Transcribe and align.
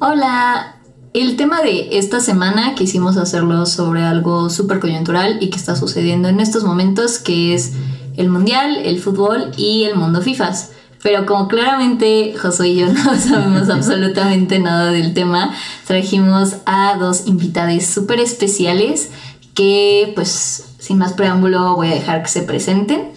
Hola, 0.00 0.76
el 1.12 1.34
tema 1.34 1.60
de 1.60 1.98
esta 1.98 2.20
semana 2.20 2.76
quisimos 2.76 3.16
hacerlo 3.16 3.66
sobre 3.66 4.04
algo 4.04 4.48
súper 4.48 4.78
coyuntural 4.78 5.38
y 5.40 5.50
que 5.50 5.56
está 5.56 5.74
sucediendo 5.74 6.28
en 6.28 6.38
estos 6.38 6.62
momentos, 6.62 7.18
que 7.18 7.52
es 7.52 7.72
el 8.16 8.28
mundial, 8.28 8.76
el 8.76 9.00
fútbol 9.00 9.50
y 9.56 9.82
el 9.84 9.96
mundo 9.96 10.22
FIFAs. 10.22 10.70
Pero 11.02 11.26
como 11.26 11.48
claramente 11.48 12.36
José 12.40 12.68
y 12.68 12.76
yo 12.76 12.86
no 12.92 13.16
sabemos 13.16 13.68
absolutamente 13.70 14.60
nada 14.60 14.92
del 14.92 15.14
tema, 15.14 15.52
trajimos 15.84 16.58
a 16.64 16.96
dos 16.96 17.26
invitados 17.26 17.82
súper 17.82 18.20
especiales 18.20 19.10
que 19.52 20.12
pues 20.14 20.74
sin 20.78 20.98
más 20.98 21.14
preámbulo 21.14 21.74
voy 21.74 21.88
a 21.88 21.94
dejar 21.94 22.22
que 22.22 22.28
se 22.28 22.42
presenten. 22.42 23.08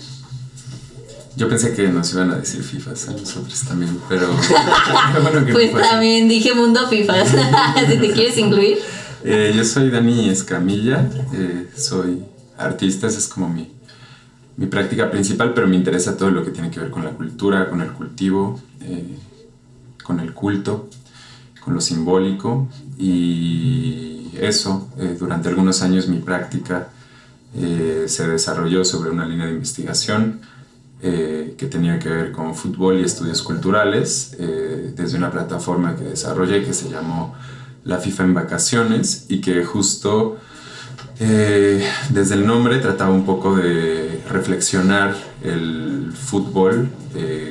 Yo 1.35 1.47
pensé 1.47 1.73
que 1.73 1.87
nos 1.87 2.13
iban 2.13 2.31
a 2.31 2.35
decir 2.35 2.61
FIFAs 2.61 3.07
a 3.07 3.11
nosotros 3.13 3.61
también, 3.61 3.97
pero 4.09 4.27
bueno 5.21 5.45
que 5.45 5.53
Pues 5.53 5.71
también 5.71 6.27
dije 6.27 6.53
mundo 6.53 6.87
FIFAs, 6.89 7.29
si 7.89 7.97
te 7.97 8.11
quieres 8.11 8.37
incluir. 8.37 8.79
Eh, 9.23 9.53
yo 9.55 9.63
soy 9.63 9.89
Dani 9.89 10.29
Escamilla, 10.29 11.09
eh, 11.33 11.69
soy 11.75 12.23
artista, 12.57 13.07
esa 13.07 13.19
es 13.19 13.27
como 13.27 13.47
mi, 13.47 13.71
mi 14.57 14.65
práctica 14.65 15.09
principal, 15.09 15.53
pero 15.53 15.67
me 15.67 15.77
interesa 15.77 16.17
todo 16.17 16.31
lo 16.31 16.43
que 16.43 16.51
tiene 16.51 16.69
que 16.69 16.79
ver 16.79 16.89
con 16.89 17.05
la 17.05 17.11
cultura, 17.11 17.69
con 17.69 17.81
el 17.81 17.91
cultivo, 17.91 18.59
eh, 18.81 19.17
con 20.03 20.19
el 20.19 20.33
culto, 20.33 20.89
con 21.63 21.73
lo 21.73 21.81
simbólico 21.81 22.67
y 22.97 24.31
eso, 24.39 24.89
durante 25.19 25.49
algunos 25.49 25.81
años 25.83 26.07
mi 26.07 26.17
práctica 26.17 26.89
se 27.53 28.27
desarrolló 28.27 28.83
sobre 28.83 29.11
una 29.11 29.25
línea 29.25 29.45
de 29.45 29.53
investigación 29.53 30.41
eh, 31.03 31.55
que 31.57 31.65
tenía 31.65 31.97
que 31.97 32.09
ver 32.09 32.31
con 32.31 32.53
fútbol 32.53 32.99
y 32.99 33.03
estudios 33.03 33.41
culturales 33.41 34.35
eh, 34.37 34.93
desde 34.95 35.17
una 35.17 35.31
plataforma 35.31 35.95
que 35.95 36.03
desarrollé 36.03 36.63
que 36.63 36.75
se 36.75 36.91
llamó 36.91 37.33
La 37.83 37.97
FIFA 37.97 38.25
en 38.25 38.33
Vacaciones 38.35 39.25
y 39.27 39.41
que 39.41 39.65
justo 39.65 40.37
eh, 41.19 41.83
desde 42.11 42.35
el 42.35 42.45
nombre 42.45 42.77
trataba 42.77 43.09
un 43.11 43.25
poco 43.25 43.55
de 43.55 44.21
reflexionar 44.29 45.15
el 45.43 46.13
fútbol 46.13 46.89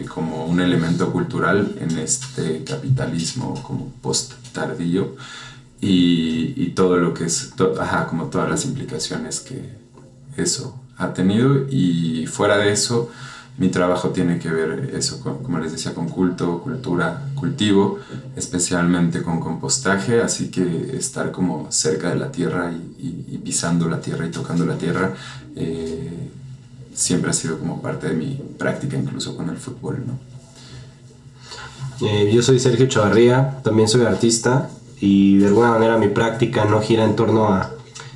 como 0.08 0.46
un 0.46 0.60
elemento 0.60 1.12
cultural 1.12 1.74
en 1.80 1.98
este 1.98 2.62
capitalismo 2.62 3.60
como 3.62 3.92
post 4.00 4.32
tardío 4.52 5.16
y, 5.80 6.54
y 6.56 6.70
todo 6.76 6.98
lo 6.98 7.14
que 7.14 7.24
es, 7.24 7.52
ajá, 7.80 8.06
como 8.06 8.26
todas 8.26 8.48
las 8.48 8.64
implicaciones 8.64 9.40
que 9.40 9.70
eso 10.36 10.80
ha 10.96 11.12
tenido. 11.12 11.66
Y 11.68 12.26
fuera 12.26 12.58
de 12.58 12.72
eso 12.72 13.10
mi 13.60 13.68
trabajo 13.68 14.08
tiene 14.08 14.38
que 14.38 14.48
ver 14.48 14.90
eso, 14.94 15.20
como 15.20 15.58
les 15.58 15.72
decía, 15.72 15.92
con 15.92 16.08
culto, 16.08 16.60
cultura, 16.60 17.26
cultivo, 17.34 17.98
especialmente 18.34 19.22
con 19.22 19.38
compostaje, 19.38 20.22
así 20.22 20.50
que 20.50 20.96
estar 20.96 21.30
como 21.30 21.70
cerca 21.70 22.08
de 22.08 22.16
la 22.16 22.32
tierra 22.32 22.72
y, 22.72 23.38
pisando 23.44 23.86
la 23.86 24.00
tierra 24.00 24.26
y 24.26 24.30
tocando 24.30 24.64
la 24.64 24.76
tierra 24.76 25.14
eh, 25.56 26.30
siempre 26.94 27.30
ha 27.30 27.34
sido 27.34 27.58
como 27.58 27.82
parte 27.82 28.08
de 28.08 28.14
mi 28.14 28.40
práctica, 28.56 28.96
incluso 28.96 29.36
con 29.36 29.50
el 29.50 29.58
fútbol. 29.58 30.04
Eh, 32.00 32.30
yo 32.32 32.42
soy 32.42 32.58
Sergio 32.58 32.86
Chavarría, 32.86 33.60
también 33.62 33.88
soy 33.88 34.06
artista 34.06 34.70
y 35.00 35.36
de 35.36 35.48
alguna 35.48 35.70
manera 35.70 35.98
mi 35.98 36.08
práctica 36.08 36.64
no 36.64 36.80
gira 36.80 37.04
en 37.04 37.14
torno 37.14 37.48
a 37.48 37.70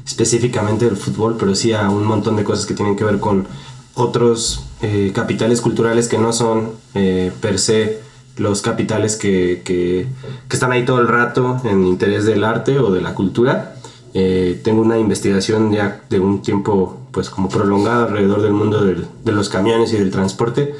específicamente 0.06 0.86
el 0.86 0.96
fútbol, 0.96 1.36
pero 1.38 1.54
sí 1.54 1.74
a 1.74 1.90
un 1.90 2.06
montón 2.06 2.36
de 2.36 2.44
cosas 2.44 2.64
que 2.64 2.72
tienen 2.72 2.96
que 2.96 3.04
ver 3.04 3.20
con 3.20 3.46
otros 3.94 4.64
eh, 4.86 5.12
capitales 5.14 5.62
culturales 5.62 6.08
que 6.08 6.18
no 6.18 6.34
son 6.34 6.72
eh, 6.92 7.32
per 7.40 7.58
se 7.58 8.02
los 8.36 8.60
capitales 8.60 9.16
que, 9.16 9.62
que, 9.64 10.06
están 10.50 10.72
ahí 10.72 10.84
todo 10.84 11.00
el 11.00 11.08
rato 11.08 11.58
en 11.64 11.86
interés 11.86 12.26
del 12.26 12.44
arte 12.44 12.78
o 12.78 12.92
de 12.92 13.00
la 13.00 13.14
cultura. 13.14 13.76
Eh, 14.12 14.60
tengo 14.62 14.82
una 14.82 14.98
investigación 14.98 15.72
ya 15.72 16.02
de 16.10 16.20
un 16.20 16.42
tiempo 16.42 17.00
pues 17.12 17.30
como 17.30 17.48
prolongado 17.48 18.08
alrededor 18.08 18.42
del 18.42 18.52
mundo 18.52 18.84
del, 18.84 19.06
de 19.24 19.32
los 19.32 19.48
camiones 19.48 19.90
y 19.94 19.96
del 19.96 20.10
transporte 20.10 20.74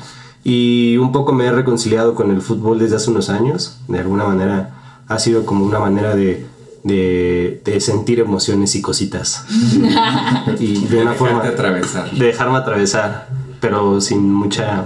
y 0.45 0.99
un 0.99 1.11
poco 1.11 1.33
me 1.33 1.47
he 1.47 1.53
reconciliado 1.53 2.15
con 2.15 2.31
el 2.31 2.43
fútbol 2.43 2.81
desde 2.81 2.97
hace 2.97 3.11
unos 3.11 3.31
años. 3.31 3.79
De 3.89 4.01
alguna 4.01 4.25
manera 4.25 5.01
ha 5.09 5.19
sido 5.19 5.47
como 5.47 5.65
una 5.65 5.79
manera 5.79 6.15
de, 6.15 6.45
de, 6.83 7.63
de 7.65 7.81
sentir 7.81 8.21
emociones 8.21 8.75
y 8.75 8.83
cositas. 8.83 9.47
y 10.61 10.85
de, 10.89 11.01
una 11.01 11.15
forma... 11.15 11.43
Atravesar. 11.43 12.11
De 12.11 12.27
dejarme 12.27 12.59
atravesar 12.59 13.44
pero 13.65 13.99
sin 14.03 14.31
mucha, 14.31 14.85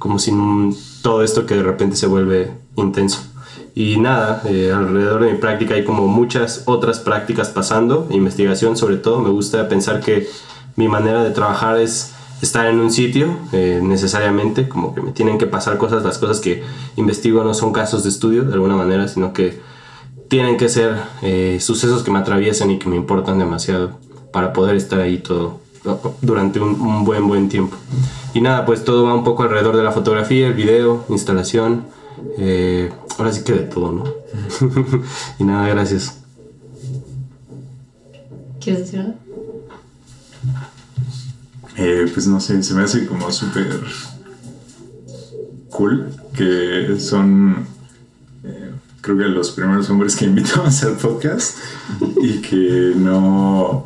como 0.00 0.18
sin 0.18 0.76
todo 1.00 1.22
esto 1.22 1.46
que 1.46 1.54
de 1.54 1.62
repente 1.62 1.94
se 1.94 2.08
vuelve 2.08 2.50
intenso. 2.74 3.20
Y 3.72 3.98
nada, 3.98 4.42
eh, 4.46 4.72
alrededor 4.74 5.22
de 5.22 5.32
mi 5.32 5.38
práctica 5.38 5.74
hay 5.74 5.84
como 5.84 6.08
muchas 6.08 6.64
otras 6.66 6.98
prácticas 6.98 7.50
pasando, 7.50 8.08
investigación 8.10 8.76
sobre 8.76 8.96
todo. 8.96 9.20
Me 9.20 9.30
gusta 9.30 9.68
pensar 9.68 10.00
que 10.00 10.26
mi 10.74 10.88
manera 10.88 11.22
de 11.22 11.30
trabajar 11.30 11.78
es 11.78 12.12
estar 12.42 12.66
en 12.66 12.80
un 12.80 12.90
sitio 12.90 13.28
eh, 13.52 13.78
necesariamente, 13.80 14.68
como 14.68 14.92
que 14.92 15.02
me 15.02 15.12
tienen 15.12 15.38
que 15.38 15.46
pasar 15.46 15.78
cosas, 15.78 16.02
las 16.02 16.18
cosas 16.18 16.40
que 16.40 16.64
investigo 16.96 17.44
no 17.44 17.54
son 17.54 17.72
casos 17.72 18.02
de 18.02 18.08
estudio 18.08 18.42
de 18.42 18.54
alguna 18.54 18.74
manera, 18.74 19.06
sino 19.06 19.32
que 19.32 19.60
tienen 20.26 20.56
que 20.56 20.68
ser 20.68 20.96
eh, 21.22 21.58
sucesos 21.60 22.02
que 22.02 22.10
me 22.10 22.18
atraviesen 22.18 22.72
y 22.72 22.80
que 22.80 22.88
me 22.88 22.96
importan 22.96 23.38
demasiado 23.38 24.00
para 24.32 24.52
poder 24.52 24.74
estar 24.74 24.98
ahí 24.98 25.18
todo 25.18 25.69
durante 26.20 26.60
un, 26.60 27.04
buen, 27.04 27.26
buen 27.26 27.48
tiempo. 27.48 27.76
Y 28.34 28.40
nada, 28.40 28.64
pues 28.66 28.84
todo 28.84 29.04
va 29.04 29.14
un 29.14 29.24
poco 29.24 29.42
alrededor 29.42 29.76
de 29.76 29.82
la 29.82 29.92
fotografía, 29.92 30.48
el 30.48 30.54
video, 30.54 31.04
instalación. 31.08 31.86
Eh, 32.38 32.92
ahora 33.18 33.32
sí 33.32 33.42
que 33.44 33.52
de 33.52 33.60
todo, 33.60 33.92
¿no? 33.92 34.04
y 35.38 35.44
nada, 35.44 35.68
gracias. 35.68 36.18
¿Quieres 38.60 38.82
decir 38.82 39.00
algo? 39.00 39.14
Eh, 41.76 42.10
pues 42.12 42.26
no 42.26 42.40
sé, 42.40 42.62
se 42.62 42.74
me 42.74 42.82
hace 42.82 43.06
como 43.06 43.30
súper 43.30 43.80
cool 45.70 46.12
que 46.36 46.96
son 46.98 47.66
eh, 48.44 48.70
creo 49.00 49.16
que 49.16 49.24
los 49.24 49.50
primeros 49.52 49.88
hombres 49.88 50.16
que 50.16 50.26
invitamos 50.26 50.82
al 50.82 50.96
podcast 50.96 51.56
y 52.20 52.38
que 52.42 52.92
no 52.96 53.84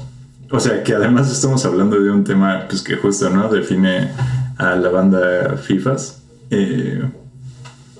o 0.50 0.60
sea, 0.60 0.82
que 0.82 0.94
además 0.94 1.30
estamos 1.30 1.64
hablando 1.64 2.00
de 2.00 2.10
un 2.10 2.24
tema 2.24 2.66
pues, 2.68 2.82
que 2.82 2.96
justo 2.96 3.30
¿no? 3.30 3.48
define 3.48 4.10
a 4.58 4.76
la 4.76 4.88
banda 4.88 5.56
FIFAs, 5.56 6.22
eh, 6.50 7.02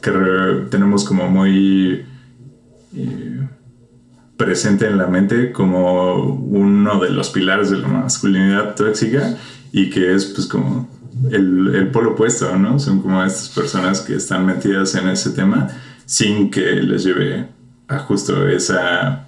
que 0.00 0.10
tenemos 0.70 1.04
como 1.04 1.28
muy 1.28 2.04
eh, 2.94 3.48
presente 4.36 4.86
en 4.86 4.98
la 4.98 5.06
mente 5.06 5.52
como 5.52 6.16
uno 6.16 7.00
de 7.00 7.10
los 7.10 7.30
pilares 7.30 7.70
de 7.70 7.78
la 7.78 7.88
masculinidad 7.88 8.74
tóxica 8.74 9.36
y 9.72 9.90
que 9.90 10.14
es 10.14 10.26
pues 10.26 10.46
como 10.46 10.88
el, 11.30 11.74
el 11.74 11.88
polo 11.88 12.12
opuesto, 12.12 12.56
¿no? 12.56 12.78
Son 12.78 13.00
como 13.00 13.22
estas 13.24 13.48
personas 13.48 14.00
que 14.00 14.16
están 14.16 14.44
metidas 14.44 14.94
en 14.94 15.08
ese 15.08 15.30
tema 15.30 15.68
sin 16.06 16.50
que 16.50 16.60
les 16.60 17.04
lleve 17.04 17.48
a 17.88 17.98
justo 18.00 18.48
esa 18.48 19.26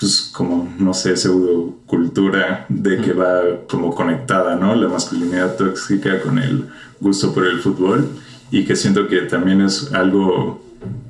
pues 0.00 0.30
como, 0.32 0.72
no 0.78 0.94
sé, 0.94 1.14
pseudo 1.14 1.76
cultura 1.84 2.64
de 2.70 3.02
que 3.02 3.12
va 3.12 3.42
como 3.68 3.94
conectada, 3.94 4.56
¿no? 4.56 4.74
La 4.74 4.88
masculinidad 4.88 5.56
tóxica 5.56 6.22
con 6.22 6.38
el 6.38 6.64
gusto 6.98 7.34
por 7.34 7.46
el 7.46 7.60
fútbol 7.60 8.08
y 8.50 8.64
que 8.64 8.76
siento 8.76 9.06
que 9.08 9.22
también 9.22 9.60
es 9.60 9.92
algo 9.92 10.64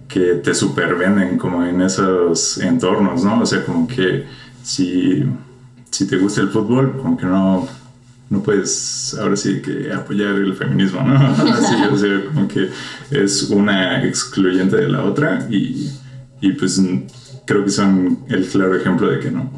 que 0.08 0.34
te 0.34 0.54
supervenden 0.54 1.38
como 1.38 1.64
en 1.64 1.82
esos 1.82 2.58
entornos, 2.58 3.22
¿no? 3.22 3.40
O 3.40 3.46
sea, 3.46 3.64
como 3.64 3.86
que 3.86 4.26
si, 4.64 5.22
si 5.90 6.06
te 6.08 6.16
gusta 6.16 6.40
el 6.40 6.48
fútbol, 6.48 6.96
como 7.00 7.16
que 7.16 7.26
no, 7.26 7.68
no 8.28 8.42
puedes 8.42 9.16
ahora 9.20 9.36
sí 9.36 9.62
que 9.62 9.92
apoyar 9.92 10.34
el 10.34 10.54
feminismo, 10.54 11.00
¿no? 11.02 11.14
Así, 11.52 11.76
o 11.88 11.96
sea, 11.96 12.24
como 12.24 12.48
que 12.48 12.68
es 13.12 13.42
una 13.50 14.04
excluyente 14.04 14.76
de 14.78 14.88
la 14.88 15.04
otra 15.04 15.46
y, 15.48 15.92
y 16.40 16.52
pues 16.54 16.82
creo 17.50 17.64
que 17.64 17.72
son 17.72 18.20
el 18.28 18.46
claro 18.46 18.76
ejemplo 18.76 19.10
de 19.10 19.18
que 19.18 19.32
no. 19.32 19.50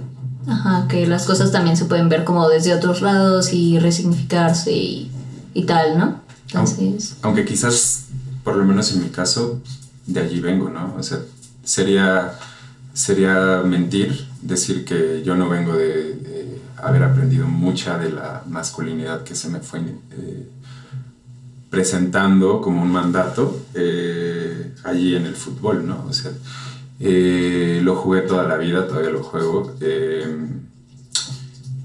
Ajá, 0.48 0.88
que 0.88 1.06
las 1.06 1.26
cosas 1.26 1.52
también 1.52 1.76
se 1.76 1.84
pueden 1.84 2.08
ver 2.08 2.24
como 2.24 2.48
desde 2.48 2.72
otros 2.74 3.02
lados 3.02 3.52
y 3.52 3.78
resignificarse 3.78 4.72
y, 4.72 5.10
y 5.52 5.64
tal, 5.64 5.98
¿no? 5.98 6.22
Entonces... 6.46 7.16
Aunque, 7.20 7.44
quizás, 7.44 8.06
por 8.44 8.56
lo 8.56 8.64
menos 8.64 8.90
en 8.92 9.02
mi 9.02 9.10
caso, 9.10 9.60
de 10.06 10.20
allí 10.20 10.40
vengo, 10.40 10.70
¿no? 10.70 10.94
O 10.98 11.02
sea, 11.02 11.18
sería, 11.64 12.32
sería 12.94 13.60
mentir 13.62 14.26
decir 14.40 14.86
que 14.86 15.22
yo 15.22 15.36
no 15.36 15.50
vengo 15.50 15.74
de, 15.74 16.62
haber 16.78 17.02
aprendido 17.02 17.46
mucha 17.46 17.98
de 17.98 18.10
la 18.10 18.42
masculinidad 18.48 19.22
que 19.22 19.34
se 19.34 19.50
me 19.50 19.60
fue 19.60 19.80
eh, 19.80 20.48
presentando 21.68 22.62
como 22.62 22.80
un 22.80 22.90
mandato 22.90 23.66
eh, 23.74 24.72
allí 24.82 25.14
en 25.14 25.26
el 25.26 25.36
fútbol, 25.36 25.86
¿no? 25.86 26.06
O 26.08 26.12
sea, 26.14 26.32
eh, 27.02 27.80
lo 27.82 27.96
jugué 27.96 28.22
toda 28.22 28.44
la 28.44 28.56
vida, 28.56 28.86
todavía 28.86 29.10
lo 29.10 29.22
juego. 29.22 29.74
Eh, 29.80 30.24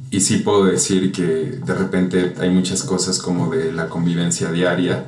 y 0.10 0.22
sí 0.22 0.38
puedo 0.38 0.66
decir 0.66 1.12
que 1.12 1.24
de 1.24 1.74
repente 1.74 2.36
hay 2.40 2.50
muchas 2.50 2.84
cosas 2.84 3.20
como 3.20 3.50
de 3.50 3.74
la 3.74 3.90
convivencia 3.90 4.52
diaria, 4.52 5.06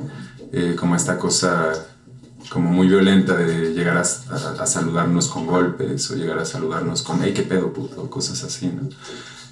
eh, 0.51 0.75
como 0.77 0.95
esta 0.95 1.17
cosa 1.17 1.73
como 2.49 2.71
muy 2.71 2.87
violenta 2.87 3.35
de 3.35 3.73
llegar 3.73 3.97
a, 3.97 4.01
a, 4.01 4.65
saludarnos 4.65 5.27
con 5.27 5.45
golpes 5.45 6.09
o 6.09 6.15
llegar 6.15 6.39
a 6.39 6.45
saludarnos 6.45 7.03
con, 7.03 7.19
hey, 7.23 7.31
qué 7.35 7.43
pedo, 7.43 7.71
puto, 7.71 8.09
cosas 8.09 8.43
así, 8.43 8.67
¿no? 8.67 8.89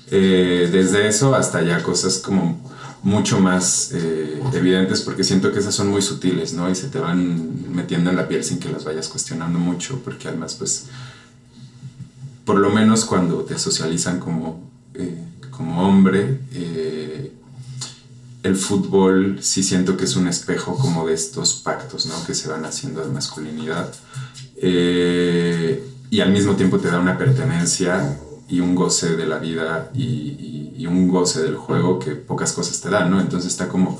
Eh, 0.09 0.69
desde 0.71 1.07
eso 1.07 1.35
hasta 1.35 1.61
ya 1.61 1.83
cosas 1.83 2.17
como 2.17 2.59
mucho 3.07 3.39
más 3.39 3.91
eh, 3.93 4.43
evidentes 4.53 4.99
porque 4.99 5.23
siento 5.23 5.53
que 5.53 5.59
esas 5.59 5.73
son 5.73 5.87
muy 5.87 6.01
sutiles, 6.01 6.51
¿no? 6.51 6.69
Y 6.69 6.75
se 6.75 6.89
te 6.89 6.99
van 6.99 7.73
metiendo 7.73 8.09
en 8.09 8.17
la 8.17 8.27
piel 8.27 8.43
sin 8.43 8.59
que 8.59 8.67
las 8.67 8.83
vayas 8.83 9.07
cuestionando 9.07 9.57
mucho, 9.57 10.01
porque 10.03 10.27
además, 10.27 10.55
pues, 10.55 10.87
por 12.43 12.57
lo 12.57 12.69
menos 12.69 13.05
cuando 13.05 13.45
te 13.45 13.57
socializan 13.57 14.19
como, 14.19 14.69
eh, 14.93 15.23
como 15.51 15.87
hombre, 15.87 16.41
el 18.43 18.55
fútbol 18.57 19.39
sí 19.41 19.63
siento 19.63 19.95
que 19.95 20.03
es 20.03 20.17
un 20.17 20.27
espejo 20.27 20.77
como 20.77 21.07
de 21.07 21.13
estos 21.13 21.53
pactos, 21.53 22.07
¿no? 22.07 22.25
Que 22.25 22.35
se 22.35 22.49
van 22.49 22.65
haciendo 22.65 22.99
de 23.05 23.11
masculinidad. 23.13 23.89
y 26.09 26.19
al 26.19 26.31
mismo 26.31 26.57
tiempo 26.57 26.77
te 26.79 26.89
da 26.89 26.99
una 26.99 27.17
pertenencia 27.17 28.19
y 28.49 28.59
un 28.61 28.75
goce 28.75 29.15
de 29.15 29.25
la 29.27 29.39
vida 29.39 29.91
y, 29.93 30.73
y, 30.77 30.87
un 30.87 31.07
goce 31.09 31.41
del 31.41 31.55
juego 31.55 31.99
que 31.99 32.11
pocas 32.11 32.53
cosas 32.53 32.79
te 32.79 32.89
dan, 32.89 33.11
¿no? 33.11 33.19
Entonces 33.19 33.51
está 33.51 33.67
como, 33.67 33.99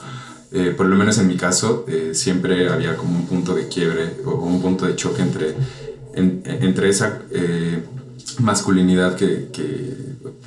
eh, 0.51 0.73
por 0.75 0.85
lo 0.85 0.95
menos 0.95 1.17
en 1.17 1.27
mi 1.27 1.35
caso, 1.35 1.85
eh, 1.88 2.11
siempre 2.13 2.69
había 2.69 2.95
como 2.95 3.17
un 3.17 3.25
punto 3.25 3.53
de 3.53 3.67
quiebre 3.67 4.21
o 4.25 4.35
un 4.35 4.61
punto 4.61 4.85
de 4.85 4.95
choque 4.95 5.21
entre, 5.21 5.55
entre 6.13 6.89
esa 6.89 7.19
eh, 7.31 7.83
masculinidad 8.39 9.15
que, 9.15 9.49
que, 9.51 9.97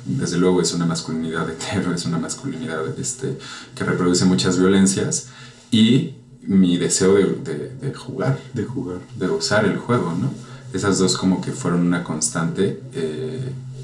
desde 0.05 0.37
luego 0.37 0.61
es 0.61 0.73
una 0.73 0.85
masculinidad 0.85 1.47
hetero, 1.49 1.93
es 1.93 2.05
una 2.05 2.17
masculinidad 2.17 2.97
este, 2.99 3.37
que 3.75 3.83
reproduce 3.83 4.25
muchas 4.25 4.57
violencias 4.57 5.27
y 5.69 6.15
mi 6.41 6.77
deseo 6.77 7.13
de, 7.13 7.25
de, 7.25 7.75
de 7.79 7.93
jugar, 7.93 8.39
de 8.53 8.63
jugar, 8.63 8.97
de 9.15 9.27
gozar 9.27 9.65
el 9.65 9.77
juego, 9.77 10.13
¿no? 10.19 10.31
Esas 10.73 10.97
dos 10.97 11.17
como 11.17 11.41
que 11.41 11.51
fueron 11.51 11.81
una 11.81 12.03
constante 12.03 12.79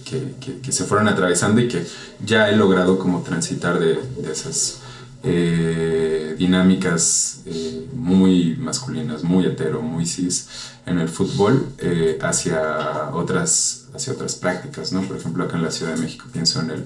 que, 0.09 0.71
se 0.71 0.83
fueron 0.85 1.07
atravesando 1.07 1.61
y 1.61 1.67
que 1.67 1.85
ya 2.23 2.49
he 2.49 2.55
logrado 2.55 2.97
como 2.97 3.21
transitar 3.21 3.79
de, 3.79 3.99
esas 4.29 4.79
eh, 5.23 6.35
dinámicas 6.37 7.41
eh, 7.45 7.87
muy 7.93 8.55
masculinas, 8.57 9.23
muy 9.23 9.45
hetero, 9.45 9.81
muy 9.81 10.05
cis 10.05 10.47
en 10.85 10.99
el 10.99 11.09
fútbol 11.09 11.67
eh, 11.79 12.17
hacia, 12.21 13.09
otras, 13.13 13.87
hacia 13.93 14.13
otras 14.13 14.35
prácticas, 14.35 14.93
¿no? 14.93 15.01
Por 15.01 15.17
ejemplo, 15.17 15.43
acá 15.43 15.57
en 15.57 15.63
la 15.63 15.71
Ciudad 15.71 15.95
de 15.95 16.01
México 16.01 16.25
pienso 16.31 16.61
en 16.61 16.69
el 16.69 16.85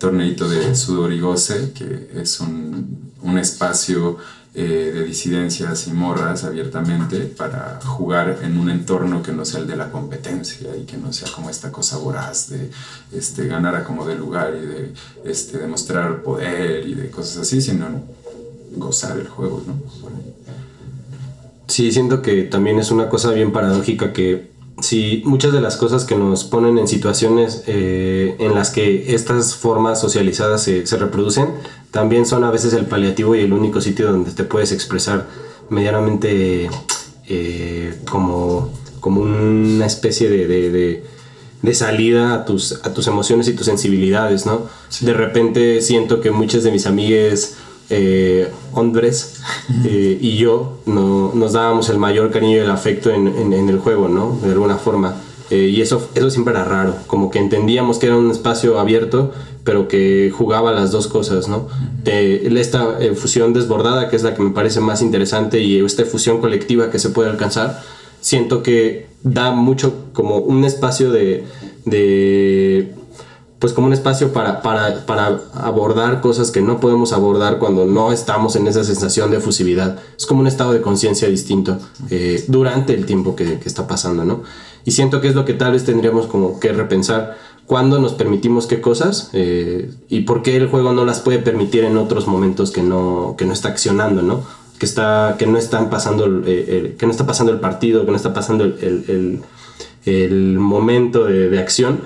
torneito 0.00 0.48
de 0.48 0.74
sudor 0.74 1.12
y 1.12 1.20
goce, 1.20 1.72
que 1.72 2.10
es 2.20 2.40
un, 2.40 3.12
un 3.22 3.38
espacio 3.38 4.16
eh, 4.52 4.90
de 4.92 5.04
disidencias 5.04 5.86
y 5.86 5.92
morras 5.92 6.42
abiertamente 6.42 7.20
para 7.20 7.78
jugar 7.84 8.40
en 8.42 8.58
un 8.58 8.68
entorno 8.68 9.22
que 9.22 9.30
no 9.30 9.44
sea 9.44 9.60
el 9.60 9.68
de 9.68 9.76
la 9.76 9.92
competencia 9.92 10.74
y 10.76 10.86
que 10.86 10.96
no 10.96 11.12
sea 11.12 11.30
como 11.30 11.50
esta 11.50 11.70
cosa 11.70 11.98
voraz 11.98 12.48
de 12.48 12.68
este, 13.12 13.46
ganar 13.46 13.76
a 13.76 13.84
como 13.84 14.04
de 14.04 14.16
lugar 14.16 14.58
y 14.60 14.66
de 14.66 14.92
este, 15.24 15.58
demostrar 15.58 16.22
poder 16.22 16.84
y 16.84 16.94
de 16.94 17.10
cosas 17.10 17.42
así, 17.42 17.60
sino 17.60 17.86
gozar 18.74 19.18
el 19.18 19.28
juego, 19.28 19.62
¿no? 19.64 19.74
Sí, 21.68 21.92
siento 21.92 22.20
que 22.20 22.42
también 22.42 22.80
es 22.80 22.90
una 22.90 23.08
cosa 23.08 23.30
bien 23.30 23.52
paradójica 23.52 24.12
que 24.12 24.49
si 24.80 25.22
muchas 25.24 25.52
de 25.52 25.60
las 25.60 25.76
cosas 25.76 26.04
que 26.04 26.16
nos 26.16 26.44
ponen 26.44 26.78
en 26.78 26.88
situaciones 26.88 27.64
eh, 27.66 28.36
en 28.38 28.54
las 28.54 28.70
que 28.70 29.14
estas 29.14 29.54
formas 29.54 30.00
socializadas 30.00 30.62
se, 30.62 30.86
se, 30.86 30.96
reproducen, 30.96 31.48
también 31.90 32.26
son 32.26 32.44
a 32.44 32.50
veces 32.50 32.72
el 32.72 32.86
paliativo 32.86 33.34
y 33.34 33.40
el 33.40 33.52
único 33.52 33.80
sitio 33.80 34.10
donde 34.10 34.30
te 34.32 34.44
puedes 34.44 34.72
expresar 34.72 35.26
medianamente 35.68 36.68
eh, 37.28 37.94
como, 38.10 38.70
como 39.00 39.22
una 39.22 39.86
especie 39.86 40.28
de, 40.28 40.46
de, 40.46 41.02
de, 41.62 41.74
salida 41.74 42.34
a 42.34 42.44
tus, 42.44 42.80
a 42.84 42.92
tus 42.92 43.06
emociones 43.06 43.46
y 43.48 43.54
tus 43.54 43.66
sensibilidades, 43.66 44.46
¿no? 44.46 44.66
De 45.00 45.12
repente 45.12 45.80
siento 45.80 46.20
que 46.20 46.30
muchas 46.30 46.64
de 46.64 46.72
mis 46.72 46.86
amigas 46.86 47.56
eh, 47.92 48.48
hombres 48.72 49.40
eh, 49.84 50.16
y 50.20 50.36
yo 50.36 50.78
no, 50.86 51.32
nos 51.34 51.54
dábamos 51.54 51.88
el 51.88 51.98
mayor 51.98 52.30
cariño 52.30 52.56
y 52.56 52.60
el 52.60 52.70
afecto 52.70 53.10
en, 53.10 53.26
en, 53.26 53.68
el 53.68 53.80
juego, 53.80 54.08
¿no? 54.08 54.38
De 54.42 54.52
alguna 54.52 54.76
forma. 54.76 55.16
Eh, 55.50 55.66
y 55.66 55.80
eso, 55.80 56.08
eso 56.14 56.30
siempre 56.30 56.54
era 56.54 56.62
raro, 56.64 56.94
como 57.08 57.32
que 57.32 57.40
entendíamos 57.40 57.98
que 57.98 58.06
era 58.06 58.16
un 58.16 58.30
espacio 58.30 58.78
abierto, 58.78 59.32
pero 59.64 59.88
que 59.88 60.32
jugaba 60.32 60.70
las 60.70 60.92
dos 60.92 61.08
cosas, 61.08 61.48
¿no? 61.48 61.66
esta 62.04 62.98
fusión 63.16 63.52
desbordada, 63.52 64.08
que 64.08 64.16
es 64.16 64.22
la 64.22 64.34
que 64.34 64.42
me 64.42 64.50
parece 64.50 64.78
más 64.78 65.02
interesante, 65.02 65.60
y 65.60 65.84
esta 65.84 66.04
fusión 66.04 66.40
colectiva 66.40 66.90
que 66.90 67.00
se 67.00 67.10
puede 67.10 67.30
alcanzar, 67.30 67.82
siento 68.20 68.62
que 68.62 69.08
da 69.24 69.50
mucho 69.50 70.06
como 70.12 70.36
un 70.36 70.64
espacio 70.64 71.10
de, 71.10 71.44
de 71.84 72.94
pues 73.60 73.74
como 73.74 73.86
un 73.86 73.92
espacio 73.92 74.32
para, 74.32 74.62
para, 74.62 75.04
para, 75.04 75.38
abordar 75.54 76.22
cosas 76.22 76.50
que 76.50 76.62
no 76.62 76.80
podemos 76.80 77.12
abordar 77.12 77.58
cuando 77.58 77.84
no 77.84 78.10
estamos 78.10 78.56
en 78.56 78.66
esa 78.66 78.82
sensación 78.84 79.30
de 79.30 79.36
efusividad. 79.36 79.98
Es 80.16 80.24
como 80.24 80.40
un 80.40 80.46
estado 80.46 80.72
de 80.72 80.80
conciencia 80.80 81.28
distinto 81.28 81.78
eh, 82.08 82.42
durante 82.48 82.94
el 82.94 83.04
tiempo 83.04 83.36
que, 83.36 83.60
está 83.62 83.86
pasando, 83.86 84.24
¿no? 84.24 84.42
Y 84.86 84.92
siento 84.92 85.20
que 85.20 85.28
es 85.28 85.34
lo 85.34 85.44
que 85.44 85.52
tal 85.52 85.72
vez 85.72 85.84
tendríamos 85.84 86.26
como 86.26 86.58
que 86.58 86.72
repensar 86.72 87.36
cuándo 87.66 87.98
nos 87.98 88.14
permitimos 88.14 88.66
qué 88.66 88.80
cosas 88.80 89.28
eh, 89.34 89.90
y 90.08 90.22
por 90.22 90.42
qué 90.42 90.56
el 90.56 90.68
juego 90.68 90.94
no 90.94 91.04
las 91.04 91.20
puede 91.20 91.38
permitir 91.38 91.84
en 91.84 91.98
otros 91.98 92.26
momentos 92.26 92.70
que 92.70 92.82
no, 92.82 93.34
que 93.36 93.44
no 93.44 93.52
está 93.52 93.68
accionando, 93.68 94.22
¿no? 94.22 94.42
Que, 94.78 94.86
está, 94.86 95.36
que, 95.38 95.46
no 95.46 95.58
están 95.58 95.90
pasando 95.90 96.42
eh, 96.46 96.96
que 96.98 97.04
no 97.04 97.12
está 97.12 97.26
pasando 97.26 97.52
el 97.52 97.60
partido, 97.60 98.06
que 98.06 98.10
no 98.10 98.16
está 98.16 98.32
pasando 98.32 98.64
el, 98.64 99.42
el, 100.06 100.58
momento 100.58 101.24
de 101.24 101.58
acción 101.58 102.00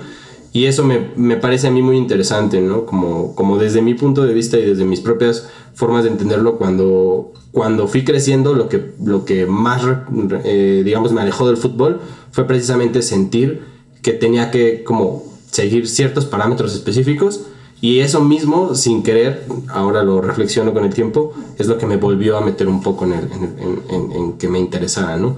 y 0.55 0.67
eso 0.67 0.85
me, 0.85 1.09
me, 1.17 1.35
parece 1.35 1.67
a 1.67 1.69
mí 1.69 1.81
muy 1.81 1.97
interesante, 1.97 2.61
¿no? 2.61 2.85
Como, 2.85 3.35
como 3.35 3.57
desde 3.57 3.81
mi 3.81 3.93
punto 3.93 4.23
de 4.25 4.33
vista 4.33 4.57
y 4.57 4.63
desde 4.63 4.85
mis 4.85 5.01
propias 5.01 5.49
formas 5.73 6.05
de 6.05 6.11
entenderlo, 6.11 6.57
cuando, 6.57 7.33
cuando 7.51 7.89
fui 7.89 8.05
creciendo, 8.05 8.53
lo 8.53 8.69
que, 8.69 8.93
lo 9.03 9.25
que 9.25 9.45
más, 9.47 9.81
eh, 10.45 10.81
digamos, 10.85 11.11
me 11.11 11.19
alejó 11.19 11.45
del 11.45 11.57
fútbol 11.57 11.99
fue 12.31 12.47
precisamente 12.47 13.01
sentir 13.01 13.65
que 14.01 14.13
tenía 14.13 14.49
que 14.49 14.85
como 14.85 15.25
seguir 15.51 15.89
ciertos 15.89 16.23
parámetros 16.23 16.73
específicos 16.73 17.47
y 17.81 17.99
eso 17.99 18.21
mismo, 18.21 18.73
sin 18.73 19.03
querer, 19.03 19.45
ahora 19.67 20.01
lo 20.01 20.21
reflexiono 20.21 20.73
con 20.73 20.85
el 20.85 20.93
tiempo, 20.93 21.33
es 21.57 21.67
lo 21.67 21.77
que 21.77 21.85
me 21.85 21.97
volvió 21.97 22.37
a 22.37 22.41
meter 22.41 22.67
un 22.67 22.81
poco 22.81 23.05
en, 23.05 23.13
el, 23.13 23.29
en, 23.89 24.11
en, 24.11 24.33
que 24.33 24.47
me 24.47 24.59
interesara, 24.59 25.17
¿no? 25.17 25.37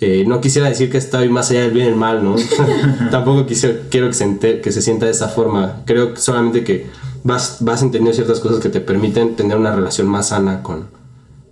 Eh, 0.00 0.24
no 0.26 0.40
quisiera 0.40 0.68
decir 0.68 0.90
que 0.90 0.98
estoy 0.98 1.28
más 1.28 1.50
allá 1.50 1.62
del 1.62 1.72
bien 1.72 1.86
y 1.86 1.88
el 1.88 1.96
mal, 1.96 2.22
¿no? 2.22 2.36
Tampoco 3.10 3.46
quisiera, 3.46 3.80
quiero 3.90 4.08
que 4.08 4.14
se, 4.14 4.60
que 4.60 4.70
se 4.70 4.82
sienta 4.82 5.06
de 5.06 5.12
esa 5.12 5.28
forma. 5.28 5.82
Creo 5.86 6.14
solamente 6.16 6.62
que 6.62 6.86
vas, 7.24 7.58
vas 7.60 7.82
entendiendo 7.82 8.14
ciertas 8.14 8.40
cosas 8.40 8.60
que 8.60 8.68
te 8.68 8.80
permiten 8.80 9.34
tener 9.34 9.56
una 9.56 9.74
relación 9.74 10.06
más 10.08 10.28
sana 10.28 10.62
con, 10.62 10.86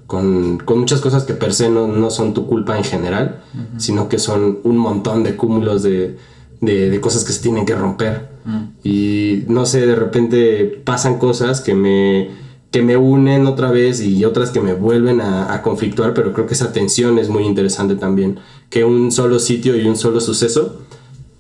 con, 0.06 0.58
con 0.58 0.78
muchas 0.78 1.00
cosas 1.00 1.24
que 1.24 1.34
per 1.34 1.54
se 1.54 1.70
no, 1.70 1.88
no 1.88 2.10
son 2.10 2.34
tu 2.34 2.46
culpa 2.46 2.76
en 2.76 2.84
general, 2.84 3.42
sino 3.78 4.08
que 4.08 4.18
son 4.18 4.58
un 4.62 4.76
montón 4.76 5.24
de 5.24 5.34
cúmulos 5.34 5.82
de 5.82 6.16
de, 6.60 6.90
de, 6.90 7.00
cosas 7.00 7.24
que 7.24 7.32
se 7.32 7.40
tienen 7.40 7.66
que 7.66 7.74
romper. 7.74 8.28
Mm. 8.44 8.64
Y 8.84 9.44
no 9.48 9.66
sé, 9.66 9.86
de 9.86 9.94
repente 9.94 10.82
pasan 10.84 11.18
cosas 11.18 11.60
que 11.60 11.74
me, 11.74 12.30
que 12.70 12.82
me 12.82 12.96
unen 12.96 13.46
otra 13.46 13.70
vez 13.70 14.00
y 14.00 14.24
otras 14.24 14.50
que 14.50 14.60
me 14.60 14.74
vuelven 14.74 15.20
a, 15.20 15.52
a, 15.52 15.62
conflictuar, 15.62 16.14
pero 16.14 16.32
creo 16.32 16.46
que 16.46 16.54
esa 16.54 16.72
tensión 16.72 17.18
es 17.18 17.28
muy 17.28 17.44
interesante 17.44 17.96
también. 17.96 18.38
Que 18.70 18.84
un 18.84 19.12
solo 19.12 19.38
sitio 19.38 19.76
y 19.76 19.86
un 19.86 19.96
solo 19.96 20.20
suceso 20.20 20.80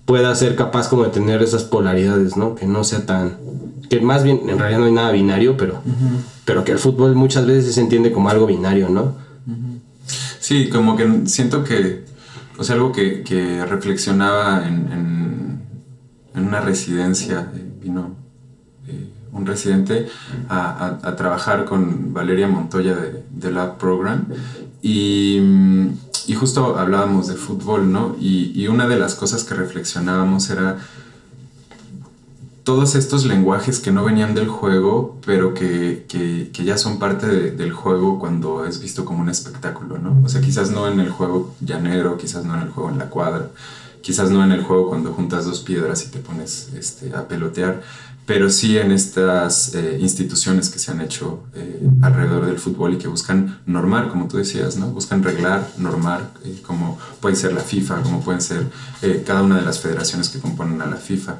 pueda 0.06 0.34
ser 0.34 0.54
capaz 0.54 0.88
como 0.88 1.02
de 1.02 1.10
tener 1.10 1.42
esas 1.42 1.64
polaridades, 1.64 2.36
¿no? 2.36 2.54
Que 2.54 2.66
no 2.66 2.84
sea 2.84 3.04
tan... 3.04 3.36
Que 3.90 4.00
más 4.00 4.22
bien, 4.22 4.48
en 4.48 4.58
realidad 4.58 4.78
no 4.80 4.86
hay 4.86 4.92
nada 4.92 5.10
binario, 5.10 5.56
pero, 5.56 5.80
pero 6.44 6.64
que 6.64 6.72
el 6.72 6.78
fútbol 6.78 7.14
muchas 7.14 7.46
veces 7.46 7.74
se 7.74 7.80
entiende 7.80 8.12
como 8.12 8.28
algo 8.28 8.46
binario, 8.46 8.88
¿no? 8.88 9.14
Sí, 10.40 10.68
como 10.68 10.96
que 10.96 11.22
siento 11.26 11.64
que 11.64 12.04
o 12.58 12.64
sea, 12.64 12.74
algo 12.76 12.92
que, 12.92 13.22
que 13.22 13.64
reflexionaba 13.64 14.66
en, 14.66 14.92
en, 14.92 16.46
una 16.46 16.60
residencia, 16.60 17.50
eh, 17.54 17.64
vino 17.82 18.14
eh, 18.86 19.10
un 19.32 19.46
residente 19.46 20.06
a, 20.48 20.98
a, 21.02 21.08
a, 21.08 21.16
trabajar 21.16 21.64
con 21.64 22.12
Valeria 22.12 22.46
Montoya 22.46 22.94
de, 22.94 23.24
de 23.30 23.50
Lab 23.50 23.78
Program 23.78 24.26
y, 24.82 25.40
y, 26.26 26.34
justo 26.34 26.78
hablábamos 26.78 27.26
de 27.26 27.34
fútbol, 27.34 27.90
¿no? 27.90 28.16
Y, 28.20 28.52
y 28.54 28.68
una 28.68 28.86
de 28.86 28.98
las 28.98 29.14
cosas 29.14 29.44
que 29.44 29.54
reflexionábamos 29.54 30.50
era 30.50 30.76
todos 32.66 32.96
estos 32.96 33.24
lenguajes 33.24 33.78
que 33.78 33.92
no 33.92 34.04
venían 34.04 34.34
del 34.34 34.48
juego, 34.48 35.20
pero 35.24 35.54
que, 35.54 36.04
que, 36.08 36.50
que 36.52 36.64
ya 36.64 36.76
son 36.76 36.98
parte 36.98 37.28
de, 37.28 37.52
del 37.52 37.72
juego 37.72 38.18
cuando 38.18 38.66
es 38.66 38.80
visto 38.80 39.04
como 39.04 39.20
un 39.20 39.28
espectáculo, 39.28 39.98
¿no? 39.98 40.20
O 40.24 40.28
sea, 40.28 40.40
quizás 40.40 40.72
no 40.72 40.88
en 40.88 40.98
el 40.98 41.10
juego 41.10 41.54
llanero, 41.60 42.18
quizás 42.18 42.44
no 42.44 42.56
en 42.56 42.62
el 42.62 42.70
juego 42.70 42.90
en 42.90 42.98
la 42.98 43.08
cuadra, 43.08 43.50
quizás 44.02 44.32
no 44.32 44.42
en 44.42 44.50
el 44.50 44.64
juego 44.64 44.88
cuando 44.88 45.12
juntas 45.12 45.44
dos 45.44 45.60
piedras 45.60 46.04
y 46.06 46.08
te 46.08 46.18
pones 46.18 46.70
este, 46.76 47.14
a 47.14 47.28
pelotear, 47.28 47.84
pero 48.26 48.50
sí 48.50 48.76
en 48.76 48.90
estas 48.90 49.72
eh, 49.76 49.98
instituciones 50.00 50.68
que 50.68 50.80
se 50.80 50.90
han 50.90 51.00
hecho 51.00 51.44
eh, 51.54 51.88
alrededor 52.02 52.46
del 52.46 52.58
fútbol 52.58 52.94
y 52.94 52.98
que 52.98 53.06
buscan 53.06 53.60
normar, 53.66 54.08
como 54.08 54.26
tú 54.26 54.38
decías, 54.38 54.76
¿no? 54.76 54.88
Buscan 54.88 55.22
reglar, 55.22 55.70
normar, 55.78 56.32
eh, 56.44 56.60
como 56.66 56.98
puede 57.20 57.36
ser 57.36 57.52
la 57.52 57.60
FIFA, 57.60 58.02
como 58.02 58.22
pueden 58.22 58.40
ser 58.40 58.66
cada 59.24 59.42
una 59.42 59.56
de 59.56 59.64
las 59.64 59.78
federaciones 59.78 60.30
que 60.30 60.40
componen 60.40 60.82
a 60.82 60.86
la 60.86 60.96
FIFA, 60.96 61.36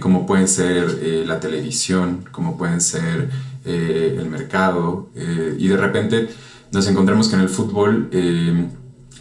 como 0.00 0.26
pueden 0.26 0.46
ser 0.48 1.24
la 1.26 1.40
televisión, 1.40 2.24
como 2.30 2.58
pueden 2.58 2.80
ser 2.80 3.30
el 3.64 4.28
mercado, 4.28 5.08
y 5.58 5.68
de 5.68 5.76
repente 5.76 6.28
nos 6.70 6.86
encontramos 6.86 7.28
que 7.28 7.36
en 7.36 7.42
el 7.42 7.48
fútbol 7.48 8.10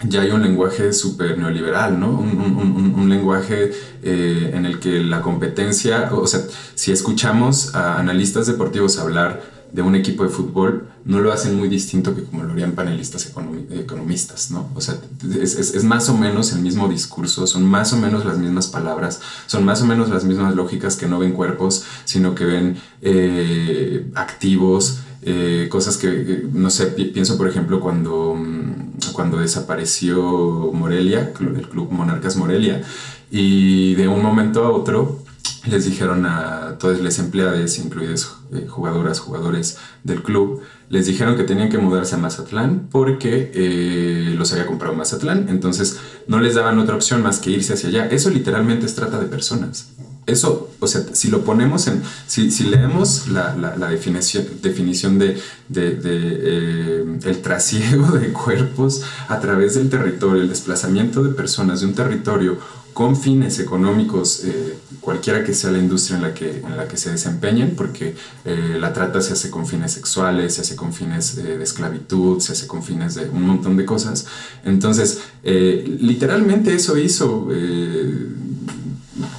ya 0.04 0.22
hay 0.22 0.32
un 0.32 0.44
lenguaje 0.44 0.94
súper 0.94 1.38
neoliberal, 1.38 2.00
¿no? 2.00 2.10
Un, 2.10 3.10
lenguaje 3.10 3.72
eh, 4.04 4.52
en 4.54 4.66
el 4.66 4.80
que 4.80 5.00
la 5.00 5.22
competencia, 5.22 6.10
o 6.14 6.28
sea, 6.28 6.42
si 6.76 6.92
escuchamos 6.92 7.74
a 7.74 7.98
analistas 7.98 8.48
deportivos 8.48 9.00
hablar 9.00 9.42
de 9.72 9.82
un 9.82 9.96
equipo 9.96 10.24
de 10.24 10.30
fútbol, 10.30 10.88
no 11.06 11.20
lo 11.20 11.32
hacen 11.32 11.56
muy 11.56 11.70
distinto 11.70 12.16
que 12.16 12.24
como 12.24 12.44
lo 12.44 12.54
harían 12.54 12.74
panelistas 12.74 13.32
economistas, 13.72 14.52
¿no? 14.52 14.70
O 14.76 14.82
sea, 14.82 15.00
es, 15.42 15.84
más 15.84 16.10
o 16.10 16.18
menos 16.18 16.54
el 16.54 16.62
mismo 16.62 16.88
discurso, 16.88 17.48
son 17.48 17.66
más 17.66 17.94
o 17.94 17.98
menos 17.98 18.26
las 18.26 18.38
mismas 18.38 18.68
palabras, 18.68 19.22
son 19.46 19.66
más 19.66 19.82
o 19.82 19.86
menos 19.86 20.10
las 20.10 20.24
mismas 20.24 20.56
lógicas 20.56 20.96
que 20.96 21.08
no 21.08 21.20
ven 21.20 21.34
cuerpos, 21.34 21.84
sino 22.06 22.36
que 22.36 22.46
ven 22.46 22.78
eh, 23.02 24.10
activos, 24.16 25.00
eh, 25.22 25.68
cosas 25.70 25.98
que, 25.98 26.46
no 26.54 26.70
sé, 26.70 26.88
pienso 26.88 27.38
por 27.38 27.48
ejemplo 27.48 27.80
cuando, 27.80 28.36
mm, 28.36 29.12
cuando 29.14 29.38
desapareció 29.38 30.72
Morelia, 30.74 31.34
el 31.40 31.68
Club 31.68 31.92
Monarcas 31.92 32.38
Morelia, 32.38 32.84
y 33.30 33.96
de 33.96 34.08
un 34.08 34.22
momento 34.22 34.64
a 34.64 34.72
otro 34.72 35.27
les 35.68 35.86
dijeron 35.86 36.26
a 36.26 36.78
todos 36.80 37.00
los 37.00 37.20
empleados, 37.20 37.78
incluidos 37.80 38.38
eh, 38.54 38.66
jugadoras, 38.68 39.20
jugadores 39.20 39.78
del 40.04 40.24
club, 40.24 40.62
les 40.90 41.06
dijeron 41.06 41.36
que 41.36 41.44
tenían 41.44 41.70
que 41.70 41.78
mudarse 41.78 42.16
a 42.16 42.18
Mazatlán 42.18 42.88
porque 42.92 43.52
eh, 43.54 44.36
los 44.38 44.52
había 44.54 44.66
comprado 44.66 44.96
Mazatlán, 44.96 45.50
entonces 45.50 46.00
no 46.28 46.40
les 46.40 46.56
daban 46.56 46.80
otra 46.80 46.96
opción 46.96 47.22
más 47.22 47.40
que 47.40 47.52
irse 47.52 47.74
hacia 47.74 47.90
allá. 47.90 48.08
Eso 48.08 48.30
literalmente 48.30 48.86
es 48.86 48.96
trata 48.96 49.20
de 49.20 49.28
personas 49.28 49.92
eso, 50.28 50.72
o 50.82 50.88
sea, 50.88 51.02
si 51.14 51.30
lo 51.30 51.46
ponemos 51.46 51.88
en, 51.88 52.04
si, 52.28 52.50
leemos 52.66 53.30
la, 53.30 53.54
definición, 53.90 54.46
definición 54.62 55.18
de, 55.18 55.42
eh, 55.74 57.20
el 57.24 57.42
trasiego 57.42 58.12
de 58.12 58.34
cuerpos 58.34 59.04
a 59.30 59.40
través 59.40 59.76
del 59.76 59.90
territorio, 59.90 60.44
el 60.44 60.50
desplazamiento 60.50 61.24
de 61.24 61.32
personas 61.32 61.80
de 61.80 61.88
un 61.88 61.94
territorio 61.96 62.58
con 62.98 63.16
fines 63.16 63.60
económicos, 63.60 64.44
eh, 64.44 64.76
cualquiera 65.02 65.44
que 65.44 65.54
sea 65.54 65.70
la 65.70 65.78
industria 65.78 66.16
en 66.18 66.24
la 66.24 66.34
que, 66.34 66.62
en 66.62 66.76
la 66.76 66.88
que 66.88 66.98
se 66.98 67.12
desempeñen, 67.12 67.76
porque 67.76 68.16
eh, 68.44 68.78
la 68.80 68.92
trata 68.92 69.22
se 69.22 69.34
hace 69.34 69.52
con 69.52 69.68
fines 69.68 69.92
sexuales, 69.92 70.56
se 70.56 70.62
hace 70.62 70.76
con 70.76 70.92
fines 70.92 71.36
de 71.36 71.62
esclavitud, 71.62 72.40
se 72.40 72.54
hace 72.54 72.66
con 72.66 72.82
fines 72.82 73.14
de 73.14 73.30
un 73.30 73.44
montón 73.44 73.78
de 73.78 73.86
cosas. 73.86 74.26
Entonces, 74.66 75.20
literalmente 75.44 76.74
eso 76.74 76.98
hizo 76.98 77.48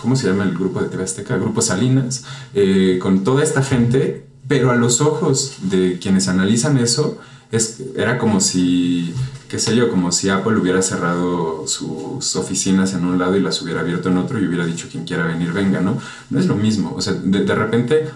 ¿cómo 0.00 0.17
se 0.17 0.29
llama 0.29 0.45
el 0.45 0.55
grupo 0.55 0.81
de 0.81 0.88
TV 0.88 1.03
Azteca? 1.05 1.37
Grupo 1.37 1.62
Salinas, 1.62 2.25
eh, 2.55 2.99
con 3.00 3.25
toda 3.25 3.43
esta 3.43 3.62
gente, 3.62 4.27
pero 4.47 4.71
a 4.71 4.77
los 4.77 5.00
ojos 5.00 5.57
de 5.62 5.99
quienes 6.00 6.29
analizan 6.29 6.79
eso, 6.79 7.19
es, 7.50 7.81
era 7.97 8.19
como 8.19 8.41
si, 8.41 9.12
qué 9.49 9.59
sé 9.59 9.75
yo, 9.75 9.90
como 9.90 10.12
si 10.12 10.28
Apple 10.28 10.57
hubiera 10.57 10.83
cerrado 10.83 11.67
sus 11.67 12.37
oficinas 12.37 12.95
en 12.95 13.05
un 13.05 13.19
lado 13.19 13.37
y 13.37 13.40
las 13.40 13.61
hubiera 13.62 13.81
abierto 13.81 14.09
en 14.09 14.19
otro 14.19 14.38
y 14.38 14.47
hubiera 14.47 14.67
dicho 14.67 14.88
quien 14.90 15.05
quiera 15.05 15.25
venir, 15.26 15.52
venga, 15.52 15.81
¿no? 15.81 15.99
No 16.31 16.38
es 16.38 16.47
lo 16.47 16.55
mismo, 16.55 16.95
o 16.95 17.00
sea, 17.00 17.14
de, 17.14 17.55
repente 17.55 18.11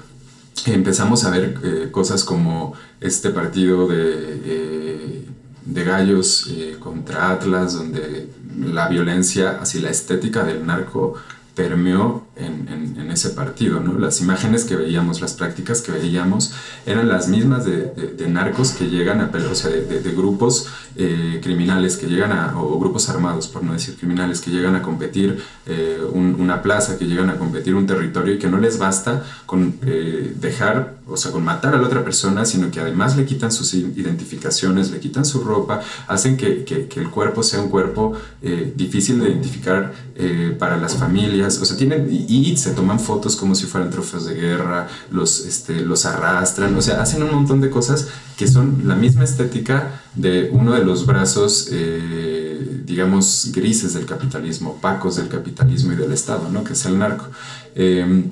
empezamos 0.66 1.24
a 1.24 1.30
ver 1.30 1.58
eh, 1.64 1.88
cosas 1.90 2.24
como 2.24 2.74
este 3.00 3.30
partido 3.30 3.88
de, 3.88 4.40
eh, 4.44 5.24
de 5.64 5.84
gallos 5.84 6.50
contra 6.80 7.30
Atlas, 7.30 7.74
donde 7.74 8.28
la 8.58 8.88
violencia, 8.88 9.58
así 9.60 9.80
la 9.80 9.90
estética 9.90 10.44
del 10.44 10.66
narco 10.66 11.14
permeó 11.54 12.26
en, 12.36 12.94
en, 12.98 13.10
ese 13.10 13.30
partido, 13.30 13.80
¿no? 13.80 13.98
Las 13.98 14.22
imágenes 14.22 14.64
que 14.64 14.74
veíamos, 14.74 15.20
las 15.20 15.34
prácticas 15.34 15.82
que 15.82 15.92
veíamos, 15.92 16.54
eran 16.86 17.06
las 17.08 17.28
mismas 17.28 17.66
de, 17.66 17.88
de, 18.16 18.28
narcos 18.28 18.70
que 18.70 18.88
llegan 18.88 19.20
a, 19.20 19.30
o 19.50 19.54
sea, 19.54 19.70
de, 19.70 20.00
de 20.00 20.12
grupos 20.12 20.66
eh, 20.94 21.40
criminales 21.42 21.96
que 21.96 22.06
llegan 22.06 22.32
a, 22.32 22.54
o 22.60 22.78
grupos 22.78 23.08
armados, 23.08 23.48
por 23.48 23.62
no 23.62 23.72
decir 23.72 23.96
criminales, 23.96 24.42
que 24.42 24.50
llegan 24.50 24.74
a 24.76 24.82
competir 24.82 25.42
eh, 25.64 25.98
una 26.12 26.60
plaza, 26.60 26.98
que 26.98 27.06
llegan 27.06 27.30
a 27.30 27.36
competir 27.36 27.74
un 27.74 27.86
territorio 27.86 28.34
y 28.34 28.38
que 28.38 28.48
no 28.48 28.58
les 28.58 28.78
basta 28.78 29.24
con 29.46 29.76
eh, 29.86 30.34
dejar, 30.38 30.96
o 31.06 31.16
sea, 31.16 31.32
con 31.32 31.44
matar 31.44 31.74
a 31.74 31.78
la 31.78 31.86
otra 31.86 32.04
persona, 32.04 32.44
sino 32.44 32.70
que 32.70 32.80
además 32.80 33.16
le 33.16 33.24
quitan 33.24 33.50
sus 33.50 33.72
identificaciones, 33.72 34.90
le 34.90 35.00
quitan 35.00 35.24
su 35.24 35.42
ropa, 35.42 35.80
hacen 36.08 36.36
que, 36.36 36.64
que, 36.64 36.86
que 36.88 37.00
el 37.00 37.08
cuerpo 37.08 37.42
sea 37.42 37.62
un 37.62 37.70
cuerpo 37.70 38.12
difícil 38.76 39.20
de 39.20 39.30
identificar 39.30 39.94
para 40.58 40.76
las 40.76 40.96
familias, 40.96 41.58
o 41.60 41.64
sea, 41.64 41.76
tienen, 41.76 42.21
y, 42.28 42.56
se 42.56 42.72
toman 42.72 43.00
fotos 43.00 43.36
como 43.36 43.54
si 43.54 43.66
fueran 43.66 43.90
trofeos 43.90 44.26
de 44.26 44.34
guerra, 44.34 44.88
los, 45.10 45.40
este, 45.40 45.80
los 45.80 46.06
arrastran, 46.06 46.74
o 46.76 46.82
sea, 46.82 47.02
hacen 47.02 47.22
un 47.22 47.30
montón 47.32 47.60
de 47.60 47.70
cosas 47.70 48.08
que 48.36 48.46
son 48.46 48.82
la 48.84 48.94
misma 48.94 49.24
estética 49.24 50.02
de 50.14 50.50
uno 50.52 50.72
de 50.72 50.84
los 50.84 51.06
brazos, 51.06 51.68
eh, 51.70 52.82
digamos, 52.84 53.50
grises 53.52 53.94
del 53.94 54.06
capitalismo, 54.06 54.70
opacos 54.70 55.16
del 55.16 55.28
capitalismo 55.28 55.92
y 55.92 55.96
del 55.96 56.12
Estado, 56.12 56.48
¿no? 56.50 56.64
que 56.64 56.72
es 56.72 56.84
el 56.86 56.98
narco. 56.98 57.26
Eh, 57.74 58.24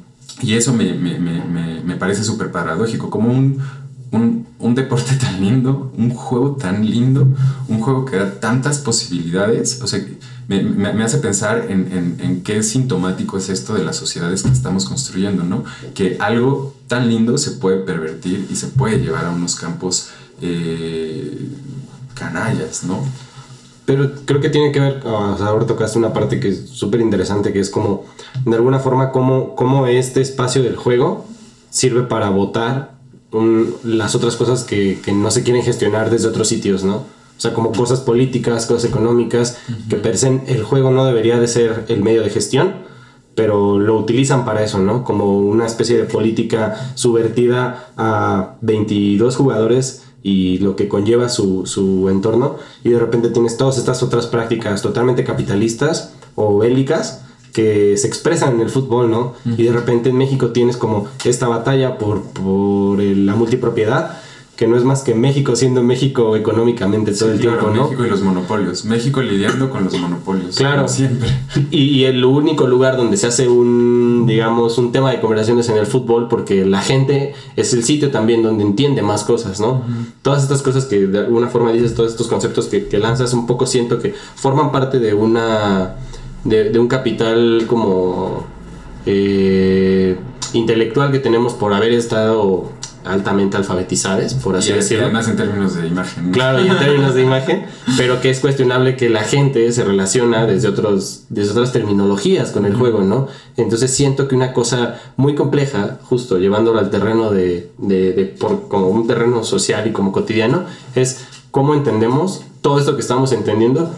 y 0.42 0.54
eso 0.54 0.72
me, 0.72 0.94
me, 0.94 1.18
me, 1.18 1.82
me 1.82 1.96
parece 1.96 2.24
súper 2.24 2.50
paradójico, 2.50 3.10
como 3.10 3.30
un, 3.30 3.62
un, 4.10 4.39
un, 4.60 4.74
deporte 4.74 5.14
tan 5.16 5.40
lindo, 5.40 5.92
un 5.96 6.10
juego 6.10 6.56
tan 6.56 6.88
lindo, 6.88 7.26
un 7.68 7.80
juego 7.80 8.04
que 8.04 8.16
da 8.16 8.40
tantas 8.40 8.78
posibilidades, 8.78 9.80
o 9.82 9.86
sea, 9.86 10.00
me, 10.48 10.62
me 10.62 11.04
hace 11.04 11.18
pensar 11.18 11.66
en, 11.68 11.92
en, 11.92 12.16
en, 12.20 12.42
qué 12.42 12.62
sintomático 12.62 13.38
es 13.38 13.48
esto 13.48 13.74
de 13.74 13.84
las 13.84 13.96
sociedades 13.96 14.42
que 14.42 14.50
estamos 14.50 14.84
construyendo, 14.84 15.44
¿no? 15.44 15.64
Que 15.94 16.16
algo 16.18 16.74
tan 16.88 17.08
lindo 17.08 17.38
se 17.38 17.52
puede 17.52 17.78
pervertir 17.78 18.48
y 18.50 18.56
se 18.56 18.66
puede 18.66 18.98
llevar 18.98 19.26
a 19.26 19.30
unos 19.30 19.54
campos 19.54 20.08
eh, 20.42 21.48
canallas, 22.14 22.84
¿no? 22.84 23.04
Pero 23.84 24.12
creo 24.24 24.40
que 24.40 24.50
tiene 24.50 24.72
que 24.72 24.80
ver, 24.80 25.02
o 25.04 25.36
sea, 25.36 25.46
ahora 25.46 25.66
tocaste 25.66 25.98
una 25.98 26.12
parte 26.12 26.38
que 26.38 26.48
es 26.48 26.68
súper 26.68 27.00
interesante, 27.00 27.52
que 27.52 27.60
es 27.60 27.70
como, 27.70 28.04
de 28.44 28.54
alguna 28.56 28.78
forma, 28.78 29.10
cómo, 29.10 29.54
cómo 29.56 29.86
este 29.86 30.20
espacio 30.20 30.62
del 30.62 30.76
juego 30.76 31.26
sirve 31.70 32.02
para 32.02 32.30
votar 32.30 32.99
las 33.84 34.14
otras 34.14 34.36
cosas 34.36 34.64
que, 34.64 34.98
que, 35.04 35.12
no 35.12 35.30
se 35.30 35.42
quieren 35.42 35.62
gestionar 35.62 36.10
desde 36.10 36.28
otros 36.28 36.48
sitios, 36.48 36.82
¿no? 36.84 36.96
O 36.96 37.42
sea, 37.42 37.54
como 37.54 37.72
cosas 37.72 38.00
políticas, 38.00 38.66
cosas 38.66 38.90
económicas, 38.90 39.58
que 39.88 39.96
per 39.96 40.18
se 40.18 40.40
el 40.46 40.62
juego 40.62 40.90
no 40.90 41.06
debería 41.06 41.38
de 41.38 41.48
ser 41.48 41.86
el 41.88 42.02
medio 42.02 42.22
de 42.22 42.30
gestión, 42.30 42.74
pero 43.34 43.78
lo 43.78 43.96
utilizan 43.96 44.44
para 44.44 44.62
eso, 44.62 44.78
¿no? 44.78 45.04
Como 45.04 45.38
una 45.38 45.64
especie 45.64 45.96
de 45.96 46.04
política 46.04 46.92
subvertida 46.96 47.92
a 47.96 48.56
22 48.60 49.36
jugadores 49.36 50.02
y 50.22 50.58
lo 50.58 50.76
que 50.76 50.88
conlleva 50.88 51.28
su, 51.28 51.64
su, 51.64 52.10
entorno 52.10 52.56
y 52.84 52.90
de 52.90 52.98
repente 52.98 53.30
tienes 53.30 53.56
todas 53.56 53.78
estas 53.78 54.02
otras 54.02 54.26
prácticas 54.26 54.82
totalmente 54.82 55.24
capitalistas 55.24 56.12
o 56.34 56.58
bélicas 56.58 57.22
que 57.52 57.96
se 57.96 58.06
expresan 58.06 58.54
en 58.54 58.60
el 58.60 58.70
fútbol, 58.70 59.10
¿no? 59.10 59.34
Y 59.44 59.64
de 59.64 59.72
repente 59.72 60.10
en 60.10 60.16
México 60.16 60.48
tienes 60.48 60.76
como 60.76 61.08
esta 61.24 61.48
batalla 61.48 61.98
por, 61.98 62.22
por 62.22 63.00
la 63.00 63.34
multipropiedad 63.34 64.20
que 64.60 64.66
no 64.66 64.76
es 64.76 64.84
más 64.84 65.00
que 65.00 65.14
México 65.14 65.56
siendo 65.56 65.82
México 65.82 66.36
económicamente 66.36 67.14
todo 67.14 67.32
el 67.32 67.40
tiempo, 67.40 67.70
¿no? 67.70 67.84
México 67.84 68.04
y 68.04 68.10
los 68.10 68.20
monopolios. 68.20 68.84
México 68.84 69.22
lidiando 69.22 69.70
con 69.70 69.84
los 69.84 69.98
monopolios. 69.98 70.56
Claro. 70.56 70.86
Siempre. 70.86 71.30
Y, 71.70 72.04
el 72.04 72.22
único 72.22 72.66
lugar 72.66 72.98
donde 72.98 73.16
se 73.16 73.26
hace 73.26 73.48
un, 73.48 74.26
digamos, 74.26 74.76
un 74.76 74.92
tema 74.92 75.12
de 75.12 75.20
conversaciones 75.20 75.70
en 75.70 75.78
el 75.78 75.86
fútbol, 75.86 76.28
porque 76.28 76.66
la 76.66 76.82
gente 76.82 77.32
es 77.56 77.72
el 77.72 77.84
sitio 77.84 78.10
también 78.10 78.42
donde 78.42 78.62
entiende 78.62 79.00
más 79.00 79.24
cosas, 79.24 79.60
¿no? 79.60 79.82
Todas 80.20 80.42
estas 80.42 80.60
cosas 80.60 80.84
que 80.84 81.06
de 81.06 81.20
alguna 81.20 81.48
forma 81.48 81.72
dices, 81.72 81.94
todos 81.94 82.10
estos 82.10 82.28
conceptos 82.28 82.66
que, 82.66 82.86
que 82.86 82.98
lanzas, 82.98 83.32
un 83.32 83.46
poco 83.46 83.64
siento 83.64 83.98
que 83.98 84.14
forman 84.34 84.72
parte 84.72 84.98
de 84.98 85.14
una, 85.14 85.96
de, 86.44 86.70
de 86.70 86.78
un 86.78 86.88
capital 86.88 87.64
como 87.66 88.46
eh, 89.06 90.16
intelectual 90.52 91.12
que 91.12 91.18
tenemos 91.18 91.54
por 91.54 91.72
haber 91.72 91.92
estado 91.92 92.70
altamente 93.04 93.56
alfabetizadas, 93.56 94.34
por 94.34 94.56
así 94.56 94.72
decirlo. 94.72 95.04
Además 95.04 95.28
en 95.28 95.36
términos 95.36 95.74
de 95.74 95.86
imagen. 95.86 96.32
Claro, 96.32 96.62
y 96.62 96.68
en 96.68 96.78
términos 96.78 97.14
de 97.14 97.22
imagen, 97.22 97.64
pero 97.96 98.20
que 98.20 98.28
es 98.30 98.40
cuestionable 98.40 98.96
que 98.96 99.08
la 99.08 99.22
gente 99.22 99.72
se 99.72 99.84
relaciona 99.84 100.46
desde, 100.46 100.68
otros, 100.68 101.24
desde 101.30 101.52
otras 101.52 101.72
terminologías 101.72 102.50
con 102.50 102.66
el 102.66 102.74
juego, 102.74 103.00
¿no? 103.00 103.28
Entonces 103.56 103.90
siento 103.90 104.28
que 104.28 104.34
una 104.34 104.52
cosa 104.52 105.00
muy 105.16 105.34
compleja, 105.34 105.98
justo 106.02 106.38
llevándolo 106.38 106.78
al 106.78 106.90
terreno 106.90 107.30
de, 107.30 107.70
de, 107.78 108.12
de 108.12 108.24
por, 108.26 108.68
como 108.68 108.88
un 108.88 109.06
terreno 109.06 109.44
social 109.44 109.86
y 109.86 109.92
como 109.92 110.12
cotidiano, 110.12 110.64
es 110.94 111.24
cómo 111.50 111.74
entendemos 111.74 112.42
todo 112.60 112.78
esto 112.78 112.96
que 112.96 113.00
estamos 113.00 113.32
entendiendo 113.32 113.90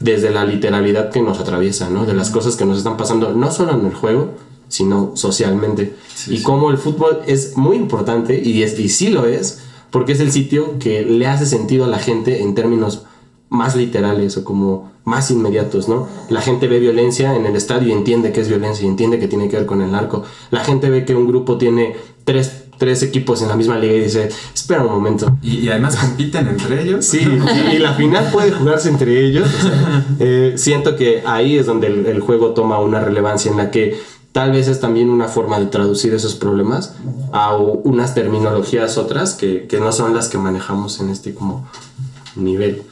desde 0.00 0.30
la 0.30 0.44
literalidad 0.44 1.10
que 1.10 1.22
nos 1.22 1.40
atraviesa, 1.40 1.90
¿no? 1.90 2.06
De 2.06 2.14
las 2.14 2.30
cosas 2.30 2.56
que 2.56 2.64
nos 2.64 2.78
están 2.78 2.96
pasando, 2.96 3.34
no 3.34 3.50
solo 3.50 3.72
en 3.72 3.86
el 3.86 3.94
juego, 3.94 4.30
sino 4.68 5.12
socialmente. 5.14 5.94
Sí, 6.14 6.34
y 6.34 6.36
sí. 6.38 6.42
cómo 6.42 6.70
el 6.70 6.78
fútbol 6.78 7.20
es 7.26 7.56
muy 7.56 7.76
importante, 7.76 8.40
y, 8.42 8.62
es, 8.62 8.78
y 8.78 8.88
sí 8.88 9.08
lo 9.08 9.26
es, 9.26 9.62
porque 9.90 10.12
es 10.12 10.20
el 10.20 10.30
sitio 10.30 10.78
que 10.78 11.04
le 11.04 11.26
hace 11.26 11.46
sentido 11.46 11.84
a 11.84 11.88
la 11.88 11.98
gente 11.98 12.42
en 12.42 12.54
términos 12.54 13.04
más 13.48 13.74
literales 13.76 14.36
o 14.36 14.44
como 14.44 14.92
más 15.04 15.30
inmediatos, 15.30 15.88
¿no? 15.88 16.06
La 16.28 16.42
gente 16.42 16.68
ve 16.68 16.78
violencia 16.78 17.34
en 17.34 17.46
el 17.46 17.56
estadio 17.56 17.88
y 17.88 17.92
entiende 17.92 18.30
que 18.30 18.42
es 18.42 18.48
violencia 18.48 18.84
y 18.84 18.88
entiende 18.88 19.18
que 19.18 19.26
tiene 19.26 19.48
que 19.48 19.56
ver 19.56 19.66
con 19.66 19.80
el 19.80 19.90
narco. 19.90 20.22
La 20.50 20.62
gente 20.62 20.90
ve 20.90 21.06
que 21.06 21.14
un 21.14 21.26
grupo 21.26 21.56
tiene 21.56 21.96
tres, 22.24 22.64
tres 22.78 23.02
equipos 23.02 23.42
en 23.42 23.48
la 23.48 23.56
misma 23.56 23.78
liga 23.78 23.94
y 23.94 24.00
dice, 24.00 24.28
espera 24.54 24.82
un 24.82 24.92
momento. 24.92 25.36
Y, 25.42 25.58
y 25.58 25.68
además 25.68 25.96
compiten 25.96 26.48
entre 26.48 26.82
ellos. 26.82 27.04
Sí, 27.04 27.20
y 27.72 27.78
la 27.78 27.94
final 27.94 28.30
puede 28.32 28.52
jugarse 28.52 28.88
entre 28.88 29.24
ellos. 29.24 29.48
o 29.48 29.62
sea, 29.62 30.06
eh, 30.20 30.54
siento 30.56 30.96
que 30.96 31.22
ahí 31.26 31.58
es 31.58 31.66
donde 31.66 31.88
el, 31.88 32.06
el 32.06 32.20
juego 32.20 32.52
toma 32.52 32.78
una 32.78 33.00
relevancia 33.00 33.50
en 33.50 33.56
la 33.56 33.70
que 33.70 33.98
tal 34.32 34.52
vez 34.52 34.68
es 34.68 34.80
también 34.80 35.10
una 35.10 35.28
forma 35.28 35.58
de 35.58 35.66
traducir 35.66 36.14
esos 36.14 36.34
problemas 36.34 36.94
a 37.32 37.56
unas 37.56 38.14
terminologías 38.14 38.96
otras 38.98 39.34
que, 39.34 39.66
que 39.66 39.80
no 39.80 39.90
son 39.92 40.14
las 40.14 40.28
que 40.28 40.38
manejamos 40.38 41.00
en 41.00 41.10
este 41.10 41.34
como 41.34 41.68
nivel. 42.36 42.82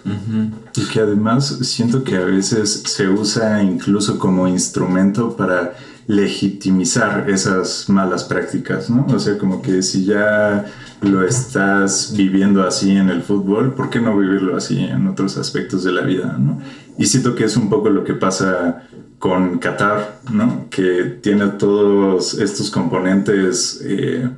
Y 0.75 0.85
que 0.87 1.00
además 1.00 1.59
siento 1.62 2.05
que 2.05 2.16
a 2.16 2.25
veces 2.25 2.83
se 2.87 3.09
usa 3.09 3.62
incluso 3.62 4.19
como 4.19 4.49
instrumento 4.49 5.37
para 5.37 5.76
legitimizar 6.06 7.28
esas 7.28 7.88
malas 7.88 8.25
prácticas, 8.25 8.90
¿no? 8.90 9.06
O 9.08 9.18
sea, 9.18 9.38
como 9.38 9.60
que 9.60 9.82
si 9.82 10.04
ya 10.04 10.66
lo 11.02 11.26
estás 11.26 12.14
viviendo 12.16 12.62
así 12.66 12.96
en 12.96 13.10
el 13.10 13.22
fútbol, 13.22 13.75
¿por 13.75 13.90
qué 13.90 14.00
no 14.00 14.16
vivirlo 14.16 14.56
así 14.56 14.84
en 14.84 15.06
otros 15.08 15.36
aspectos 15.36 15.84
de 15.84 15.92
la 15.92 16.02
vida, 16.02 16.36
¿no? 16.38 16.60
Y 16.98 17.06
siento 17.06 17.34
que 17.34 17.44
es 17.44 17.56
un 17.56 17.68
poco 17.68 17.90
lo 17.90 18.04
que 18.04 18.14
pasa 18.14 18.84
con 19.18 19.58
Qatar, 19.58 20.20
¿no? 20.32 20.66
Que 20.70 21.18
tiene 21.22 21.48
todos 21.48 22.34
estos 22.34 22.70
componentes... 22.70 23.80
eh, 23.84 24.28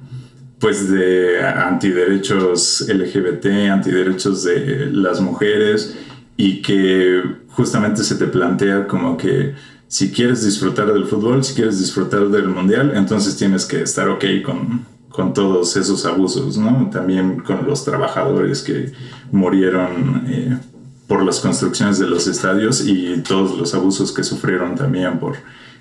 pues 0.58 0.90
de 0.90 1.40
antiderechos 1.40 2.84
LGBT, 2.88 3.70
antiderechos 3.70 4.44
de 4.44 4.87
las 4.92 5.20
mujeres 5.20 5.96
y 6.37 6.62
que 6.62 7.22
justamente 7.48 8.02
se 8.02 8.16
te 8.16 8.26
plantea 8.26 8.87
como 8.87 9.16
que 9.16 9.54
si 9.88 10.11
quieres 10.11 10.45
disfrutar 10.45 10.92
del 10.92 11.07
fútbol, 11.07 11.42
si 11.42 11.54
quieres 11.54 11.78
disfrutar 11.78 12.28
del 12.28 12.49
mundial, 12.49 12.92
entonces 12.95 13.37
tienes 13.37 13.64
que 13.64 13.80
estar 13.83 14.09
ok 14.11 14.25
con, 14.45 14.85
con 15.09 15.33
todos 15.33 15.76
esos 15.76 16.04
abusos, 16.04 16.59
¿no? 16.59 16.90
También 16.92 17.40
con 17.40 17.66
los 17.66 17.85
trabajadores 17.85 18.62
que 18.62 18.92
murieron 19.33 20.25
eh, 20.28 20.59
por 21.07 21.25
las 21.25 21.40
construcciones 21.40 21.99
de 21.99 22.07
los 22.07 22.26
estadios 22.26 22.87
y 22.87 23.23
todos 23.26 23.59
los 23.59 23.75
abusos 23.75 24.12
que 24.12 24.23
sufrieron 24.23 24.75
también 24.75 25.18
por 25.18 25.37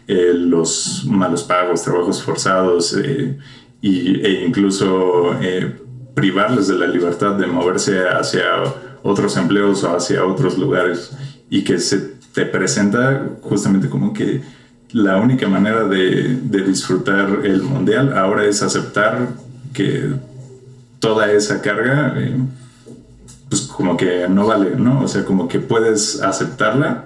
eh, 0.07 0.31
los 0.33 1.03
malos 1.05 1.43
pagos, 1.43 1.83
trabajos 1.83 2.23
forzados 2.23 2.95
eh, 2.97 3.37
y, 3.81 4.21
e 4.21 4.45
incluso 4.47 5.35
privarles 6.15 6.67
de 6.69 6.75
la 6.79 6.87
libertad 6.87 7.35
de 7.35 7.45
moverse 7.45 8.07
hacia 8.07 8.43
otros 9.03 9.35
empleos 9.37 9.83
o 9.83 9.95
hacia 9.95 10.25
otros 10.25 10.57
lugares 10.57 11.11
y 11.49 11.63
que 11.63 11.77
se 11.77 12.16
te 12.37 12.45
presenta 12.45 13.23
justamente 13.41 13.89
como 13.89 14.13
que 14.13 14.41
la 14.91 15.17
única 15.17 15.47
manera 15.47 15.85
de, 15.85 16.37
de 16.39 16.61
disfrutar 16.61 17.39
el 17.43 17.63
mundial 17.63 18.15
ahora 18.15 18.45
es 18.45 18.61
aceptar 18.61 19.29
que 19.73 20.11
toda 20.99 21.31
esa 21.31 21.61
carga 21.63 22.13
eh, 22.15 22.37
pues 23.49 23.63
como 23.63 23.97
que 23.97 24.27
no 24.29 24.45
vale, 24.45 24.75
¿no? 24.75 25.01
O 25.01 25.07
sea, 25.07 25.25
como 25.25 25.47
que 25.47 25.59
puedes 25.59 26.21
aceptarla 26.21 27.05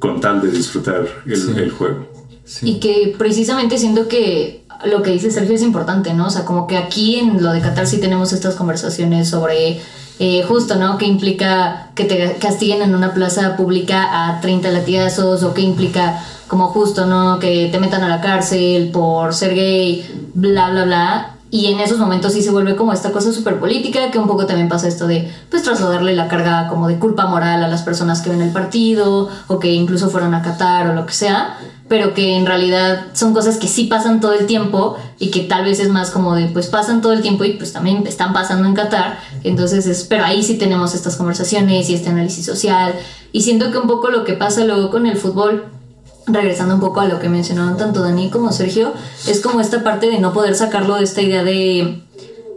con 0.00 0.20
tal 0.20 0.42
de 0.42 0.50
disfrutar 0.50 1.06
el, 1.26 1.36
Sí. 1.36 1.52
el 1.56 1.70
juego. 1.70 2.08
Sí. 2.44 2.70
Y 2.70 2.80
que 2.80 3.14
precisamente 3.16 3.78
siento 3.78 4.08
que 4.08 4.64
lo 4.84 5.02
que 5.04 5.12
dice 5.12 5.30
Sergio 5.30 5.54
es 5.54 5.62
importante, 5.62 6.12
¿no? 6.12 6.26
O 6.26 6.30
sea, 6.30 6.44
como 6.44 6.66
que 6.66 6.76
aquí 6.76 7.20
en 7.20 7.40
lo 7.40 7.52
de 7.52 7.60
Qatar 7.60 7.86
sí 7.86 7.98
tenemos 8.00 8.32
estas 8.32 8.56
conversaciones 8.56 9.28
sobre 9.28 9.80
eh, 10.22 10.42
justo, 10.46 10.76
¿no? 10.76 10.98
Que 10.98 11.06
implica 11.06 11.88
que 11.94 12.04
te 12.04 12.36
castiguen 12.36 12.82
en 12.82 12.94
una 12.94 13.14
plaza 13.14 13.56
pública 13.56 14.28
a 14.28 14.38
30 14.42 14.70
latigazos 14.70 15.42
o 15.42 15.54
que 15.54 15.62
implica 15.62 16.22
como 16.46 16.66
justo, 16.66 17.06
¿no? 17.06 17.38
Que 17.38 17.70
te 17.72 17.80
metan 17.80 18.02
a 18.02 18.08
la 18.08 18.20
cárcel 18.20 18.90
por 18.92 19.32
ser 19.32 19.54
gay, 19.54 20.04
bla, 20.34 20.68
bla, 20.68 20.84
bla. 20.84 21.34
Y 21.52 21.66
en 21.66 21.80
esos 21.80 21.98
momentos 21.98 22.32
sí 22.32 22.42
se 22.42 22.50
vuelve 22.50 22.76
como 22.76 22.92
esta 22.92 23.10
cosa 23.10 23.32
súper 23.32 23.58
política, 23.58 24.10
que 24.12 24.18
un 24.18 24.28
poco 24.28 24.46
también 24.46 24.68
pasa 24.68 24.86
esto 24.86 25.08
de, 25.08 25.32
pues, 25.50 25.64
trasladarle 25.64 26.14
la 26.14 26.28
carga 26.28 26.68
como 26.68 26.86
de 26.86 26.98
culpa 26.98 27.26
moral 27.26 27.64
a 27.64 27.68
las 27.68 27.82
personas 27.82 28.20
que 28.20 28.30
ven 28.30 28.40
el 28.40 28.52
partido, 28.52 29.28
o 29.48 29.58
que 29.58 29.72
incluso 29.72 30.10
fueron 30.10 30.32
a 30.34 30.42
Qatar 30.42 30.88
o 30.88 30.94
lo 30.94 31.06
que 31.06 31.12
sea, 31.12 31.58
pero 31.88 32.14
que 32.14 32.36
en 32.36 32.46
realidad 32.46 33.06
son 33.14 33.34
cosas 33.34 33.56
que 33.56 33.66
sí 33.66 33.84
pasan 33.84 34.20
todo 34.20 34.32
el 34.32 34.46
tiempo 34.46 34.96
y 35.18 35.32
que 35.32 35.40
tal 35.40 35.64
vez 35.64 35.80
es 35.80 35.88
más 35.88 36.12
como 36.12 36.36
de, 36.36 36.46
pues, 36.46 36.68
pasan 36.68 37.00
todo 37.00 37.12
el 37.12 37.20
tiempo 37.20 37.44
y 37.44 37.54
pues 37.54 37.72
también 37.72 38.06
están 38.06 38.32
pasando 38.32 38.68
en 38.68 38.74
Qatar, 38.74 39.18
entonces 39.42 39.88
es, 39.88 40.04
pero 40.04 40.24
ahí 40.24 40.44
sí 40.44 40.56
tenemos 40.56 40.94
estas 40.94 41.16
conversaciones 41.16 41.90
y 41.90 41.94
este 41.94 42.10
análisis 42.10 42.46
social, 42.46 42.94
y 43.32 43.42
siento 43.42 43.72
que 43.72 43.78
un 43.78 43.88
poco 43.88 44.08
lo 44.08 44.22
que 44.22 44.34
pasa 44.34 44.64
luego 44.64 44.90
con 44.90 45.06
el 45.06 45.16
fútbol 45.16 45.64
regresando 46.26 46.74
un 46.74 46.80
poco 46.80 47.00
a 47.00 47.06
lo 47.06 47.18
que 47.18 47.28
mencionaban 47.28 47.76
tanto 47.76 48.02
Dani 48.02 48.30
como 48.30 48.52
Sergio, 48.52 48.92
es 49.26 49.40
como 49.40 49.60
esta 49.60 49.82
parte 49.82 50.08
de 50.08 50.18
no 50.18 50.32
poder 50.32 50.54
sacarlo 50.54 50.96
de 50.96 51.04
esta 51.04 51.22
idea 51.22 51.42
de, 51.44 52.02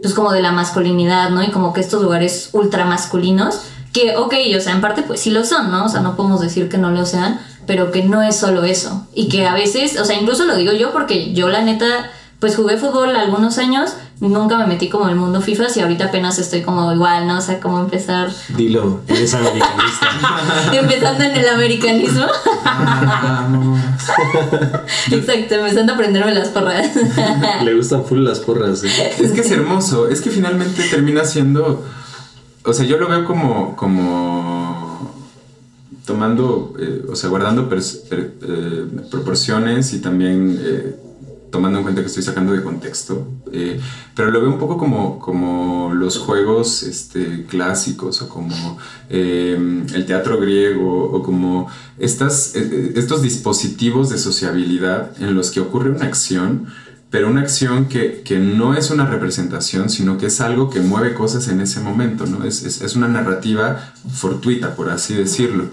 pues 0.02 0.14
como 0.14 0.32
de 0.32 0.42
la 0.42 0.52
masculinidad, 0.52 1.30
¿no? 1.30 1.42
Y 1.42 1.50
como 1.50 1.72
que 1.72 1.80
estos 1.80 2.02
lugares 2.02 2.50
ultra 2.52 2.84
masculinos, 2.84 3.60
que, 3.92 4.16
ok, 4.16 4.34
o 4.56 4.60
sea, 4.60 4.72
en 4.72 4.80
parte 4.80 5.02
pues 5.02 5.20
sí 5.20 5.30
lo 5.30 5.44
son, 5.44 5.70
¿no? 5.70 5.86
O 5.86 5.88
sea, 5.88 6.00
no 6.00 6.16
podemos 6.16 6.40
decir 6.40 6.68
que 6.68 6.78
no 6.78 6.90
lo 6.90 7.06
sean, 7.06 7.40
pero 7.66 7.90
que 7.90 8.02
no 8.02 8.22
es 8.22 8.36
solo 8.36 8.64
eso. 8.64 9.06
Y 9.14 9.28
que 9.28 9.46
a 9.46 9.54
veces, 9.54 9.98
o 9.98 10.04
sea, 10.04 10.18
incluso 10.20 10.44
lo 10.44 10.56
digo 10.56 10.72
yo 10.72 10.92
porque 10.92 11.32
yo 11.32 11.48
la 11.48 11.62
neta, 11.62 12.10
pues 12.44 12.56
jugué 12.56 12.76
fútbol 12.76 13.16
algunos 13.16 13.56
años, 13.56 13.94
nunca 14.20 14.58
me 14.58 14.66
metí 14.66 14.90
como 14.90 15.04
en 15.04 15.12
el 15.12 15.16
mundo 15.16 15.40
FIFA 15.40 15.64
y 15.76 15.80
ahorita 15.80 16.04
apenas 16.04 16.38
estoy 16.38 16.60
como 16.60 16.92
igual, 16.92 17.26
¿no? 17.26 17.38
O 17.38 17.40
sea, 17.40 17.58
como 17.58 17.80
empezar, 17.80 18.30
Dilo, 18.54 19.00
eres 19.08 19.32
americanista. 19.32 20.08
empezando 20.74 21.24
en 21.24 21.36
el 21.36 21.48
americanismo. 21.48 22.26
Vamos. 22.66 23.80
Exacto, 25.10 25.54
empezando 25.54 25.92
a 25.92 25.94
aprenderme 25.94 26.34
las 26.34 26.48
porras. 26.48 26.90
Le 27.64 27.74
gustan 27.74 28.04
full 28.04 28.18
las 28.18 28.40
porras. 28.40 28.84
¿eh? 28.84 29.14
Es 29.18 29.32
que 29.32 29.40
es 29.40 29.50
hermoso, 29.50 30.06
es 30.10 30.20
que 30.20 30.28
finalmente 30.28 30.82
termina 30.90 31.24
siendo, 31.24 31.82
o 32.62 32.72
sea, 32.74 32.84
yo 32.84 32.98
lo 32.98 33.08
veo 33.08 33.24
como, 33.24 33.74
como 33.74 35.14
tomando, 36.04 36.74
eh, 36.78 37.06
o 37.10 37.16
sea, 37.16 37.30
guardando 37.30 37.70
eh, 37.72 38.86
proporciones 39.10 39.94
y 39.94 40.00
también 40.00 40.60
eh, 40.62 40.96
tomando 41.54 41.78
en 41.78 41.84
cuenta 41.84 42.00
que 42.00 42.08
estoy 42.08 42.24
sacando 42.24 42.52
de 42.52 42.64
contexto, 42.64 43.28
eh, 43.52 43.80
pero 44.16 44.32
lo 44.32 44.40
veo 44.40 44.50
un 44.50 44.58
poco 44.58 44.76
como, 44.76 45.20
como 45.20 45.94
los 45.94 46.18
juegos 46.18 46.82
este, 46.82 47.46
clásicos 47.46 48.22
o 48.22 48.28
como 48.28 48.76
eh, 49.08 49.56
el 49.94 50.04
teatro 50.04 50.40
griego 50.40 51.12
o 51.12 51.22
como 51.22 51.68
estas, 51.96 52.56
eh, 52.56 52.94
estos 52.96 53.22
dispositivos 53.22 54.10
de 54.10 54.18
sociabilidad 54.18 55.12
en 55.22 55.36
los 55.36 55.52
que 55.52 55.60
ocurre 55.60 55.90
una 55.90 56.06
acción 56.06 56.66
pero 57.10 57.28
una 57.28 57.42
acción 57.42 57.84
que, 57.86 58.22
que 58.24 58.40
no 58.40 58.74
es 58.74 58.90
una 58.90 59.06
representación, 59.06 59.88
sino 59.88 60.18
que 60.18 60.26
es 60.26 60.40
algo 60.40 60.68
que 60.68 60.80
mueve 60.80 61.14
cosas 61.14 61.46
en 61.46 61.60
ese 61.60 61.78
momento, 61.78 62.26
¿no? 62.26 62.44
Es, 62.44 62.64
es, 62.64 62.96
una 62.96 63.06
narrativa 63.06 63.94
fortuita, 64.12 64.74
por 64.74 64.90
así 64.90 65.14
decirlo. 65.14 65.68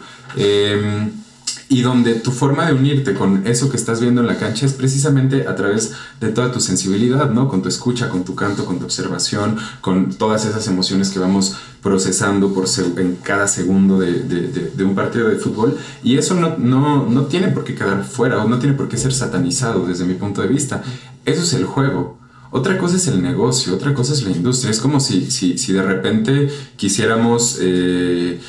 Y 1.74 1.84
donde 1.84 2.16
tu 2.16 2.32
forma 2.32 2.66
de 2.66 2.74
unirte 2.74 3.14
con 3.14 3.48
eso 3.48 3.70
que 3.70 3.78
estás 3.78 4.02
viendo 4.02 4.20
en 4.20 4.28
la 4.28 4.38
cancha 4.38 4.66
es 4.66 4.74
precisamente 4.74 5.48
a 5.48 5.56
través 5.56 5.94
de 6.20 6.28
toda 6.28 6.52
tu 6.52 6.60
sensibilidad, 6.60 7.30
¿no? 7.32 7.48
Con 7.48 7.62
tu 7.62 7.70
escucha, 7.70 8.10
con 8.10 8.26
tu 8.26 8.36
canto, 8.36 8.66
con 8.66 8.78
tu 8.78 8.84
observación, 8.84 9.56
con 9.80 10.10
todas 10.14 10.44
esas 10.46 10.68
emociones 10.68 11.12
que 11.12 11.20
vamos 11.20 11.56
procesando 11.82 12.54
por 12.54 12.66
en 12.98 13.16
cada 13.24 13.48
segundo 13.48 13.98
de, 14.00 14.12
de- 14.24 14.48
de- 14.50 14.72
de 14.76 14.84
un 14.84 14.96
partido 14.96 15.30
de 15.30 15.38
fútbol. 15.38 15.78
Y 16.04 16.18
eso 16.18 16.34
no, 16.36 16.58
no, 16.58 17.06
no 17.10 17.22
tiene 17.28 17.48
por 17.48 17.64
qué 17.64 17.74
quedar 17.74 18.04
fuera 18.04 18.44
o 18.44 18.50
no 18.50 18.60
tiene 18.60 18.76
por 18.76 18.90
qué 18.90 18.98
ser 18.98 19.14
satanizado 19.14 19.86
desde 19.88 20.04
mi 20.04 20.16
punto 20.16 20.42
de 20.42 20.50
vista. 20.50 20.84
Eso 21.26 21.42
es 21.44 21.54
el 21.54 21.64
juego. 21.64 22.20
Otra 22.52 22.78
cosa 22.78 22.98
es 22.98 23.08
el 23.08 23.22
negocio, 23.22 23.74
otra 23.74 23.94
cosa 23.94 24.12
es 24.12 24.24
la 24.24 24.32
industria. 24.32 24.72
Es 24.72 24.82
como 24.82 25.00
si, 25.00 25.32
si, 25.32 25.58
si 25.58 25.72
de 25.72 25.84
repente 25.84 26.50
quisiéramos 26.76 27.58
eh, 27.62 28.42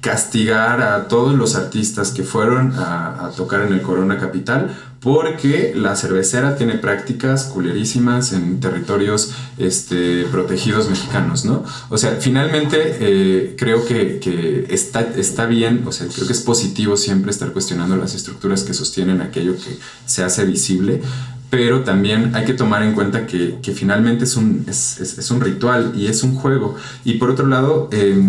castigar 0.00 0.82
a 0.82 1.08
todos 1.08 1.34
los 1.34 1.54
artistas 1.56 2.10
que 2.10 2.22
fueron 2.22 2.72
a, 2.74 3.26
a 3.26 3.30
tocar 3.30 3.62
en 3.62 3.72
el 3.72 3.82
Corona 3.82 4.18
Capital 4.18 4.76
porque 5.00 5.72
la 5.74 5.96
cervecera 5.96 6.56
tiene 6.56 6.74
prácticas 6.74 7.44
culerísimas 7.44 8.34
en 8.34 8.60
territorios 8.60 9.32
este, 9.56 10.24
protegidos 10.30 10.90
mexicanos, 10.90 11.46
¿no? 11.46 11.64
O 11.88 11.96
sea, 11.96 12.18
finalmente 12.20 12.76
eh, 13.00 13.56
creo 13.58 13.86
que, 13.86 14.18
que 14.18 14.66
está, 14.68 15.00
está 15.16 15.46
bien, 15.46 15.84
o 15.86 15.92
sea, 15.92 16.06
creo 16.14 16.26
que 16.26 16.34
es 16.34 16.40
positivo 16.42 16.98
siempre 16.98 17.30
estar 17.30 17.50
cuestionando 17.52 17.96
las 17.96 18.14
estructuras 18.14 18.62
que 18.62 18.74
sostienen 18.74 19.22
aquello 19.22 19.54
que 19.56 19.78
se 20.04 20.22
hace 20.22 20.44
visible, 20.44 21.00
pero 21.48 21.80
también 21.82 22.36
hay 22.36 22.44
que 22.44 22.52
tomar 22.52 22.82
en 22.82 22.92
cuenta 22.92 23.26
que, 23.26 23.56
que 23.62 23.72
finalmente 23.72 24.24
es 24.24 24.36
un, 24.36 24.64
es, 24.68 25.00
es- 25.00 25.16
es 25.18 25.30
un 25.30 25.40
ritual 25.40 25.94
y 25.96 26.06
es 26.08 26.22
un 26.22 26.34
juego. 26.34 26.76
Y 27.04 27.14
por 27.14 27.30
otro 27.30 27.46
lado, 27.46 27.88
eh, 27.90 28.22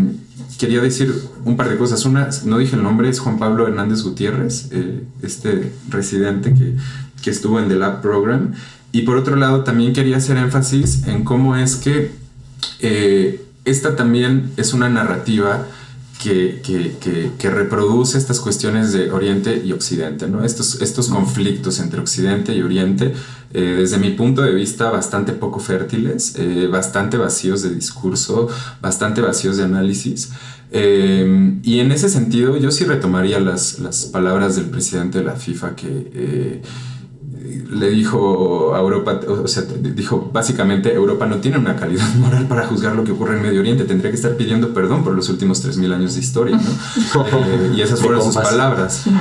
quería 0.62 0.80
decir 0.80 1.12
un 1.44 1.58
par 1.58 1.70
de 1.70 1.78
cosas. 1.78 2.06
Una, 2.06 2.30
no 2.46 2.60
dije 2.60 2.76
el 2.76 2.84
nombre, 2.84 3.10
es 3.10 3.20
Juan 3.20 3.40
Pablo 3.40 3.68
Hernández 3.68 4.04
Gutiérrez, 4.04 4.68
eh, 4.72 5.04
este 5.24 5.74
residente 5.90 6.54
que, 6.54 6.76
que 7.24 7.32
estuvo 7.32 7.60
en 7.60 7.68
The 7.68 7.78
Lab 7.78 8.04
Program. 8.04 8.54
Y 8.92 9.02
por 9.02 9.18
otro 9.18 9.36
lado, 9.38 9.64
también 9.64 9.92
quería 9.92 10.18
hacer 10.18 10.38
énfasis 10.38 11.08
en 11.08 11.24
cómo 11.24 11.56
es 11.56 11.78
que 11.78 12.12
eh, 12.80 13.44
esta 13.66 13.96
también 13.96 14.52
es 14.56 14.74
una 14.74 14.88
narrativa 14.88 15.66
que, 16.22 16.62
que, 16.64 17.32
que, 17.38 17.50
reproduce 17.50 18.18
estas 18.18 18.40
cuestiones 18.40 18.94
de 18.94 19.12
Oriente 19.12 19.62
y 19.66 19.72
Occidente, 19.72 20.28
¿no? 20.28 20.44
estos, 20.44 20.82
estos 20.82 21.10
conflictos 21.10 21.80
entre 21.80 22.00
Occidente 22.00 22.54
y 22.56 22.62
Oriente, 22.62 23.14
eh, 23.54 23.76
desde 23.80 23.98
mi 23.98 24.12
punto 24.12 24.44
de 24.44 24.54
vista, 24.54 24.92
bastante 24.92 25.34
poco 25.34 25.60
fértiles, 25.60 26.36
eh, 26.38 26.68
bastante 26.72 27.18
vacíos 27.18 27.64
de 27.64 27.74
discurso, 27.74 28.48
bastante 28.82 29.22
vacíos 29.22 29.58
de 29.58 29.64
análisis. 29.64 30.32
y 30.72 31.80
en 31.80 31.92
ese 31.92 32.08
sentido, 32.08 32.56
yo 32.56 32.72
sí 32.72 32.86
retomaría 32.86 33.40
las, 33.40 33.80
las 33.80 34.06
palabras 34.06 34.56
del 34.56 34.66
presidente 34.66 35.18
de 35.20 35.26
la 35.26 35.36
FIFA 35.36 35.76
que 35.76 36.62
le 37.72 37.90
dijo 37.90 38.76
a 38.76 38.80
Europa, 38.80 39.20
o 39.28 39.48
sea, 39.48 39.64
dijo 39.64 40.30
básicamente 40.32 40.94
Europa 40.94 41.26
no 41.26 41.38
tiene 41.38 41.58
una 41.58 41.76
calidad 41.76 42.08
moral 42.16 42.48
para 42.48 42.68
juzgar 42.68 42.96
lo 42.96 43.04
que 43.04 43.12
ocurre 43.12 43.38
en 43.38 43.44
Medio 43.44 43.62
Oriente, 43.62 43.86
tendría 43.86 44.12
que 44.12 44.18
estar 44.18 44.36
pidiendo 44.36 44.74
perdón 44.74 45.04
por 45.04 45.14
los 45.14 45.30
últimos 45.30 45.66
3.000 45.66 45.94
años 45.94 46.16
de 46.16 46.20
historia, 46.20 46.58
¿no? 46.58 47.26
Eh, 47.26 47.74
y 47.76 47.82
esas 47.82 48.00
fueron 48.00 48.22
sus 48.24 48.36
palabras. 48.36 49.06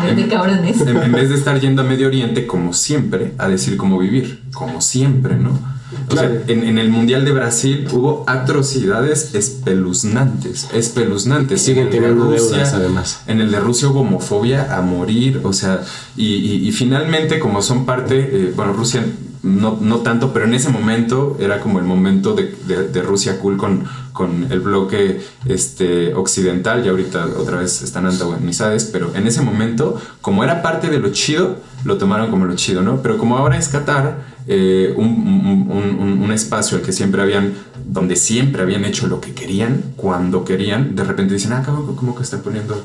En, 0.80 0.96
en, 0.96 1.12
vez 1.12 1.28
de 1.28 1.34
estar 1.34 1.58
yendo 1.60 1.82
a 1.82 1.84
Medio 1.84 2.06
Oriente 2.08 2.46
como 2.46 2.72
siempre, 2.72 3.34
a 3.38 3.48
decir 3.48 3.76
cómo 3.76 3.98
vivir, 3.98 4.40
como 4.52 4.80
siempre, 4.80 5.36
¿no? 5.36 5.58
O 6.08 6.16
sea, 6.16 6.30
en, 6.46 6.78
el 6.78 6.90
Mundial 6.90 7.24
de 7.24 7.32
Brasil 7.32 7.88
hubo 7.92 8.24
atrocidades 8.26 9.34
espeluznantes, 9.34 10.68
espeluznantes. 10.72 11.62
Siguen 11.62 11.90
teniendo 11.90 12.30
deudas 12.30 12.74
además. 12.74 13.22
En 13.26 13.40
el 13.40 13.50
de 13.50 13.60
Rusia 13.60 13.88
hubo 13.88 14.00
homofobia 14.00 14.76
a 14.76 14.82
morir, 14.82 15.40
o 15.44 15.52
sea, 15.52 15.82
y, 16.16 16.70
finalmente 16.72 17.38
como 17.38 17.62
son 17.62 17.84
parte, 17.86 18.18
eh, 18.18 18.52
bueno, 18.54 18.72
Rusia 18.72 19.04
no, 19.42 19.78
no, 19.80 19.98
tanto, 19.98 20.32
pero 20.32 20.44
en 20.44 20.54
ese 20.54 20.68
momento 20.68 21.36
era 21.40 21.60
como 21.60 21.78
el 21.78 21.86
momento 21.86 22.34
de, 22.34 22.54
de, 22.92 23.02
Rusia 23.02 23.38
cool 23.38 23.56
con, 23.56 23.84
con, 24.12 24.46
el 24.50 24.60
bloque 24.60 25.22
este, 25.46 26.14
occidental, 26.14 26.84
y 26.84 26.90
ahorita 26.90 27.26
otra 27.38 27.58
vez 27.58 27.80
están 27.82 28.04
antagonizadas, 28.04 28.84
pero 28.84 29.14
en 29.14 29.26
ese 29.26 29.40
momento, 29.40 29.98
como 30.20 30.44
era 30.44 30.60
parte 30.60 30.88
de 30.88 30.98
lo 30.98 31.10
chido, 31.10 31.56
lo 31.84 31.96
tomaron 31.96 32.30
como 32.30 32.44
lo 32.44 32.54
chido, 32.54 32.82
¿no? 32.82 33.00
Pero 33.02 33.16
como 33.16 33.38
ahora 33.38 33.56
es 33.56 33.68
Qatar, 33.68 34.29
eh, 34.46 34.94
un, 34.96 35.06
un, 35.06 36.22
un, 36.22 36.32
espacio 36.32 36.78
al 36.78 36.82
que 36.82 36.92
siempre 36.92 37.22
habían, 37.22 37.54
donde 37.86 38.16
siempre 38.16 38.62
habían 38.62 38.84
hecho 38.84 39.06
lo 39.06 39.20
que 39.20 39.32
querían, 39.32 39.82
cuando 39.96 40.44
querían, 40.44 40.94
de 40.96 41.04
repente 41.04 41.34
dicen, 41.34 41.52
ah, 41.52 41.62
¿cómo, 41.64 41.96
cómo 41.96 42.14
que 42.14 42.22
están 42.22 42.40
poniendo 42.40 42.82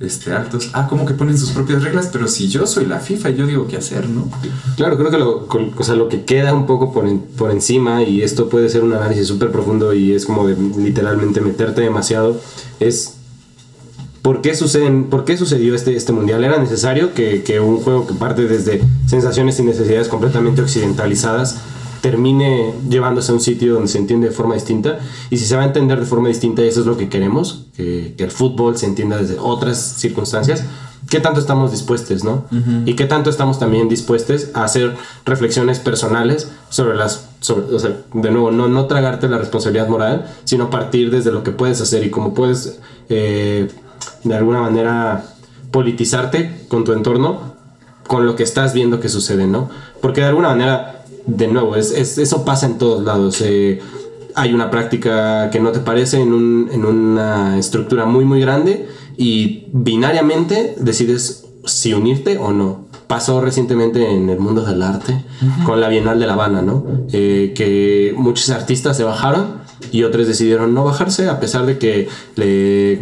este, 0.00 0.32
actos. 0.32 0.70
Ah, 0.74 0.86
como 0.88 1.04
que 1.04 1.14
ponen 1.14 1.36
sus 1.36 1.50
propias 1.50 1.82
reglas, 1.82 2.08
pero 2.12 2.28
si 2.28 2.48
yo 2.48 2.66
soy 2.66 2.86
la 2.86 3.00
FIFA, 3.00 3.30
yo 3.30 3.46
digo 3.46 3.66
qué 3.66 3.76
hacer, 3.76 4.08
¿no? 4.08 4.28
Claro, 4.76 4.96
creo 4.96 5.10
que 5.10 5.18
lo, 5.18 5.48
o 5.76 5.82
sea, 5.82 5.96
lo 5.96 6.08
que 6.08 6.24
queda 6.24 6.54
un 6.54 6.66
poco 6.66 6.92
por, 6.92 7.04
por 7.36 7.50
encima, 7.50 8.02
y 8.02 8.22
esto 8.22 8.48
puede 8.48 8.68
ser 8.68 8.84
un 8.84 8.92
análisis 8.92 9.26
súper 9.26 9.50
profundo 9.50 9.92
y 9.92 10.12
es 10.12 10.24
como 10.24 10.46
de 10.46 10.56
literalmente 10.78 11.40
meterte 11.40 11.80
demasiado, 11.80 12.40
es 12.78 13.17
¿Por 14.22 14.42
qué, 14.42 14.54
suceden, 14.54 15.04
¿Por 15.04 15.24
qué 15.24 15.36
sucedió 15.36 15.74
este, 15.74 15.96
este 15.96 16.12
mundial? 16.12 16.44
¿Era 16.44 16.58
necesario 16.58 17.14
que, 17.14 17.42
que 17.42 17.60
un 17.60 17.78
juego 17.78 18.06
que 18.06 18.14
parte 18.14 18.46
desde 18.46 18.82
sensaciones 19.06 19.58
y 19.60 19.62
necesidades 19.62 20.08
completamente 20.08 20.60
occidentalizadas 20.60 21.60
termine 22.00 22.74
llevándose 22.88 23.32
a 23.32 23.34
un 23.34 23.40
sitio 23.40 23.74
donde 23.74 23.88
se 23.88 23.98
entiende 23.98 24.28
de 24.28 24.34
forma 24.34 24.54
distinta. 24.54 24.98
Y 25.30 25.38
si 25.38 25.46
se 25.46 25.56
va 25.56 25.62
a 25.62 25.66
entender 25.66 26.00
de 26.00 26.06
forma 26.06 26.28
distinta, 26.28 26.62
eso 26.62 26.80
es 26.80 26.86
lo 26.86 26.96
que 26.96 27.08
queremos, 27.08 27.66
que, 27.76 28.14
el 28.18 28.30
fútbol 28.30 28.76
se 28.76 28.86
entienda 28.86 29.16
desde 29.16 29.38
otras 29.38 29.78
circunstancias. 29.78 30.64
¿Qué 31.08 31.20
tanto 31.20 31.40
estamos 31.40 31.70
dispuestos, 31.70 32.22
no? 32.22 32.44
Y 32.84 32.94
qué 32.94 33.06
tanto 33.06 33.30
estamos 33.30 33.58
también 33.58 33.88
dispuestos 33.88 34.48
a 34.52 34.64
hacer 34.64 34.94
reflexiones 35.24 35.78
personales 35.78 36.50
sobre 36.68 36.96
las, 36.96 37.28
sobre, 37.40 37.74
o 37.74 37.78
sea, 37.78 37.96
de 38.12 38.30
nuevo, 38.30 38.50
no, 38.50 38.68
no 38.68 38.86
tragarte 38.86 39.26
la 39.28 39.38
responsabilidad 39.38 39.88
moral, 39.88 40.26
sino 40.44 40.68
partir 40.68 41.10
desde 41.10 41.32
lo 41.32 41.42
que 41.42 41.50
puedes 41.50 41.80
hacer 41.80 42.04
y 42.04 42.10
cómo 42.10 42.34
puedes, 42.34 42.78
eh, 43.08 43.68
de 44.24 44.34
alguna 44.34 44.60
manera, 44.60 45.24
politizarte 45.70 46.64
con 46.68 46.84
tu 46.84 46.92
entorno, 46.92 47.54
con 48.06 48.26
lo 48.26 48.36
que 48.36 48.42
estás 48.42 48.72
viendo 48.72 49.00
que 49.00 49.08
sucede, 49.08 49.46
¿no? 49.46 49.68
Porque 50.00 50.22
de 50.22 50.28
alguna 50.28 50.48
manera 50.48 50.98
de 51.28 51.46
nuevo, 51.46 51.76
es, 51.76 51.92
eso 51.92 52.44
pasa 52.44 52.66
en 52.66 52.78
todos 52.78 53.04
lados. 53.04 53.40
Eh, 53.42 53.80
hay 54.34 54.54
una 54.54 54.70
práctica 54.70 55.50
que 55.50 55.60
no 55.60 55.72
te 55.72 55.80
parece 55.80 56.20
en, 56.20 56.32
una 56.32 57.58
estructura 57.58 58.06
muy, 58.06 58.24
muy 58.24 58.40
grande 58.40 58.88
y 59.16 59.66
binariamente 59.72 60.74
decides 60.78 61.44
si 61.64 61.92
unirte 61.92 62.38
o 62.38 62.52
no. 62.52 62.88
Pasó 63.06 63.40
recientemente 63.40 64.10
en 64.10 64.28
el 64.28 64.38
mundo 64.38 64.62
del 64.64 64.82
arte 64.82 65.24
con 65.64 65.80
la 65.80 65.88
Bienal 65.88 66.18
de 66.18 66.26
La 66.26 66.34
Habana, 66.34 66.60
¿no? 66.62 66.84
Eh, 67.12 67.52
que 67.56 68.14
muchos 68.16 68.50
artistas 68.50 68.96
se 68.96 69.04
bajaron 69.04 69.58
y 69.92 70.02
otros 70.02 70.26
decidieron 70.26 70.74
no 70.74 70.84
bajarse 70.84 71.28
a 71.28 71.40
pesar 71.40 71.66
de 71.66 71.78
que 71.78 72.08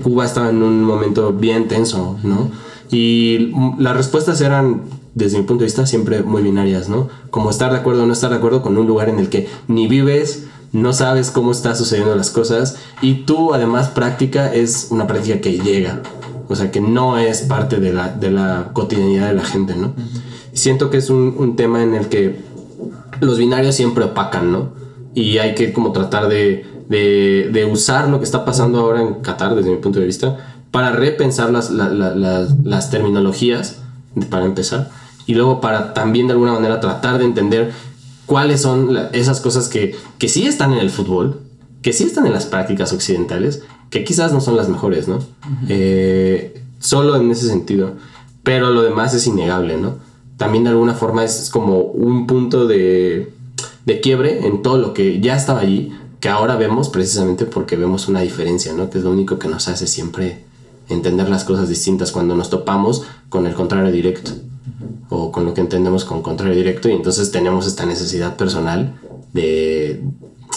Cuba 0.03 0.25
estaba 0.25 0.51
en 0.51 0.63
un 0.63 0.85
momento 0.85 1.33
bien 1.33 1.69
tenso, 1.69 2.19
¿no? 2.23 2.51
Y 2.91 3.53
las 3.79 3.97
respuestas 3.97 4.41
eran 4.41 4.83
desde 5.17 5.39
mi 5.39 5.45
punto 5.45 5.61
de 5.61 5.67
vista, 5.67 5.87
siempre 5.87 6.23
muy 6.23 6.43
binarias, 6.43 6.91
¿no? 6.91 7.09
Como 7.31 7.49
estar 7.49 7.73
de 7.73 7.79
acuerdo 7.79 8.03
o 8.03 8.07
no 8.07 8.13
estar 8.13 8.31
de 8.31 8.37
acuerdo 8.37 8.61
con 8.61 8.77
un 8.77 8.87
lugar 8.87 9.09
en 9.09 9.19
el 9.19 9.31
que 9.31 9.49
ni 9.67 9.89
vives, 9.89 10.45
no 10.73 10.93
sabes 10.93 11.31
cómo 11.31 11.53
están 11.53 11.75
sucediendo 11.75 12.15
las 12.15 12.31
cosas 12.31 12.77
y 13.01 13.25
tú 13.25 13.55
además 13.55 13.89
práctica 13.89 14.53
es 14.53 14.89
una 14.91 15.07
práctica 15.07 15.41
que 15.41 15.59
llega, 15.59 16.03
o 16.49 16.55
sea, 16.55 16.71
que 16.71 16.83
no 16.83 17.17
es 17.17 17.41
parte 17.41 17.79
de 17.79 17.95
la, 17.95 18.09
de 18.11 18.31
la 18.31 18.71
cotidianidad 18.75 19.29
de 19.29 19.35
la 19.35 19.45
gente, 19.45 19.75
¿no? 19.75 19.95
Siento 20.53 20.91
que 20.91 20.99
es 20.99 21.09
un, 21.09 21.35
un, 21.39 21.57
tema 21.57 21.83
en 21.83 21.95
el 21.95 22.09
que 22.09 22.39
los 23.21 23.39
binarios 23.39 23.75
siempre 23.75 24.05
opacan, 24.05 24.53
¿no? 24.53 24.69
Y 25.17 25.39
hay 25.39 25.55
que 25.55 25.73
como 25.73 25.93
tratar 25.93 26.29
de, 26.29 26.67
de, 26.91 27.49
de 27.51 27.65
usar 27.65 28.11
lo 28.11 28.19
que 28.19 28.25
está 28.27 28.45
pasando 28.45 28.81
ahora 28.81 29.01
en 29.01 29.15
Qatar, 29.23 29.55
desde 29.55 29.71
mi 29.71 29.79
punto 29.79 29.99
de 29.99 30.05
vista, 30.05 30.37
para 30.71 30.93
repensar 30.93 31.51
las, 31.51 31.71
las, 31.71 32.55
las 32.63 32.91
terminologías, 32.91 33.79
para 34.29 34.45
empezar, 34.45 34.91
y 35.25 35.35
luego 35.35 35.63
para 35.63 35.95
también 35.95 36.27
de 36.27 36.35
alguna 36.35 36.53
manera 36.53 36.81
tratar 36.81 37.17
de 37.17 37.25
entender 37.25 37.73
cuáles 38.27 38.61
son 38.61 38.95
esas 39.15 39.41
cosas 39.41 39.69
que, 39.69 39.97
que 40.19 40.29
sí 40.29 40.47
están 40.47 40.75
en 40.75 40.81
el 40.81 40.91
fútbol, 40.91 41.41
que 41.81 41.95
sí 41.95 42.05
están 42.05 42.27
en 42.27 42.35
las 42.35 42.45
prácticas 42.45 42.93
occidentales, 42.93 43.63
que 43.89 44.05
quizás 44.05 44.35
no 44.35 44.43
son 44.43 44.55
las 44.55 44.69
mejores, 44.69 45.09
¿no? 45.09 45.21
Eh, 45.71 46.63
solo 46.79 47.17
en 47.17 47.31
ese 47.31 47.47
sentido, 47.47 47.95
pero 48.43 48.71
lo 48.71 48.83
demás 48.83 49.15
es 49.15 49.27
innegable, 49.27 49.79
¿no? 49.79 49.95
También 50.37 50.65
de 50.65 50.71
alguna 50.71 50.93
forma 50.93 51.25
es 51.25 51.49
como 51.49 51.79
un 51.81 52.27
punto 52.27 52.67
de, 52.67 53.33
de 53.87 54.01
quiebre 54.01 54.47
en 54.47 54.63
todo 54.63 54.79
lo 54.79 54.93
que 54.93 55.21
ya 55.21 55.37
estaba 55.37 55.61
allí, 55.61 55.93
que 56.21 56.29
ahora 56.29 56.57
vemos 56.57 56.89
precisamente 56.89 57.47
porque 57.47 57.77
vemos 57.77 58.09
una 58.09 58.21
diferencia, 58.21 58.73
¿no? 58.73 58.91
Que 58.91 58.99
es 58.99 59.05
lo 59.05 59.13
único 59.13 59.39
que 59.39 59.49
nos 59.49 59.69
hace 59.69 59.87
siempre 59.87 60.45
entender 60.89 61.29
las 61.29 61.45
cosas 61.45 61.69
distintas 61.69 62.13
cuando 62.13 62.35
nos 62.35 62.51
topamos 62.51 63.05
con 63.29 63.47
el 63.47 63.55
contrario 63.55 63.91
directo 63.91 64.33
o 65.09 65.31
con 65.33 65.45
lo 65.45 65.55
que 65.55 65.61
entendemos 65.61 66.05
con 66.05 66.23
contrario 66.23 66.55
directo 66.55 66.89
y 66.89 66.93
entonces 66.93 67.31
tenemos 67.31 67.67
esta 67.67 67.87
necesidad 67.87 68.37
personal 68.37 68.95
de, 69.33 70.03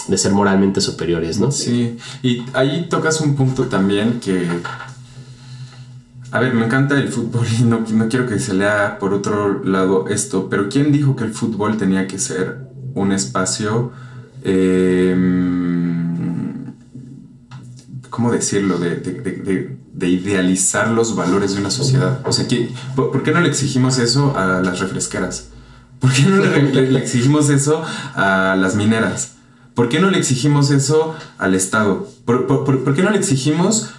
de 0.08 0.18
ser 0.18 0.32
moralmente 0.32 0.80
superiores, 0.80 1.38
¿no? 1.38 1.52
Sí, 1.52 1.96
y 2.22 2.42
ahí 2.52 2.86
tocas 2.88 3.20
un 3.20 3.36
punto 3.36 3.66
también 3.66 4.20
que... 4.20 4.48
A 6.32 6.38
ver, 6.38 6.54
me 6.54 6.64
encanta 6.64 6.96
el 6.96 7.08
fútbol 7.08 7.44
y 7.58 7.64
no, 7.64 7.84
no 7.92 8.08
quiero 8.08 8.28
que 8.28 8.38
se 8.38 8.54
lea 8.54 8.98
por 9.00 9.12
otro 9.12 9.64
lado 9.64 10.06
esto, 10.08 10.48
pero 10.48 10.68
¿quién 10.68 10.92
dijo 10.92 11.16
que 11.16 11.24
el 11.24 11.32
fútbol 11.32 11.76
tenía 11.76 12.06
que 12.06 12.20
ser 12.20 12.69
un 12.94 13.12
espacio... 13.12 13.92
Eh, 14.42 15.14
¿Cómo 18.08 18.32
decirlo? 18.32 18.78
de, 18.78 18.96
de 18.96 19.80
de 20.00 20.08
idealizar 20.08 20.88
los 20.88 21.14
valores 21.14 21.54
de 21.54 21.60
una 21.60 21.70
sociedad. 21.70 22.20
O 22.24 22.32
sea, 22.32 22.46
¿por, 22.96 23.22
qué 23.22 23.32
no 23.32 23.40
le 23.40 23.48
exigimos 23.48 23.98
eso 23.98 24.34
a 24.36 24.60
las 24.62 24.80
refresqueras? 24.80 25.48
¿Por 25.98 26.10
qué 26.12 26.22
no 26.22 26.36
le, 26.38 26.98
exigimos 26.98 27.50
eso 27.50 27.82
a 28.14 28.56
las 28.58 28.76
mineras? 28.76 29.32
¿Por 29.74 29.90
qué 29.90 30.00
no 30.00 30.10
le 30.10 30.18
exigimos 30.18 30.70
eso 30.70 31.14
al 31.38 31.54
Estado? 31.54 32.08
¿Por, 32.24 32.94
qué 32.94 33.02
no 33.02 33.10
le 33.10 33.18
exigimos 33.18 33.90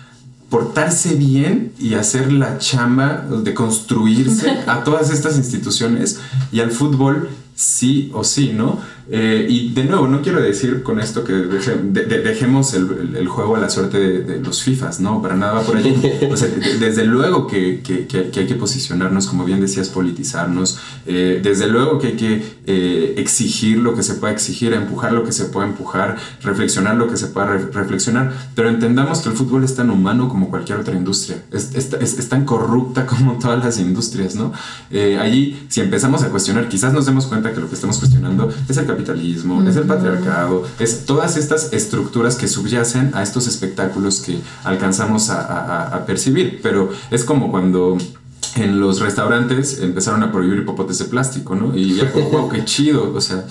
portarse 0.49 1.15
bien 1.15 1.71
y 1.79 1.93
hacer 1.93 2.33
la 2.33 2.57
chamba 2.57 3.23
de 3.43 3.53
construirse 3.53 4.49
a 4.65 4.83
todas 4.83 5.11
estas 5.11 5.37
instituciones 5.37 6.19
y 6.51 6.61
al 6.61 6.71
fútbol 6.71 7.29
sí 7.61 8.09
o 8.13 8.23
sí, 8.23 8.51
¿no? 8.55 8.79
Eh, 9.13 9.45
y 9.49 9.73
de 9.73 9.83
nuevo, 9.83 10.07
no 10.07 10.21
quiero 10.21 10.41
decir 10.41 10.83
con 10.83 10.99
esto 11.01 11.23
que 11.25 11.33
deje- 11.33 11.75
de- 11.83 12.05
de- 12.05 12.19
dejemos 12.21 12.73
el, 12.73 12.87
juego 13.27 13.57
a 13.57 13.59
la 13.59 13.69
suerte 13.69 13.99
de, 13.99 14.39
los 14.39 14.63
FIFAs, 14.63 15.01
¿no? 15.01 15.21
Para 15.21 15.35
nada 15.35 15.53
va 15.53 15.61
por 15.63 15.75
allí. 15.77 15.93
Desde 16.79 17.03
luego 17.05 17.45
que, 17.45 17.81
hay 18.37 18.47
que 18.47 18.55
posicionarnos, 18.55 19.27
como 19.27 19.43
bien 19.43 19.59
decías, 19.59 19.89
politizarnos. 19.89 20.79
Eh, 21.05 21.41
desde 21.43 21.67
luego 21.67 21.99
que 21.99 22.07
hay 22.07 22.13
que 22.15 22.43
eh, 22.67 23.15
exigir 23.17 23.79
lo 23.79 23.95
que 23.95 24.03
se 24.03 24.13
pueda 24.13 24.31
exigir, 24.33 24.71
empujar 24.73 25.11
lo 25.11 25.25
que 25.25 25.33
se 25.33 25.45
pueda 25.45 25.67
empujar, 25.67 26.15
reflexionar 26.41 26.95
lo 26.95 27.07
que 27.09 27.17
se 27.17 27.27
pueda 27.27 27.47
re- 27.47 27.65
reflexionar. 27.71 28.31
Pero 28.55 28.69
entendamos 28.69 29.19
que 29.19 29.29
el 29.29 29.35
fútbol 29.35 29.65
es 29.65 29.75
tan 29.75 29.89
humano 29.89 30.29
como 30.29 30.49
cualquier 30.49 30.79
otra 30.79 30.95
industria. 30.95 31.43
Es, 31.51 31.75
es- 31.75 32.29
tan 32.29 32.45
corrupta 32.45 33.05
como 33.05 33.37
todas 33.39 33.61
las 33.63 33.77
industrias, 33.77 34.35
¿no? 34.35 34.53
Allí, 35.19 35.65
si 35.67 35.81
empezamos 35.81 36.23
a 36.23 36.29
cuestionar, 36.29 36.69
quizás 36.69 36.93
nos 36.93 37.05
demos 37.05 37.25
cuenta 37.25 37.50
que 37.53 37.59
lo 37.61 37.67
que 37.69 37.75
estamos 37.75 37.97
cuestionando 37.97 38.49
es 38.69 38.77
el 38.77 38.85
capitalismo, 38.85 39.61
es 39.67 39.75
el 39.75 39.83
patriarcado, 39.83 40.63
es 40.79 41.05
todas 41.05 41.37
estas 41.37 41.73
estructuras 41.73 42.35
que 42.35 42.47
subyacen 42.47 43.11
a 43.13 43.23
estos 43.23 43.47
espectáculos 43.47 44.21
que 44.21 44.39
alcanzamos 44.63 45.29
a, 45.29 45.41
a- 45.41 45.65
a- 45.65 45.95
a 45.95 46.05
percibir. 46.05 46.59
Pero 46.63 46.89
es 47.11 47.23
como 47.23 47.51
cuando 47.51 47.97
en 48.55 48.79
los 48.79 48.99
restaurantes 48.99 49.79
empezaron 49.79 50.23
a 50.23 50.31
prohibir 50.31 50.59
hipopotes 50.59 50.97
de 50.99 51.05
plástico, 51.05 51.55
¿no? 51.55 51.75
Y 51.77 51.95
ya 51.95 52.11
como, 52.11 52.29
wow, 52.29 52.49
qué 52.49 52.65
chido, 52.65 53.13
o 53.15 53.21
sea. 53.21 53.45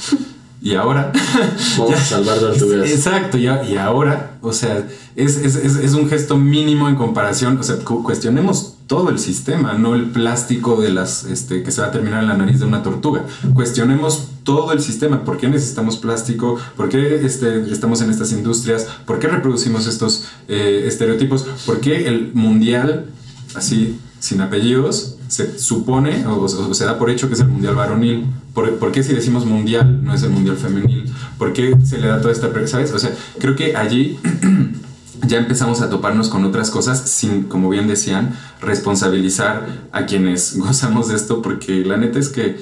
Y 0.63 0.75
ahora. 0.75 1.11
Vamos 1.79 1.95
a 1.95 2.05
salvar 2.05 2.39
tortugas. 2.39 2.91
Exacto, 2.91 3.39
y, 3.39 3.47
a- 3.47 3.63
y 3.65 3.77
ahora, 3.79 4.37
o 4.43 4.53
sea, 4.53 4.87
es, 5.17 5.37
es- 5.39 5.57
es- 5.57 5.77
es 5.77 5.95
un 5.95 6.09
gesto 6.09 6.37
mínimo 6.37 6.89
en 6.89 6.97
comparación, 6.97 7.57
o 7.59 7.63
sea, 7.63 7.77
cu- 7.77 8.03
cuestionemos 8.03 8.75
todo 8.91 9.11
el 9.11 9.21
sistema, 9.21 9.75
no 9.75 9.95
el 9.95 10.07
plástico 10.07 10.83
de 10.83 10.91
las, 10.91 11.23
este, 11.23 11.63
que 11.63 11.71
se 11.71 11.81
va 11.81 11.87
a 11.87 11.91
terminar 11.93 12.25
en 12.25 12.29
la 12.29 12.37
nariz 12.37 12.59
de 12.59 12.67
una 12.67 12.83
tortuga. 12.83 13.25
Cuestionemos 13.55 14.31
todo 14.43 14.73
el 14.73 14.81
sistema, 14.81 15.23
¿por 15.25 15.37
qué 15.37 15.49
necesitamos 15.49 15.97
plástico? 15.97 16.59
¿Por 16.77 16.89
qué 16.89 17.25
este, 17.25 17.71
estamos 17.71 18.03
en 18.03 18.11
estas 18.11 18.33
industrias? 18.33 18.89
¿Por 19.07 19.21
qué 19.21 19.29
reproducimos 19.29 19.87
estos 19.87 20.25
eh, 20.49 20.87
estereotipos? 20.89 21.47
¿Por 21.67 21.79
qué 21.79 22.09
el 22.09 22.33
mundial, 22.35 23.07
así, 23.55 23.97
sin 24.19 24.41
apellidos, 24.41 25.19
se 25.29 25.57
supone 25.61 26.27
o, 26.27 26.41
o 26.41 26.75
se 26.75 26.85
da 26.85 26.99
por 26.99 27.11
hecho 27.11 27.29
que 27.29 27.35
es 27.35 27.41
el 27.41 27.47
mundial 27.47 27.77
varonil? 27.77 28.27
¿Por, 28.55 28.77
por 28.81 28.91
qué 28.91 29.05
si 29.05 29.13
decimos 29.15 29.47
mundial 29.47 30.05
no 30.05 30.15
es 30.15 30.25
el 30.25 30.31
mundial 30.31 30.57
femenil? 30.57 31.05
¿Por 31.39 31.53
qué 31.53 31.77
se 31.85 31.99
le 31.99 32.09
da 32.09 32.21
toda 32.21 32.33
esta... 32.33 32.51
¿Sabes? 32.67 32.93
O 32.93 32.99
sea, 32.99 33.15
creo 33.39 33.55
que 33.55 33.77
allí 33.77 34.19
ya 35.27 35.39
empezamos 35.39 35.81
a 35.83 35.91
toparnos 35.91 36.29
con 36.29 36.45
otras 36.45 36.71
cosas 36.71 37.09
sin, 37.11 37.45
como 37.45 37.69
bien 37.69 37.89
decían, 37.89 38.37
responsabilizar 38.61 39.67
a 39.93 40.07
quienes 40.07 40.57
gozamos 40.59 41.09
de 41.09 41.17
esto, 41.17 41.43
porque 41.43 41.85
la 41.85 41.97
neta 41.97 42.19
es 42.19 42.29
que 42.29 42.59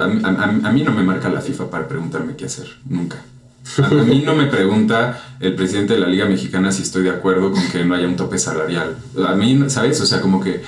a, 0.00 0.06
mí- 0.72 0.82
no 0.82 0.92
me 0.92 1.02
marca 1.02 1.28
la 1.28 1.40
FIFA 1.40 1.70
para 1.70 1.88
preguntarme 1.88 2.36
qué 2.36 2.46
hacer, 2.46 2.66
nunca. 2.88 3.22
A, 3.82 3.86
a 3.86 3.90
mí 4.04 4.22
no 4.24 4.34
me 4.34 4.46
pregunta 4.46 5.20
el 5.40 5.54
presidente 5.54 5.94
de 5.94 6.00
la 6.00 6.06
Liga 6.06 6.26
Mexicana 6.26 6.70
si 6.70 6.82
estoy 6.82 7.02
de 7.04 7.10
acuerdo 7.10 7.50
con 7.52 7.66
que 7.68 7.84
no 7.84 7.94
haya 7.94 8.06
un 8.06 8.16
tope 8.16 8.38
salarial. 8.38 8.96
A 9.26 9.34
mí, 9.34 9.64
¿sabes? 9.68 10.00
O 10.00 10.06
sea, 10.06 10.20
como 10.20 10.40
que 10.40 10.62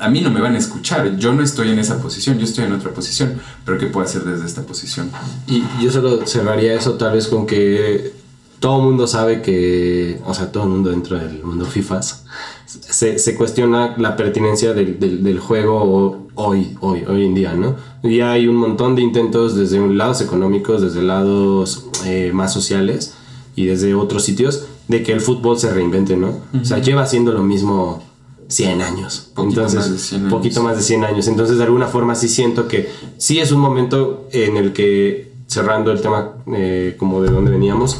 a 0.00 0.08
mí 0.10 0.20
no 0.20 0.30
me 0.30 0.40
van 0.40 0.54
a 0.54 0.58
escuchar. 0.58 1.16
Yo 1.16 1.32
no 1.32 1.42
estoy 1.42 1.70
en 1.70 1.78
esa 1.78 1.98
posición, 2.00 2.38
yo 2.38 2.44
estoy 2.44 2.64
en 2.64 2.72
otra 2.72 2.90
posición. 2.92 3.34
Pero 3.64 3.78
¿qué 3.78 3.86
puedo 3.86 4.06
hacer 4.06 4.22
desde 4.24 4.46
esta 4.46 4.62
posición? 4.62 5.10
Y 5.48 5.64
yo 5.82 5.90
solo 5.90 6.24
cerraría 6.26 6.74
eso 6.74 6.94
tal 6.94 7.14
vez 7.14 7.26
con 7.28 7.46
que 7.46 8.12
todo 8.60 8.78
el 8.78 8.84
mundo 8.84 9.06
sabe 9.06 9.42
que, 9.42 10.20
o 10.26 10.32
sea, 10.34 10.50
todo 10.52 10.64
el 10.64 10.70
mundo 10.70 10.90
dentro 10.90 11.18
del 11.18 11.42
mundo 11.42 11.64
FIFAs, 11.66 12.24
se, 12.66 13.18
se 13.18 13.36
cuestiona 13.36 13.94
la 13.98 14.16
pertinencia 14.16 14.72
del, 14.72 14.98
del- 14.98 15.22
del 15.22 15.38
juego 15.38 16.26
hoy, 16.34 16.76
hoy, 16.80 17.04
hoy 17.06 17.24
en 17.26 17.34
día, 17.34 17.54
¿no? 17.54 17.76
Ya 18.02 18.32
hay 18.32 18.46
un 18.48 18.56
montón 18.56 18.94
de 18.96 19.02
intentos 19.02 19.54
desde 19.54 19.86
lados 19.88 20.20
económicos, 20.20 20.82
desde 20.82 21.02
lados 21.02 21.86
eh, 22.04 22.30
más 22.34 22.52
sociales 22.52 23.14
y 23.56 23.66
desde 23.66 23.94
otros 23.94 24.24
sitios 24.24 24.66
de 24.88 25.02
que 25.02 25.12
el 25.12 25.20
fútbol 25.20 25.58
se 25.58 25.72
reinvente, 25.72 26.16
¿no? 26.16 26.40
O 26.60 26.64
sea, 26.64 26.78
lleva 26.78 27.02
haciendo 27.02 27.32
lo 27.32 27.42
mismo 27.42 28.02
100 28.48 28.82
años. 28.82 29.30
Poquito 29.34 29.60
Entonces, 29.62 29.80
más 29.80 29.90
de 29.92 29.98
100 29.98 30.20
años. 30.22 30.32
poquito 30.34 30.62
más 30.62 30.76
de 30.76 30.82
100 30.82 31.04
años. 31.04 31.28
Entonces, 31.28 31.56
de 31.58 31.64
alguna 31.64 31.86
forma 31.86 32.14
sí 32.14 32.28
siento 32.28 32.66
que 32.68 32.88
sí 33.16 33.38
es 33.38 33.52
un 33.52 33.60
momento 33.60 34.26
en 34.32 34.56
el 34.56 34.72
que, 34.72 35.32
cerrando 35.46 35.92
el 35.92 36.00
tema 36.00 36.32
eh, 36.54 36.96
como 36.98 37.22
de 37.22 37.30
dónde 37.30 37.50
veníamos, 37.52 37.98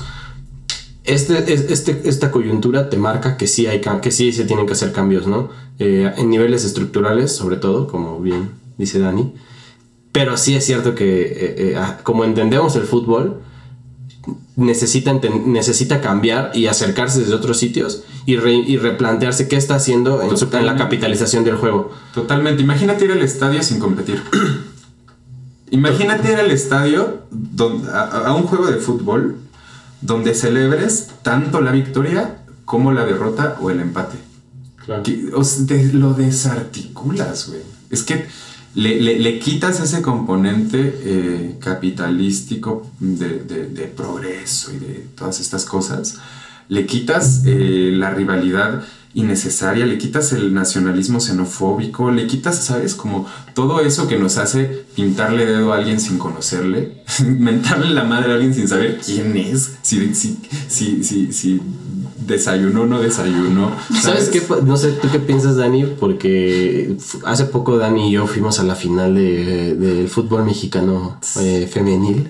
este, 1.05 1.53
es- 1.53 1.71
este, 1.71 2.03
esta 2.09 2.31
coyuntura 2.31 2.89
te 2.91 2.97
marca 2.97 3.37
que 3.37 3.47
sí, 3.47 3.67
hay, 3.67 3.81
que 4.03 4.11
sí 4.11 4.33
se 4.33 4.45
tienen 4.45 4.67
que 4.67 4.73
hacer 4.73 4.93
cambios, 4.93 5.27
¿no? 5.27 5.51
Eh, 5.79 6.13
en 6.17 6.31
niveles 6.31 6.65
estructurales, 6.65 7.33
sobre 7.35 7.57
todo, 7.57 7.87
como 7.89 8.21
bien 8.21 8.51
dice 8.79 8.99
Dani. 8.99 9.35
Pero 10.13 10.37
sí 10.37 10.55
es 10.55 10.65
cierto 10.65 10.95
que, 10.95 11.23
eh, 11.23 11.55
eh, 11.59 11.75
ah, 11.77 11.99
como 12.05 12.25
entendemos 12.25 12.77
el 12.77 12.85
fútbol, 12.85 13.41
necesita, 14.57 15.13
necesita 15.13 16.01
cambiar 16.01 16.53
y 16.55 16.67
acercarse 16.69 17.19
desde 17.21 17.35
otros 17.35 17.59
sitios 17.59 18.05
y, 18.25 18.37
re- 18.37 18.55
y 18.55 18.77
replantearse 18.77 19.49
qué 19.49 19.57
está 19.57 19.75
haciendo 19.75 20.23
en, 20.23 20.37
su- 20.37 20.49
en 20.57 20.65
la 20.67 20.77
capitalización 20.77 21.43
del 21.45 21.57
juego. 21.57 21.91
Totalmente. 22.15 22.63
Imagínate 22.63 23.05
ir 23.05 23.13
al 23.13 23.23
estadio 23.23 23.63
sin 23.65 23.81
competir. 23.81 24.23
Imagínate 25.71 26.33
ir 26.33 26.39
al 26.39 26.51
estadio 26.51 27.23
donde- 27.31 27.91
a, 27.91 28.03
a 28.29 28.35
un 28.35 28.45
juego 28.45 28.67
de 28.67 28.75
fútbol 28.79 29.39
donde 30.05 30.35
celebres 30.35 31.09
tanto 31.23 31.61
la 31.61 31.73
victoria 31.73 32.39
como 32.65 32.93
la 32.93 33.05
derrota 33.05 33.57
o 33.61 33.71
el 33.71 33.81
empate. 33.81 34.17
Que, 35.03 35.31
o 35.35 35.43
sea, 35.45 35.67
te 35.67 35.93
lo 35.93 36.13
desarticulas, 36.15 37.49
güey. 37.49 37.61
Es 37.91 38.03
que 38.03 38.27
le, 38.75 39.01
le- 39.01 39.19
le 39.19 39.39
quitas 39.39 39.81
ese 39.81 40.03
componente 40.03 40.79
eh, 41.05 41.57
capitalístico 41.61 42.87
de, 43.01 43.41
de- 43.41 43.67
de 43.69 43.85
progreso 43.87 44.73
y 44.75 44.79
de 44.79 45.07
todas 45.17 45.41
estas 45.41 45.65
cosas. 45.65 46.17
Le 46.69 46.87
quitas 46.87 47.43
eh, 47.47 47.91
la 47.95 48.11
rivalidad 48.11 48.83
innecesaria, 49.15 49.87
le 49.87 49.97
quitas 49.97 50.33
el 50.33 50.53
nacionalismo 50.53 51.21
xenofóbico, 51.21 52.11
le 52.11 52.27
quitas, 52.27 52.65
¿sabes? 52.65 52.95
Como 52.95 53.27
todo 53.55 53.81
eso 53.81 54.09
que 54.09 54.19
nos 54.19 54.39
hace 54.39 54.85
pintarle 54.97 55.47
dedo 55.47 55.73
a 55.73 55.77
alguien 55.77 56.01
sin 56.01 56.19
conocerle, 56.19 57.03
mentarle 57.27 57.95
la 57.95 58.05
madre 58.05 58.33
a 58.33 58.35
alguien 58.35 58.53
sin 58.55 58.67
saber 58.69 59.01
quién 59.05 59.37
es, 59.37 59.77
si, 59.83 60.15
si, 60.15 60.39
si, 60.69 61.05
si, 61.05 61.33
si 61.33 61.61
desayunó 62.27 62.83
o 62.83 62.87
no 62.87 63.01
desayunó. 63.01 63.71
¿Sabes 64.01 64.31
qué? 64.31 64.43
No 64.65 64.77
sé, 64.77 64.93
¿tú 64.93 65.09
qué 65.13 65.19
piensas, 65.21 65.57
Dani? 65.57 65.85
Porque 66.01 66.97
hace 67.25 67.45
poco 67.45 67.77
Dani 67.77 68.09
y 68.09 68.13
yo 68.13 68.27
fuimos 68.27 68.59
a 68.61 68.65
la 68.65 68.75
final 68.75 69.15
de- 69.15 69.75
del 69.75 70.09
fútbol 70.09 70.45
mexicano 70.45 71.19
eh, 71.41 71.69
femenil. 71.71 72.29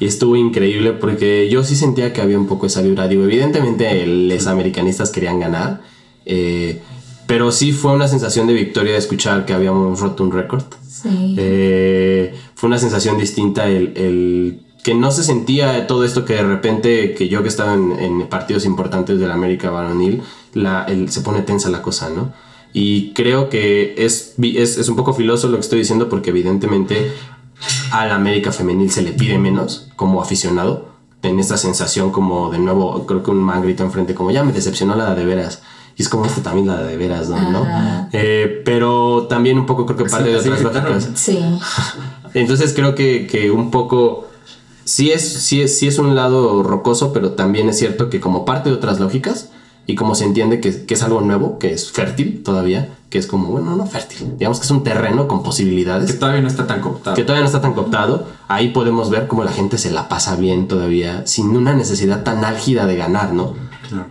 Y 0.00 0.06
estuvo 0.06 0.34
increíble 0.34 0.92
porque 0.92 1.48
yo 1.48 1.62
sí 1.62 1.76
sentía 1.76 2.12
que 2.12 2.20
había 2.20 2.36
un 2.38 2.46
poco 2.48 2.66
esa 2.66 2.82
vibra. 2.82 3.06
Digo, 3.06 3.22
evidentemente 3.24 4.04
los 4.06 4.46
americanistas 4.48 5.10
querían 5.10 5.38
ganar. 5.38 5.82
Eh, 6.26 6.82
pero 7.26 7.50
sí 7.52 7.72
fue 7.72 7.92
una 7.92 8.08
sensación 8.08 8.46
de 8.46 8.54
victoria 8.54 8.96
escuchar 8.96 9.46
que 9.46 9.54
habíamos 9.54 10.00
roto 10.00 10.22
un 10.24 10.32
récord. 10.32 10.64
Sí. 10.88 11.34
Eh, 11.38 12.34
fue 12.54 12.66
una 12.68 12.78
sensación 12.78 13.18
distinta 13.18 13.66
el, 13.68 13.92
el 13.96 14.60
que 14.82 14.94
no 14.94 15.10
se 15.10 15.24
sentía 15.24 15.86
todo 15.86 16.04
esto 16.04 16.24
que 16.24 16.34
de 16.34 16.42
repente, 16.42 17.14
que 17.14 17.28
yo 17.28 17.42
que 17.42 17.48
estaba 17.48 17.72
en, 17.74 17.92
en 17.92 18.26
partidos 18.28 18.64
importantes 18.66 19.18
de 19.18 19.26
la 19.26 19.34
América 19.34 19.70
varonil, 19.70 20.22
la, 20.52 20.84
el- 20.84 21.10
se 21.10 21.22
pone 21.22 21.40
tensa 21.42 21.70
la 21.70 21.80
cosa, 21.82 22.10
¿no? 22.10 22.32
Y 22.74 23.12
creo 23.12 23.48
que 23.48 23.94
es, 23.96 24.34
es, 24.42 24.78
es 24.78 24.88
un 24.88 24.96
poco 24.96 25.14
filoso 25.14 25.48
lo 25.48 25.56
que 25.56 25.60
estoy 25.62 25.78
diciendo 25.78 26.08
porque 26.08 26.30
evidentemente 26.30 27.12
a 27.92 28.04
la 28.06 28.16
América 28.16 28.50
femenil 28.52 28.90
se 28.90 29.00
le 29.02 29.12
pide 29.12 29.38
menos 29.38 29.88
como 29.96 30.20
aficionado. 30.20 30.92
En 31.22 31.38
esta 31.38 31.56
sensación 31.56 32.10
como 32.10 32.50
de 32.50 32.58
nuevo, 32.58 33.06
creo 33.06 33.22
que 33.22 33.30
un 33.30 33.42
man 33.42 33.62
grita 33.62 33.82
enfrente 33.84 34.14
como 34.14 34.30
ya 34.30 34.42
me 34.44 34.52
decepcionó 34.52 34.94
la 34.96 35.14
de 35.14 35.24
veras. 35.24 35.62
Y 35.96 36.02
es 36.02 36.08
como 36.08 36.26
este 36.26 36.40
también 36.40 36.66
la 36.66 36.82
de 36.82 36.96
veras, 36.96 37.28
¿no? 37.28 37.50
¿no? 37.50 37.66
Eh, 38.12 38.62
pero 38.64 39.26
también 39.28 39.58
un 39.58 39.66
poco 39.66 39.86
creo 39.86 39.96
que 39.96 40.04
parte 40.04 40.30
de 40.30 40.36
así 40.38 40.48
otras 40.48 40.64
gritaron. 40.64 40.94
lógicas. 40.94 41.20
Sí. 41.20 41.38
Entonces 42.34 42.72
creo 42.74 42.94
que, 42.94 43.26
que 43.26 43.50
un 43.50 43.70
poco 43.70 44.28
sí 44.84 45.12
es, 45.12 45.22
sí, 45.22 45.62
es, 45.62 45.78
sí 45.78 45.86
es 45.86 45.98
un 45.98 46.14
lado 46.14 46.62
rocoso, 46.62 47.12
pero 47.12 47.32
también 47.32 47.68
es 47.68 47.78
cierto 47.78 48.10
que 48.10 48.20
como 48.20 48.44
parte 48.44 48.70
de 48.70 48.74
otras 48.74 48.98
lógicas 49.00 49.50
y 49.86 49.94
como 49.94 50.14
se 50.14 50.24
entiende 50.24 50.60
que, 50.60 50.84
que 50.84 50.94
es 50.94 51.02
algo 51.02 51.20
nuevo, 51.20 51.58
que 51.58 51.72
es 51.72 51.92
fértil 51.92 52.42
todavía, 52.42 52.88
que 53.10 53.18
es 53.18 53.26
como, 53.26 53.48
bueno, 53.48 53.76
no 53.76 53.86
fértil, 53.86 54.38
digamos 54.38 54.58
que 54.58 54.64
es 54.64 54.70
un 54.70 54.82
terreno 54.82 55.28
con 55.28 55.42
posibilidades 55.42 56.10
Que 56.10 56.18
todavía 56.18 56.40
no 56.40 56.48
está 56.48 56.66
tan 56.66 56.80
cooptado. 56.80 57.14
que 57.14 57.22
todavía 57.22 57.42
no 57.42 57.46
está 57.46 57.60
tan 57.60 57.74
cooptado, 57.74 58.26
ahí 58.48 58.70
podemos 58.70 59.10
ver 59.10 59.28
cómo 59.28 59.44
la 59.44 59.52
gente 59.52 59.76
se 59.78 59.90
la 59.90 60.08
pasa 60.08 60.36
bien 60.36 60.68
todavía, 60.68 61.26
sin 61.26 61.54
una 61.54 61.74
necesidad 61.74 62.24
tan 62.24 62.44
álgida 62.44 62.86
de 62.86 62.96
ganar, 62.96 63.32
¿no? 63.32 63.54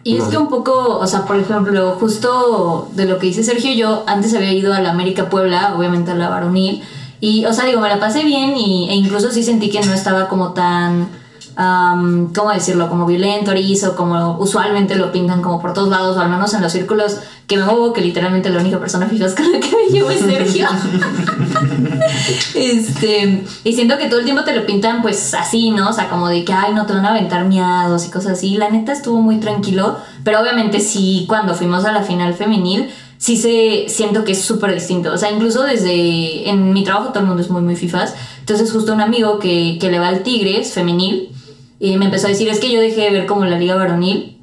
Y 0.04 0.18
es 0.18 0.26
que 0.26 0.38
un 0.38 0.50
poco, 0.50 0.98
o 1.00 1.08
sea, 1.08 1.26
por 1.26 1.38
ejemplo, 1.38 1.96
justo 2.00 2.90
de 2.94 3.06
lo 3.06 3.20
que 3.20 3.28
dice 3.28 3.44
Sergio, 3.44 3.74
yo 3.74 4.04
antes 4.08 4.34
había 4.34 4.54
ido 4.54 4.74
a 4.74 4.80
la 4.80 4.92
América 4.92 5.30
Puebla, 5.30 5.76
obviamente 5.78 6.12
a 6.12 6.16
la 6.16 6.30
varonil, 6.30 6.84
y, 7.20 7.46
o 7.46 7.54
sea, 7.54 7.66
digo, 7.66 7.80
me 7.80 7.88
la 7.88 8.00
pasé 8.00 8.24
bien 8.24 8.58
y, 8.58 8.90
e 8.90 8.96
incluso 8.96 9.32
sí 9.32 9.44
sentí 9.44 9.70
que 9.70 9.82
no 9.82 9.94
estaba 9.94 10.28
como 10.28 10.52
tan, 10.52 11.08
am, 11.56 12.34
¿cómo 12.34 12.52
decirlo? 12.52 12.90
Como 12.90 13.06
violento, 13.06 13.52
erizo, 13.52 13.96
como 13.96 14.38
usualmente 14.38 14.96
lo 14.96 15.12
pintan 15.12 15.42
como 15.42 15.62
por 15.62 15.74
todos 15.74 15.90
lados, 15.90 16.18
o 16.18 16.20
al 16.20 16.30
menos 16.30 16.54
en 16.54 16.62
los 16.62 16.72
círculos 16.72 17.18
que 17.48 17.58
me 17.58 17.66
muevo, 17.66 17.94
que 17.94 18.02
literalmente 18.02 18.50
la 18.50 18.60
única 18.60 18.80
persona 18.80 19.08
fija 19.08 19.28
con 19.36 19.52
la 19.52 19.60
que 19.60 19.70
me 19.70 19.92
llevo 19.92 20.10
es 20.10 20.22
Sergio. 20.22 20.68
este, 22.56 23.44
y 23.64 23.74
siento 23.74 23.98
que 23.98 24.08
todo 24.08 24.20
el 24.20 24.26
tiempo 24.26 24.44
te 24.44 24.56
lo 24.56 24.66
pintan 24.66 25.02
pues 25.02 25.34
así, 25.34 25.72
¿no? 25.72 25.90
O 25.90 25.94
sea, 25.94 26.10
como 26.10 26.30
de 26.30 26.46
que, 26.46 26.54
ay, 26.54 26.74
no 26.74 26.86
te 26.86 26.94
van 26.94 27.06
a 27.06 27.10
aventar 27.10 27.46
miados 27.46 28.06
y 28.06 28.12
cosas 28.12 28.34
así. 28.34 28.56
La 28.56 28.70
neta 28.70 28.94
estuvo 28.94 29.22
muy 29.22 29.40
tranquilo, 29.40 29.98
pero 30.24 30.40
obviamente 30.40 30.80
sí, 30.80 31.26
cuando 31.28 31.54
fuimos 31.54 31.86
a 31.86 31.92
la 31.92 32.04
final 32.04 32.34
femenil, 32.34 32.90
sí 33.18 33.38
se 33.38 33.86
siento 33.88 34.24
que 34.24 34.32
es 34.32 34.42
súper 34.42 34.74
distinto. 34.74 35.14
O 35.14 35.18
sea, 35.18 35.32
incluso 35.32 35.64
desde 35.64 36.50
en 36.50 36.74
mi 36.74 36.84
trabajo 36.84 37.10
todo 37.10 37.20
el 37.20 37.28
mundo 37.28 37.42
es 37.42 37.50
muy, 37.50 37.62
muy 37.62 37.76
fifas. 37.76 38.16
Entonces 38.40 38.72
justo 38.72 38.94
un 38.94 39.02
amigo 39.02 39.40
que, 39.40 39.78
que 39.80 39.92
le 39.92 40.00
va 40.00 40.08
al 40.08 40.24
Tigres 40.24 40.74
femenil 40.74 41.30
y 41.84 41.98
me 41.98 42.06
empezó 42.06 42.28
a 42.28 42.30
decir, 42.30 42.48
es 42.48 42.62
que 42.62 42.72
yo 42.72 42.80
dejé 42.80 43.02
de 43.02 43.10
ver 43.10 43.26
como 43.26 43.44
la 43.44 43.60
liga 43.60 43.76
varonil 43.76 44.38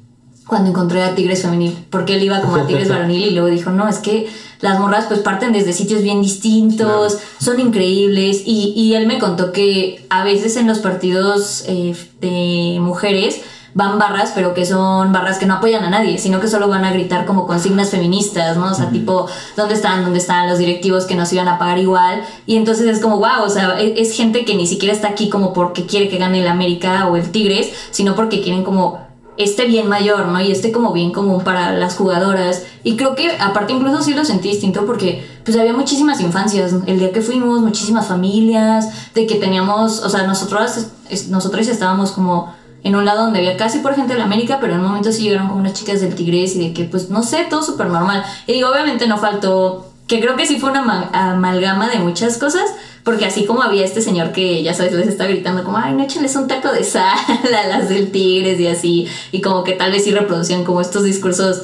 cuando 0.45 0.69
encontré 0.69 1.01
a 1.01 1.15
Tigres 1.15 1.41
femenil, 1.41 1.75
porque 1.89 2.13
él 2.13 2.21
iba 2.21 2.39
como 2.39 2.57
a 2.57 2.67
Tigres 2.67 2.87
varonil 2.89 3.23
y 3.23 3.31
luego 3.31 3.47
dijo, 3.47 3.71
no, 3.71 3.89
es 3.89 3.97
que 3.97 4.27
las 4.59 4.79
morras 4.79 5.05
pues 5.07 5.21
parten 5.21 5.51
desde 5.51 5.73
sitios 5.73 6.03
bien 6.03 6.21
distintos, 6.21 7.17
son 7.39 7.59
increíbles 7.59 8.43
y, 8.45 8.73
y, 8.75 8.93
él 8.93 9.07
me 9.07 9.17
contó 9.17 9.51
que 9.53 10.05
a 10.11 10.23
veces 10.23 10.55
en 10.55 10.67
los 10.67 10.77
partidos 10.77 11.63
eh, 11.67 11.95
de 12.21 12.77
mujeres 12.79 13.41
van 13.73 13.99
barras, 13.99 14.31
pero 14.35 14.53
que 14.53 14.65
son 14.65 15.11
barras 15.11 15.37
que 15.37 15.45
no 15.45 15.55
apoyan 15.55 15.83
a 15.83 15.89
nadie, 15.89 16.17
sino 16.17 16.39
que 16.39 16.47
solo 16.47 16.67
van 16.67 16.85
a 16.85 16.91
gritar 16.91 17.25
como 17.25 17.47
consignas 17.47 17.89
feministas, 17.89 18.57
¿no? 18.57 18.71
O 18.71 18.73
sea, 18.73 18.89
tipo, 18.89 19.27
¿dónde 19.55 19.75
están? 19.75 20.03
¿Dónde 20.03 20.19
están 20.19 20.49
los 20.49 20.57
directivos 20.57 21.05
que 21.05 21.15
nos 21.15 21.31
iban 21.33 21.47
a 21.47 21.57
pagar 21.57 21.77
igual? 21.77 22.23
Y 22.45 22.57
entonces 22.57 22.87
es 22.87 23.01
como, 23.01 23.17
wow, 23.17 23.43
o 23.45 23.49
sea, 23.49 23.79
es, 23.79 23.93
es 24.09 24.15
gente 24.15 24.45
que 24.45 24.55
ni 24.55 24.67
siquiera 24.67 24.93
está 24.93 25.09
aquí 25.09 25.29
como 25.29 25.53
porque 25.53 25.85
quiere 25.85 26.09
que 26.09 26.17
gane 26.17 26.41
el 26.41 26.47
América 26.47 27.07
o 27.07 27.15
el 27.15 27.31
Tigres, 27.31 27.71
sino 27.91 28.15
porque 28.15 28.41
quieren 28.41 28.63
como 28.63 29.11
este 29.37 29.65
bien 29.65 29.87
mayor, 29.87 30.27
¿no? 30.27 30.41
Y 30.41 30.51
este 30.51 30.71
como 30.71 30.93
bien 30.93 31.11
común 31.11 31.43
para 31.43 31.71
las 31.73 31.95
jugadoras. 31.95 32.63
Y 32.83 32.95
creo 32.95 33.15
que 33.15 33.31
aparte 33.39 33.73
incluso 33.73 34.01
sí 34.01 34.13
lo 34.13 34.25
sentí 34.25 34.49
distinto 34.49 34.85
porque 34.85 35.25
pues 35.43 35.57
había 35.57 35.73
muchísimas 35.73 36.19
infancias. 36.21 36.73
El 36.85 36.99
día 36.99 37.11
que 37.11 37.21
fuimos, 37.21 37.61
muchísimas 37.61 38.07
familias, 38.07 39.13
de 39.13 39.25
que 39.25 39.35
teníamos, 39.35 40.03
o 40.03 40.09
sea, 40.09 40.23
nosotros, 40.23 40.87
nosotros 41.29 41.67
estábamos 41.67 42.11
como 42.11 42.53
en 42.83 42.95
un 42.95 43.05
lado 43.05 43.23
donde 43.23 43.39
había 43.39 43.57
casi 43.57 43.79
por 43.79 43.95
gente 43.95 44.13
de 44.13 44.19
la 44.19 44.25
América, 44.25 44.57
pero 44.59 44.73
en 44.73 44.79
un 44.79 44.87
momento 44.87 45.11
sí 45.11 45.23
llegaron 45.23 45.47
como 45.47 45.59
unas 45.59 45.73
chicas 45.73 46.01
del 46.01 46.15
Tigres 46.15 46.55
y 46.55 46.67
de 46.67 46.73
que 46.73 46.85
pues 46.85 47.09
no 47.09 47.23
sé, 47.23 47.45
todo 47.49 47.63
súper 47.63 47.87
normal. 47.87 48.23
Y 48.47 48.53
digo, 48.53 48.69
obviamente 48.69 49.07
no 49.07 49.17
faltó, 49.17 49.91
que 50.07 50.19
creo 50.19 50.35
que 50.35 50.45
sí 50.45 50.59
fue 50.59 50.71
una 50.71 51.09
amalgama 51.13 51.89
de 51.89 51.99
muchas 51.99 52.37
cosas, 52.37 52.65
porque 53.03 53.25
así 53.25 53.45
como 53.45 53.63
había 53.63 53.85
este 53.85 54.01
señor 54.01 54.31
que, 54.31 54.61
ya 54.61 54.73
sabes, 54.73 54.93
les 54.93 55.07
está 55.07 55.25
gritando 55.25 55.63
como, 55.63 55.77
ay, 55.77 55.93
no 55.93 56.03
échenles 56.03 56.35
un 56.35 56.47
taco 56.47 56.71
de 56.71 56.83
sal 56.83 57.17
a 57.63 57.67
las 57.67 57.89
del 57.89 58.11
Tigres 58.11 58.59
y 58.59 58.67
así. 58.67 59.07
Y 59.31 59.41
como 59.41 59.63
que 59.63 59.73
tal 59.73 59.91
vez 59.91 60.03
sí 60.03 60.11
reproducían 60.11 60.63
como 60.63 60.81
estos 60.81 61.03
discursos 61.03 61.63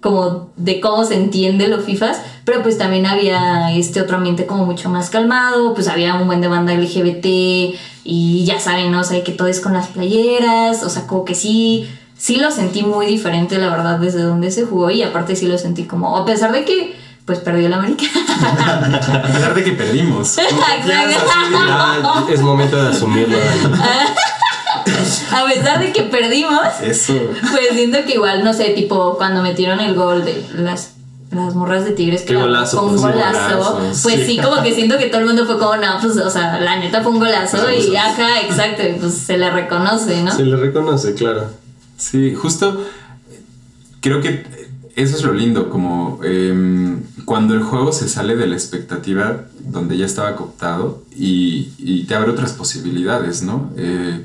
como 0.00 0.50
de 0.56 0.80
cómo 0.80 1.04
se 1.04 1.14
entiende 1.14 1.66
lo 1.66 1.80
FIFAs, 1.80 2.20
pero 2.44 2.62
pues 2.62 2.78
también 2.78 3.06
había 3.06 3.72
este 3.72 4.00
otro 4.00 4.16
ambiente 4.18 4.46
como 4.46 4.66
mucho 4.66 4.88
más 4.90 5.10
calmado, 5.10 5.74
pues 5.74 5.88
había 5.88 6.14
un 6.14 6.26
buen 6.26 6.40
de 6.40 6.48
banda 6.48 6.74
LGBT 6.74 7.26
y 8.04 8.44
ya 8.44 8.60
saben, 8.60 8.90
¿no? 8.90 9.00
O 9.00 9.04
sea, 9.04 9.22
que 9.24 9.32
todo 9.32 9.48
es 9.48 9.60
con 9.60 9.72
las 9.72 9.88
playeras, 9.88 10.82
o 10.82 10.90
sea, 10.90 11.06
como 11.06 11.24
que 11.24 11.34
sí, 11.34 11.88
sí 12.16 12.36
lo 12.36 12.50
sentí 12.50 12.82
muy 12.82 13.06
diferente, 13.06 13.58
la 13.58 13.70
verdad, 13.70 13.98
desde 13.98 14.22
donde 14.22 14.50
se 14.50 14.64
jugó 14.64 14.90
y 14.90 15.02
aparte 15.02 15.36
sí 15.36 15.46
lo 15.46 15.56
sentí 15.56 15.84
como, 15.84 16.16
a 16.16 16.26
pesar 16.26 16.52
de 16.52 16.64
que 16.64 17.02
pues 17.24 17.38
perdió 17.38 17.68
la 17.70 17.76
América. 17.76 18.04
a 19.14 19.22
pesar 19.22 19.54
de 19.54 19.64
que 19.64 19.72
perdimos. 19.72 20.36
es 22.30 22.40
momento 22.42 22.82
de 22.82 22.90
asumirlo. 22.90 23.38
a 25.32 25.46
pesar 25.46 25.80
de 25.80 25.92
que 25.92 26.02
perdimos, 26.02 26.60
Eso. 26.82 27.14
pues 27.50 27.68
siento 27.72 28.04
que 28.04 28.14
igual, 28.14 28.44
no 28.44 28.52
sé, 28.52 28.70
tipo 28.70 29.16
cuando 29.16 29.42
metieron 29.42 29.80
el 29.80 29.94
gol 29.94 30.22
de 30.24 30.44
las 30.54 30.93
las 31.34 31.54
morras 31.54 31.84
de 31.84 31.92
Tigres 31.92 32.22
que 32.22 32.34
Qué 32.34 32.36
golazo, 32.36 32.78
fue 32.78 32.88
un 32.88 33.00
pues, 33.00 33.02
sí, 33.02 33.18
golazo, 33.18 33.56
golazo, 33.58 33.78
pues 34.02 34.20
sí. 34.20 34.26
sí, 34.26 34.40
como 34.42 34.62
que 34.62 34.74
siento 34.74 34.98
que 34.98 35.06
todo 35.06 35.20
el 35.20 35.26
mundo 35.26 35.46
fue 35.46 35.58
como, 35.58 35.76
no, 35.76 35.98
pues, 36.00 36.16
o 36.16 36.30
sea, 36.30 36.60
la 36.60 36.78
neta 36.78 37.02
fue 37.02 37.12
un 37.12 37.18
golazo 37.18 37.58
Pues, 37.62 37.84
y 37.84 37.88
pues, 37.88 37.98
ajá, 37.98 38.40
exacto, 38.40 38.82
y 38.82 38.98
pues 38.98 39.14
se 39.14 39.38
le 39.38 39.50
reconoce, 39.50 40.22
¿no? 40.22 40.34
Se 40.34 40.44
le 40.44 40.56
reconoce, 40.56 41.14
claro. 41.14 41.50
Sí, 41.96 42.34
justo 42.34 42.84
creo 44.04 44.20
que 44.20 44.44
eso 44.96 45.16
es 45.16 45.22
lo 45.22 45.32
lindo, 45.32 45.70
como 45.70 46.20
em, 46.22 47.02
cuando 47.24 47.54
el 47.54 47.62
juego 47.62 47.90
se 47.90 48.06
sale 48.08 48.36
de 48.36 48.46
la 48.46 48.54
expectativa 48.54 49.46
donde 49.60 49.96
ya 49.96 50.04
estaba 50.04 50.36
cooptado 50.36 51.02
y, 51.16 51.72
y 51.78 52.04
te 52.04 52.14
abre 52.14 52.30
otras 52.30 52.52
posibilidades, 52.52 53.42
¿no? 53.42 53.72
Eh, 53.78 54.22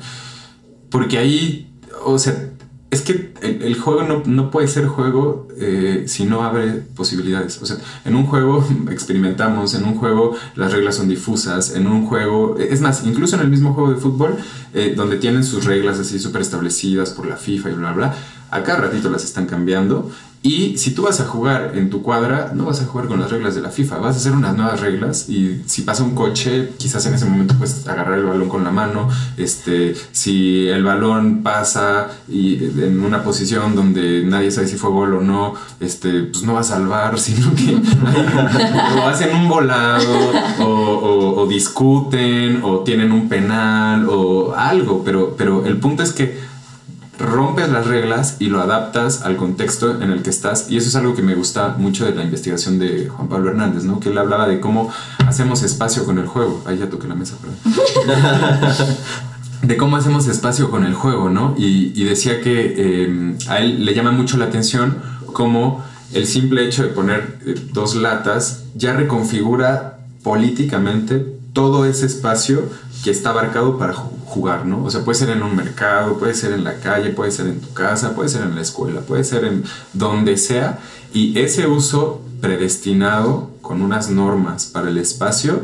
porque 0.89 1.17
ahí, 1.17 1.71
o 2.03 2.19
sea, 2.19 2.49
es 2.91 3.01
que 3.01 3.33
el, 3.41 3.61
el 3.61 3.79
juego 3.79 4.03
no, 4.03 4.23
no, 4.25 4.49
puede 4.49 4.67
ser 4.67 4.87
juego 4.87 5.47
eh, 5.57 6.05
si 6.07 6.25
no 6.25 6.43
abre 6.43 6.71
posibilidades. 6.95 7.61
O 7.61 7.65
sea, 7.65 7.77
en 8.03 8.15
un 8.15 8.25
juego 8.25 8.65
experimentamos, 8.91 9.75
en 9.75 9.83
un 9.85 9.95
juego 9.95 10.35
las 10.55 10.71
reglas 10.71 10.95
son 10.95 11.07
difusas, 11.07 11.75
en 11.75 11.87
un 11.87 12.07
juego, 12.07 12.57
es 12.57 12.81
más, 12.81 13.05
incluso 13.05 13.35
en 13.35 13.41
el 13.41 13.49
mismo 13.49 13.73
juego 13.73 13.91
de 13.91 13.97
fútbol, 13.97 14.37
eh, 14.73 14.93
donde 14.95 15.17
tienen 15.17 15.43
sus 15.43 15.65
reglas 15.65 15.99
así 15.99 16.19
súper 16.19 16.41
establecidas 16.41 17.11
por 17.11 17.27
la 17.27 17.37
FIFA 17.37 17.69
y 17.69 17.73
bla, 17.73 17.91
bla, 17.93 18.15
a 18.49 18.63
cada 18.63 18.81
ratito 18.81 19.09
las 19.09 19.23
están 19.23 19.45
cambiando. 19.45 20.09
Y 20.41 20.77
si 20.77 20.91
tú 20.91 21.03
vas 21.03 21.19
a 21.19 21.25
jugar 21.25 21.73
en 21.75 21.89
tu 21.89 22.01
cuadra, 22.01 22.53
no 22.55 22.63
vas 22.63 22.81
a 22.81 22.85
jugar 22.85 23.07
con 23.07 23.19
las 23.19 23.29
reglas 23.29 23.55
de 23.55 23.61
la 23.61 23.71
FIFA, 23.71 23.97
vas 23.97 24.15
a 24.15 24.19
hacer 24.19 24.31
unas 24.31 24.55
nuevas 24.55 24.79
reglas 24.79 25.27
y 25.27 25.63
si 25.65 25.81
pasa 25.81 26.01
un 26.03 26.15
coche, 26.15 26.69
quizás 26.77 27.05
en 27.07 27.13
ese 27.13 27.25
momento 27.25 27.55
puedes 27.55 27.85
agarrar 27.85 28.17
el 28.17 28.25
balón 28.25 28.47
con 28.47 28.63
la 28.63 28.71
mano, 28.71 29.09
este, 29.35 29.95
si 30.13 30.69
el 30.69 30.85
balón 30.85 31.43
pasa 31.43 32.07
y 32.29 32.55
en 32.55 33.03
una 33.03 33.21
posición 33.21 33.75
donde 33.75 34.23
nadie 34.23 34.49
sabe 34.49 34.67
si 34.67 34.77
fue 34.77 34.91
gol 34.91 35.15
o 35.15 35.21
no, 35.21 35.55
este, 35.81 36.23
pues 36.23 36.43
no 36.43 36.53
va 36.53 36.61
a 36.61 36.63
salvar, 36.63 37.19
sino 37.19 37.53
que 37.53 37.75
o 38.97 39.07
hacen 39.07 39.35
un 39.35 39.49
volado 39.49 40.31
o, 40.59 40.63
o, 40.63 41.41
o 41.41 41.47
discuten 41.47 42.61
o 42.63 42.79
tienen 42.79 43.11
un 43.11 43.27
penal 43.27 44.07
o 44.07 44.53
algo, 44.55 45.03
pero, 45.03 45.35
pero 45.37 45.65
el 45.65 45.77
punto 45.79 46.01
es 46.01 46.13
que 46.13 46.48
rompes 47.19 47.69
las 47.69 47.85
reglas 47.85 48.37
y 48.39 48.45
lo 48.45 48.61
adaptas 48.61 49.21
al 49.23 49.35
contexto 49.35 50.01
en 50.01 50.11
el 50.11 50.23
que 50.23 50.29
estás. 50.29 50.67
Y 50.69 50.77
eso 50.77 50.87
es 50.87 50.95
algo 50.95 51.15
que 51.15 51.21
me 51.21 51.35
gusta 51.35 51.75
mucho 51.77 52.05
de 52.05 52.15
la 52.15 52.23
investigación 52.23 52.79
de 52.79 53.07
Juan 53.09 53.27
Pablo 53.27 53.49
Hernández, 53.49 53.83
¿no? 53.83 53.99
Que 53.99 54.09
él 54.09 54.17
hablaba 54.17 54.47
de 54.47 54.59
cómo 54.59 54.89
hacemos 55.25 55.63
espacio 55.63 56.05
con 56.05 56.17
el 56.17 56.27
juego. 56.27 56.63
Ahí 56.65 56.77
ya 56.77 56.89
toqué 56.89 57.07
la 57.07 57.15
mesa, 57.15 57.35
perdón. 57.41 57.57
de 59.61 59.77
cómo 59.77 59.97
hacemos 59.97 60.27
espacio 60.27 60.71
con 60.71 60.85
el 60.85 60.93
juego, 60.93 61.29
¿no? 61.29 61.53
Y, 61.57 61.91
y 61.93 62.05
decía 62.05 62.41
que 62.41 62.73
eh, 62.77 63.35
a 63.49 63.59
él 63.59 63.85
le 63.85 63.93
llama 63.93 64.11
mucho 64.11 64.37
la 64.37 64.45
atención 64.45 64.97
cómo 65.33 65.83
el 66.13 66.25
simple 66.25 66.65
hecho 66.65 66.83
de 66.83 66.89
poner 66.89 67.39
eh, 67.45 67.55
dos 67.73 67.95
latas 67.95 68.63
ya 68.75 68.93
reconfigura 68.93 69.99
políticamente 70.23 71.39
todo 71.53 71.85
ese 71.85 72.05
espacio 72.05 72.69
que 73.03 73.11
está 73.11 73.29
abarcado 73.29 73.77
para 73.77 73.93
jugar, 73.93 74.65
¿no? 74.65 74.83
O 74.83 74.91
sea, 74.91 75.03
puede 75.03 75.17
ser 75.17 75.29
en 75.29 75.41
un 75.41 75.55
mercado, 75.55 76.17
puede 76.17 76.33
ser 76.33 76.51
en 76.51 76.63
la 76.63 76.79
calle, 76.79 77.11
puede 77.11 77.31
ser 77.31 77.47
en 77.47 77.59
tu 77.59 77.73
casa, 77.73 78.13
puede 78.13 78.29
ser 78.29 78.43
en 78.43 78.55
la 78.55 78.61
escuela, 78.61 79.01
puede 79.01 79.23
ser 79.23 79.45
en 79.45 79.63
donde 79.93 80.37
sea. 80.37 80.79
Y 81.13 81.39
ese 81.39 81.67
uso 81.67 82.21
predestinado 82.41 83.51
con 83.61 83.81
unas 83.81 84.09
normas 84.09 84.65
para 84.65 84.89
el 84.89 84.97
espacio, 84.97 85.61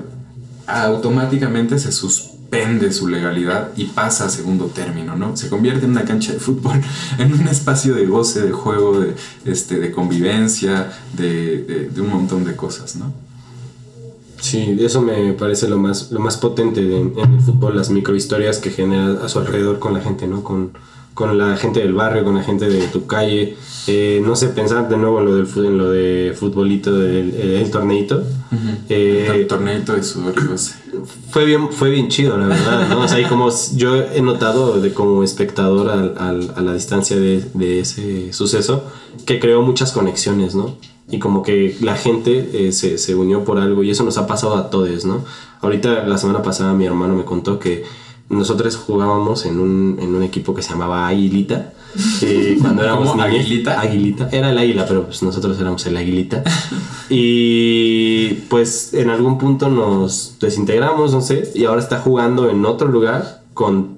automáticamente 0.67 1.77
se 1.77 1.91
suspende 1.91 2.91
su 2.91 3.07
legalidad 3.07 3.71
y 3.75 3.85
pasa 3.85 4.25
a 4.25 4.29
segundo 4.29 4.67
término, 4.67 5.15
¿no? 5.15 5.35
Se 5.35 5.49
convierte 5.49 5.85
en 5.85 5.91
una 5.91 6.05
cancha 6.05 6.31
de 6.31 6.39
fútbol, 6.39 6.81
en 7.17 7.33
un 7.33 7.47
espacio 7.47 7.93
de 7.95 8.05
goce, 8.05 8.41
de 8.41 8.51
juego, 8.51 8.99
de, 8.99 9.15
este, 9.45 9.79
de 9.79 9.91
convivencia, 9.91 10.91
de, 11.13 11.63
de, 11.63 11.89
de 11.89 12.01
un 12.01 12.09
montón 12.09 12.45
de 12.45 12.55
cosas, 12.55 12.95
¿no? 12.95 13.13
Sí, 14.45 14.77
eso 14.79 15.01
me 15.01 15.33
parece 15.33 15.67
lo 15.67 15.79
más, 15.79 16.11
lo 16.11 16.19
más 16.19 16.37
potente 16.37 16.79
en, 16.81 17.13
en 17.17 17.33
el 17.33 17.41
fútbol, 17.41 17.75
las 17.75 17.89
microhistorias 17.89 18.59
que 18.59 18.69
genera 18.69 19.25
a 19.25 19.27
su 19.27 19.39
alrededor 19.39 19.79
con 19.79 19.95
la 19.95 20.01
gente, 20.01 20.27
¿no? 20.27 20.43
Con, 20.43 20.71
con 21.15 21.35
la 21.39 21.57
gente 21.57 21.79
del 21.79 21.93
barrio, 21.93 22.23
con 22.23 22.35
la 22.35 22.43
gente 22.43 22.69
de 22.69 22.87
tu 22.89 23.07
calle. 23.07 23.57
Eh, 23.87 24.21
no 24.23 24.35
sé, 24.35 24.49
pensar 24.49 24.87
de 24.87 24.97
nuevo 24.97 25.19
en 25.19 25.25
lo, 25.25 25.35
del, 25.35 25.65
en 25.65 25.77
lo 25.79 25.89
de 25.89 26.35
futbolito, 26.37 26.93
del 26.93 27.33
el, 27.33 27.71
torneito. 27.71 28.17
Uh 28.17 28.55
-huh. 28.55 28.77
eh, 28.89 29.31
el 29.33 29.47
torneito 29.47 29.93
de 29.93 30.03
sudor. 30.03 30.35
Fue 31.31 31.45
bien, 31.45 31.69
fue 31.71 31.89
bien 31.89 32.07
chido, 32.09 32.37
la 32.37 32.45
verdad, 32.47 32.87
¿no? 32.89 33.01
O 33.01 33.07
sea, 33.07 33.19
y 33.19 33.25
como 33.25 33.49
yo 33.75 33.95
he 33.95 34.21
notado 34.21 34.79
de 34.79 34.93
como 34.93 35.23
espectador 35.23 35.89
al, 35.89 36.15
al, 36.19 36.53
a 36.55 36.61
la 36.61 36.73
distancia 36.73 37.15
de, 37.15 37.43
de, 37.55 37.79
ese 37.79 38.31
suceso, 38.31 38.83
que 39.25 39.39
creó 39.39 39.63
muchas 39.63 39.91
conexiones, 39.91 40.53
¿no? 40.53 40.75
Y 41.09 41.19
como 41.19 41.43
que 41.43 41.77
la 41.81 41.95
gente 41.95 42.49
eh, 42.53 42.71
se, 42.71 42.97
se 42.97 43.13
unió 43.15 43.43
por 43.43 43.59
algo 43.59 43.83
y 43.83 43.91
eso 43.91 44.03
nos 44.03 44.17
ha 44.17 44.25
pasado 44.25 44.55
a 44.55 44.69
todos, 44.69 45.05
¿no? 45.05 45.23
Ahorita, 45.61 46.03
la 46.05 46.17
semana 46.17 46.41
pasada, 46.41 46.73
mi 46.73 46.85
hermano 46.85 47.15
me 47.15 47.25
contó 47.25 47.59
que 47.59 47.83
nosotros 48.29 48.75
jugábamos 48.75 49.45
en 49.45 49.59
un, 49.59 49.97
en 50.01 50.15
un 50.15 50.23
equipo 50.23 50.55
que 50.55 50.61
se 50.61 50.71
llamaba 50.71 51.07
Aguilita. 51.07 51.73
Eh, 52.21 52.57
cuando 52.61 52.83
éramos 52.83 53.09
¿Cómo? 53.09 53.23
niños, 53.23 53.45
¿Aguilita? 53.45 53.79
Aguilita. 53.79 54.29
Era 54.31 54.49
el 54.49 54.57
águila, 54.57 54.85
pero 54.87 55.05
pues 55.05 55.21
nosotros 55.21 55.59
éramos 55.59 55.85
el 55.85 55.97
Aguilita. 55.97 56.43
y 57.09 58.33
pues 58.49 58.93
en 58.93 59.09
algún 59.09 59.37
punto 59.37 59.69
nos 59.69 60.37
desintegramos, 60.39 61.13
no 61.13 61.21
sé, 61.21 61.51
y 61.53 61.65
ahora 61.65 61.81
está 61.81 61.99
jugando 61.99 62.49
en 62.49 62.65
otro 62.65 62.87
lugar 62.87 63.43
con 63.53 63.94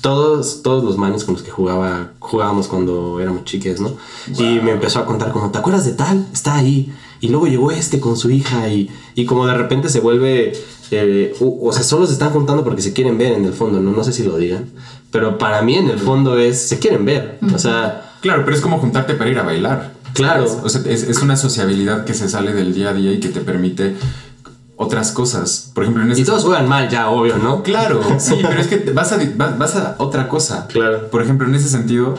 todos, 0.00 0.62
todos 0.62 0.84
los 0.84 0.96
manes 0.96 1.24
con 1.24 1.34
los 1.34 1.42
que 1.42 1.50
jugaba, 1.50 2.12
jugábamos 2.18 2.68
cuando 2.68 3.20
éramos 3.20 3.44
chiques, 3.44 3.80
¿no? 3.80 3.96
Wow. 4.28 4.40
Y 4.40 4.60
me 4.60 4.72
empezó 4.72 5.00
a 5.00 5.06
contar 5.06 5.32
como, 5.32 5.50
¿te 5.50 5.58
acuerdas 5.58 5.84
de 5.84 5.92
tal? 5.92 6.26
Está 6.32 6.56
ahí. 6.56 6.92
y 7.20 7.28
luego 7.28 7.46
llegó 7.46 7.70
este 7.70 7.98
con 8.00 8.16
su 8.16 8.30
hija 8.30 8.68
y, 8.68 8.90
y 9.14 9.24
como 9.24 9.46
de 9.46 9.54
repente 9.54 9.88
se 9.88 10.00
vuelve, 10.00 10.52
eh, 10.90 11.34
o, 11.40 11.68
o 11.68 11.72
sea, 11.72 11.82
solo 11.82 12.06
se 12.06 12.12
están 12.12 12.30
juntando 12.30 12.64
porque 12.64 12.82
se 12.82 12.92
quieren 12.92 13.18
ver 13.18 13.32
en 13.32 13.44
el 13.44 13.52
fondo, 13.52 13.80
¿no? 13.80 13.92
No 13.92 14.04
sé 14.04 14.12
si 14.12 14.22
lo 14.22 14.36
digan, 14.36 14.70
pero 15.10 15.38
para 15.38 15.62
mí 15.62 15.74
en 15.74 15.88
el 15.90 15.98
fondo 15.98 16.38
es, 16.38 16.60
se 16.60 16.78
quieren 16.78 17.04
ver, 17.04 17.38
o 17.54 17.58
sea, 17.58 18.04
Claro, 18.20 18.44
pero 18.44 18.56
es 18.56 18.62
como 18.62 18.78
juntarte 18.78 19.14
para 19.14 19.30
ir 19.30 19.38
a 19.38 19.42
bailar. 19.42 19.92
Claro. 20.12 20.46
O 20.64 20.68
sea, 20.68 20.80
es, 20.86 21.04
es 21.04 21.22
una 21.22 21.36
sociabilidad 21.36 22.04
que 22.04 22.14
se 22.14 22.28
sale 22.28 22.52
del 22.52 22.74
día 22.74 22.90
a 22.90 22.94
día 22.94 23.12
y 23.12 23.20
que 23.20 23.28
te 23.28 23.40
permite 23.40 23.94
otras 24.78 25.10
cosas. 25.10 25.70
Por 25.74 25.82
ejemplo, 25.82 26.04
en 26.04 26.12
ese 26.12 26.22
y 26.22 26.24
todos 26.24 26.44
juegan 26.44 26.68
mal 26.68 26.88
ya, 26.88 27.10
obvio, 27.10 27.36
¿no? 27.36 27.62
Claro, 27.62 28.00
sí, 28.18 28.36
pero 28.40 28.60
es 28.60 28.68
que 28.68 28.78
vas 28.92 29.12
a, 29.12 29.18
vas 29.36 29.76
a 29.76 29.96
otra 29.98 30.28
cosa. 30.28 30.66
Claro. 30.68 31.10
Por 31.10 31.20
ejemplo, 31.20 31.46
en 31.46 31.54
ese 31.56 31.68
sentido, 31.68 32.14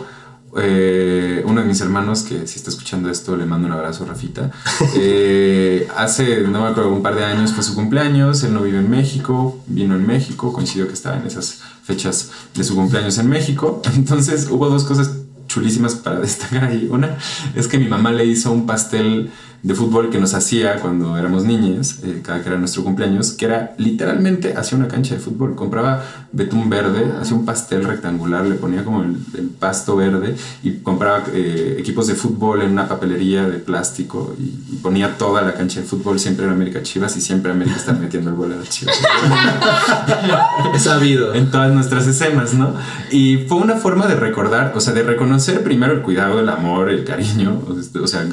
eh, 0.57 1.41
uno 1.45 1.62
de 1.62 1.68
mis 1.68 1.80
hermanos, 1.80 2.24
que 2.24 2.45
si 2.47 2.57
está 2.57 2.70
escuchando 2.70 3.10
esto, 3.10 3.38
le 3.38 3.45
mando 3.45 3.66
un 3.66 3.74
abrazo, 3.74 4.05
Rafita. 4.05 4.51
eh, 4.95 5.88
hace, 5.95 6.41
no 6.41 6.62
me 6.62 6.68
acuerdo, 6.68 6.91
un 6.91 7.01
par 7.01 7.16
de 7.16 7.24
años 7.24 7.53
fue 7.53 7.64
su 7.64 7.74
cumpleaños. 7.76 8.43
Él 8.43 8.53
no 8.53 8.62
vive 8.62 8.80
en 8.80 8.89
México, 8.89 9.57
vino 9.66 9.95
en 9.95 10.05
México, 10.05 10.51
coincidió 10.51 10.86
que 10.88 10.93
estaba 10.93 11.18
en 11.18 11.26
esas 11.26 11.62
fechas 11.84 12.30
de 12.53 12.64
su 12.66 12.76
cumpleaños 12.76 13.18
en 13.20 13.30
México. 13.30 13.82
Entonces 13.95 14.49
hubo 14.51 14.70
dos 14.70 14.84
cosas 14.84 15.12
chulísimas 15.47 15.95
para 15.95 16.20
destacar 16.20 16.66
ahí. 16.66 16.89
Una 16.91 17.18
es 17.55 17.70
que 17.70 17.78
mi 17.78 17.88
mamá 17.88 18.12
le 18.12 18.26
hizo 18.26 18.51
un 18.51 18.66
pastel 18.66 19.32
de 19.62 19.74
fútbol 19.76 20.10
que 20.10 20.20
nos 20.20 20.34
hacía 20.34 20.80
cuando 20.80 21.18
éramos 21.18 21.43
niñas, 21.43 21.99
eh, 22.03 22.22
cada 22.24 22.41
que 22.41 22.49
era 22.49 22.57
nuestro 22.57 22.84
cumpleaños, 22.84 23.32
que 23.34 23.45
era 23.45 23.74
literalmente 23.78 24.55
hacía 24.55 24.78
una 24.78 24.88
cancha 24.88 25.16
de 25.16 25.22
fútbol. 25.22 25.55
Compraba 25.55 26.03
betún 26.32 26.70
verde, 26.70 27.12
hacía 27.20 27.36
un 27.36 27.45
pastel 27.45 27.84
rectangular, 27.84 28.45
le 28.45 28.55
ponía 28.55 28.84
como 28.84 29.03
el, 29.03 29.18
el 29.38 29.49
pasto 29.49 29.95
verde 29.95 30.36
y 30.64 30.78
compraba 30.78 31.24
eh, 31.34 31.76
equipos 31.80 32.07
de 32.07 32.16
fútbol 32.16 32.62
en 32.62 32.72
una 32.72 32.88
papelería 32.88 33.47
de 33.47 33.57
plástico 33.57 34.36
y, 34.39 34.74
y 34.74 34.80
ponía 34.82 35.18
toda 35.18 35.41
la 35.41 35.53
cancha 35.53 35.82
de 35.82 35.86
fútbol. 35.86 36.20
Siempre 36.20 36.45
era 36.45 36.53
América 36.53 36.82
Chivas 36.82 37.18
y 37.18 37.22
siempre 37.22 37.51
América 37.51 37.78
está 37.78 37.93
metiendo 37.93 38.30
el 38.30 38.36
gol 38.36 38.53
a 38.53 38.55
las 38.57 38.70
Chivas 38.70 38.95
Es 40.74 40.84
sabido. 40.84 41.34
en 41.34 41.51
todas 41.51 41.74
nuestras 41.74 42.07
escenas, 42.07 42.53
¿no? 42.53 42.74
Y 43.12 43.38
fue 43.47 43.57
una 43.57 43.76
forma 43.76 44.07
de 44.07 44.16
recordar, 44.16 44.74
o 44.76 44.80
sea, 44.80 44.93
de 44.93 45.03
reconocer 45.03 45.64
primero 45.64 45.93
el 45.93 46.01
cuidado, 46.01 46.39
el 46.39 46.49
amor, 46.49 46.89
el 46.89 47.03
cariño, 47.03 47.62
o 47.68 48.07
sea, 48.07 48.26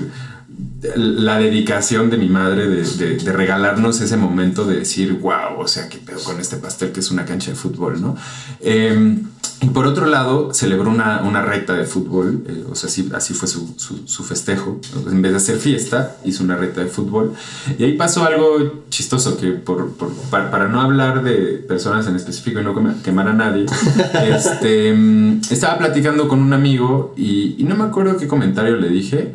la 0.97 1.39
dedicación 1.39 2.11
de 2.11 2.17
mi 2.17 2.29
madre 2.29 2.69
de, 2.69 2.83
de- 2.85 3.17
de 3.17 3.33
regalarnos 3.33 4.01
ese 4.01 4.17
momento 4.17 4.65
de 4.65 4.77
decir, 4.79 5.15
wow, 5.15 5.59
o 5.59 5.69
sea, 5.69 5.89
qué 5.89 5.99
pedo 5.99 6.23
con 6.23 6.39
este 6.41 6.57
pastel 6.57 6.93
que 6.93 7.01
es 7.01 7.11
una 7.11 7.25
cancha 7.25 7.51
de 7.51 7.57
fútbol, 7.57 8.01
¿no? 8.01 8.17
Eh, 8.61 9.19
y 9.63 9.69
por 9.71 9.87
otro 9.87 10.05
lado, 10.07 10.53
celebró 10.53 10.91
una, 10.91 11.23
una 11.23 11.41
recta 11.43 11.73
de 11.75 11.85
fútbol, 11.87 12.45
eh, 12.47 12.65
o 12.71 12.75
sea, 12.75 12.89
así, 12.89 13.09
así 13.15 13.33
fue 13.33 13.49
su, 13.49 13.75
su- 13.79 14.07
su 14.07 14.23
festejo. 14.23 14.81
En 15.11 15.23
vez 15.23 15.33
de 15.33 15.39
hacer 15.39 15.57
fiesta, 15.59 16.17
hizo 16.25 16.45
una 16.45 16.57
recta 16.57 16.83
de 16.83 16.89
fútbol. 16.89 17.33
Y 17.79 17.85
ahí 17.85 17.93
pasó 17.97 18.25
algo 18.25 18.85
chistoso, 18.91 19.39
que 19.39 19.53
por, 19.53 19.93
por- 19.93 20.13
para, 20.31 20.51
para 20.51 20.69
no 20.69 20.81
hablar 20.83 21.23
de 21.25 21.65
personas 21.67 22.07
en 22.07 22.17
específico 22.17 22.61
y 22.61 22.65
no 22.65 22.75
quema- 22.75 23.01
quemar 23.03 23.29
a 23.29 23.33
nadie, 23.33 23.65
este, 24.29 24.93
mm, 24.95 25.41
estaba 25.51 25.79
platicando 25.79 26.29
con 26.29 26.41
un 26.41 26.53
amigo 26.53 27.15
y, 27.17 27.57
y 27.59 27.65
no 27.65 27.77
me 27.77 27.85
acuerdo 27.85 28.17
qué 28.19 28.27
comentario 28.29 28.77
le 28.77 28.89
dije. 28.89 29.35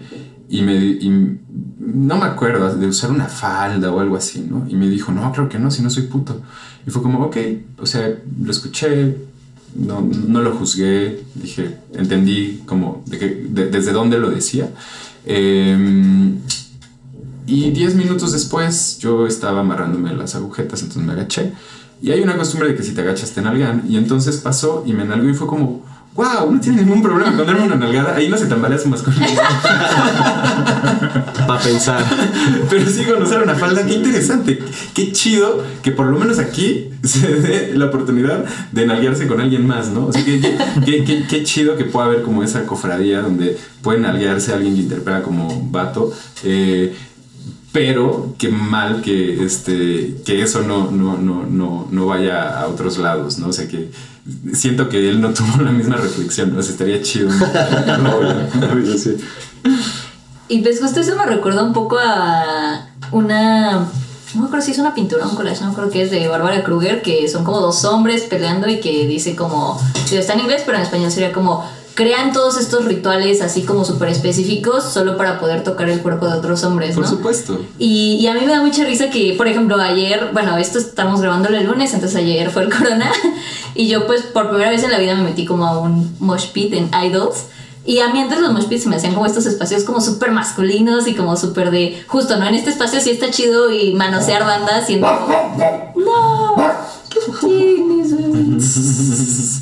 Y, 0.51 0.61
me, 0.63 0.75
y 0.75 1.37
no 1.79 2.17
me 2.17 2.25
acuerdo 2.25 2.75
de 2.75 2.87
usar 2.87 3.09
una 3.09 3.27
falda 3.27 3.89
o 3.91 3.99
algo 4.01 4.17
así, 4.17 4.45
¿no? 4.49 4.65
Y 4.69 4.75
me 4.75 4.89
dijo, 4.89 5.11
no, 5.13 5.31
creo 5.31 5.47
que 5.47 5.57
no, 5.57 5.71
si 5.71 5.81
no 5.81 5.89
soy 5.89 6.03
puto. 6.03 6.41
Y 6.85 6.91
fue 6.91 7.01
como, 7.01 7.19
ok, 7.25 7.37
o 7.79 7.85
sea, 7.85 8.13
lo 8.43 8.51
escuché, 8.51 9.15
no, 9.75 10.01
no 10.01 10.41
lo 10.41 10.53
juzgué, 10.53 11.23
dije, 11.35 11.77
entendí 11.93 12.61
como 12.65 13.01
de 13.07 13.17
que, 13.17 13.27
de- 13.49 13.69
desde 13.69 13.93
dónde 13.93 14.17
lo 14.19 14.29
decía. 14.29 14.69
Eh, 15.25 16.33
y 17.47 17.71
10 17.71 17.95
minutos 17.95 18.31
después 18.31 18.97
yo 18.99 19.25
estaba 19.27 19.61
amarrándome 19.61 20.13
las 20.13 20.35
agujetas, 20.35 20.81
entonces 20.81 21.03
me 21.05 21.13
agaché. 21.13 21.53
Y 22.01 22.11
hay 22.11 22.21
una 22.21 22.35
costumbre 22.37 22.69
de 22.69 22.75
que 22.75 22.83
si 22.83 22.93
te 22.93 23.01
agachas 23.01 23.31
te 23.31 23.41
nalgan. 23.41 23.83
Y 23.87 23.97
entonces 23.97 24.37
pasó 24.37 24.83
y 24.85 24.93
me 24.93 25.05
nalgó 25.05 25.29
y 25.29 25.33
fue 25.33 25.47
como, 25.47 25.83
wow, 26.15 26.51
no 26.51 26.59
tiene 26.59 26.83
ningún 26.83 27.01
problema 27.01 27.35
con 27.35 27.45
darme 27.47 27.63
una 27.63 27.75
nalgada. 27.75 28.15
Ahí 28.15 28.29
no 28.29 28.37
se 28.37 28.45
tambalea 28.47 28.77
su 28.77 28.89
masculinidad. 28.89 29.43
Para 31.47 31.59
pensar. 31.61 32.03
Pero 32.69 32.89
sí 32.89 33.03
con 33.05 33.23
usar 33.23 33.43
una 33.43 33.55
falda, 33.55 33.85
qué 33.85 33.93
interesante. 33.95 34.59
Qué 34.93 35.11
chido 35.11 35.63
que 35.81 35.91
por 35.91 36.07
lo 36.07 36.19
menos 36.19 36.39
aquí 36.39 36.89
se 37.03 37.27
dé 37.27 37.71
la 37.75 37.85
oportunidad 37.85 38.45
de 38.71 38.85
nalguearse 38.85 39.27
con 39.27 39.41
alguien 39.41 39.65
más, 39.65 39.89
¿no? 39.89 40.07
O 40.07 40.13
sea, 40.13 40.23
que, 40.23 40.39
qué- 40.39 41.03
qué- 41.03 41.25
qué 41.27 41.43
chido 41.43 41.75
que 41.77 41.85
pueda 41.85 42.05
haber 42.07 42.21
como 42.21 42.43
esa 42.43 42.65
cofradía 42.65 43.21
donde 43.21 43.57
puede 43.81 43.99
nalguearse 43.99 44.51
a 44.51 44.55
alguien 44.55 44.75
que 44.75 44.81
interpreta 44.81 45.23
como 45.23 45.67
vato. 45.71 46.11
eh, 46.43 46.93
pero 47.71 48.35
qué 48.37 48.49
mal 48.49 49.01
que, 49.01 49.43
este, 49.43 50.17
que 50.25 50.41
eso 50.41 50.61
no, 50.61 50.91
no, 50.91 51.17
no, 51.17 51.45
no, 51.45 51.87
no 51.89 52.05
vaya 52.05 52.59
a 52.59 52.67
otros 52.67 52.97
lados, 52.97 53.39
¿no? 53.39 53.47
O 53.47 53.53
sea, 53.53 53.67
que 53.67 53.91
siento 54.53 54.89
que 54.89 55.09
él 55.09 55.21
no 55.21 55.29
tuvo 55.33 55.63
la 55.63 55.71
misma 55.71 55.97
reflexión, 55.97 56.53
¿no? 56.53 56.59
O 56.59 56.63
sea, 56.63 56.71
estaría 56.71 57.01
chido. 57.01 57.29
Sí. 58.97 59.17
Y 60.49 60.61
pues 60.61 60.81
justo 60.81 60.99
eso 60.99 61.15
me 61.15 61.25
recuerda 61.25 61.63
un 61.63 61.71
poco 61.71 61.97
a 61.97 62.87
una... 63.11 63.87
No 64.33 64.41
me 64.41 64.47
acuerdo 64.47 64.65
si 64.65 64.71
es 64.71 64.79
una 64.79 64.93
pintura 64.93 65.25
o 65.25 65.29
un 65.29 65.35
collage, 65.35 65.61
no 65.61 65.67
me 65.67 65.71
acuerdo 65.71 65.91
que 65.91 66.01
es 66.01 66.11
de 66.11 66.27
Bárbara 66.27 66.63
Kruger, 66.63 67.01
que 67.01 67.27
son 67.29 67.45
como 67.45 67.61
dos 67.61 67.85
hombres 67.85 68.23
peleando 68.23 68.69
y 68.69 68.81
que 68.81 69.07
dice 69.07 69.35
como... 69.35 69.79
Está 70.11 70.33
en 70.33 70.41
inglés, 70.41 70.63
pero 70.65 70.77
en 70.77 70.83
español 70.83 71.09
sería 71.09 71.31
como... 71.31 71.65
Crean 71.93 72.31
todos 72.31 72.57
estos 72.57 72.85
rituales 72.85 73.41
así 73.41 73.63
como 73.63 73.83
súper 73.83 74.09
específicos 74.09 74.83
solo 74.85 75.17
para 75.17 75.39
poder 75.39 75.63
tocar 75.63 75.89
el 75.89 76.01
cuerpo 76.01 76.27
de 76.27 76.37
otros 76.37 76.63
hombres, 76.63 76.95
Por 76.95 77.03
¿no? 77.03 77.09
supuesto. 77.09 77.59
Y, 77.77 78.17
y 78.21 78.27
a 78.27 78.33
mí 78.33 78.41
me 78.45 78.51
da 78.51 78.61
mucha 78.61 78.85
risa 78.85 79.09
que, 79.09 79.33
por 79.37 79.47
ejemplo, 79.47 79.75
ayer, 79.79 80.29
bueno, 80.31 80.57
esto 80.57 80.79
estamos 80.79 81.21
grabándolo 81.21 81.57
el 81.57 81.65
lunes, 81.65 81.93
entonces 81.93 82.17
ayer 82.17 82.49
fue 82.49 82.63
el 82.63 82.69
corona, 82.75 83.11
y 83.75 83.87
yo 83.87 84.07
pues 84.07 84.21
por 84.21 84.49
primera 84.49 84.69
vez 84.69 84.83
en 84.83 84.91
la 84.91 84.99
vida 84.99 85.15
me 85.15 85.23
metí 85.23 85.45
como 85.45 85.65
a 85.65 85.79
un 85.79 86.15
mosh 86.19 86.47
pit 86.51 86.73
en 86.73 86.89
Idols. 86.93 87.45
Y 87.83 87.97
a 87.99 88.09
mí 88.13 88.19
antes 88.19 88.39
los 88.39 88.53
mosh 88.53 88.65
pits 88.65 88.83
se 88.83 88.89
me 88.89 88.95
hacían 88.97 89.15
como 89.15 89.25
estos 89.25 89.47
espacios 89.47 89.83
como 89.83 90.01
súper 90.01 90.31
masculinos 90.31 91.07
y 91.07 91.15
como 91.15 91.35
súper 91.35 91.71
de, 91.71 92.03
justo, 92.07 92.37
¿no? 92.37 92.47
En 92.47 92.53
este 92.53 92.69
espacio 92.69 93.01
sí 93.01 93.09
está 93.09 93.31
chido 93.31 93.71
y 93.71 93.93
manosear 93.95 94.43
bandas 94.45 94.85
siendo... 94.85 95.07
No, 95.95 96.55
¿qué 97.09 97.19
tienes? 97.41 98.11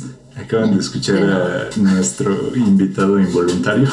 Acaban 0.42 0.74
de 0.74 0.80
escuchar 0.80 1.18
a 1.22 1.68
nuestro 1.76 2.56
invitado 2.56 3.18
involuntario. 3.18 3.88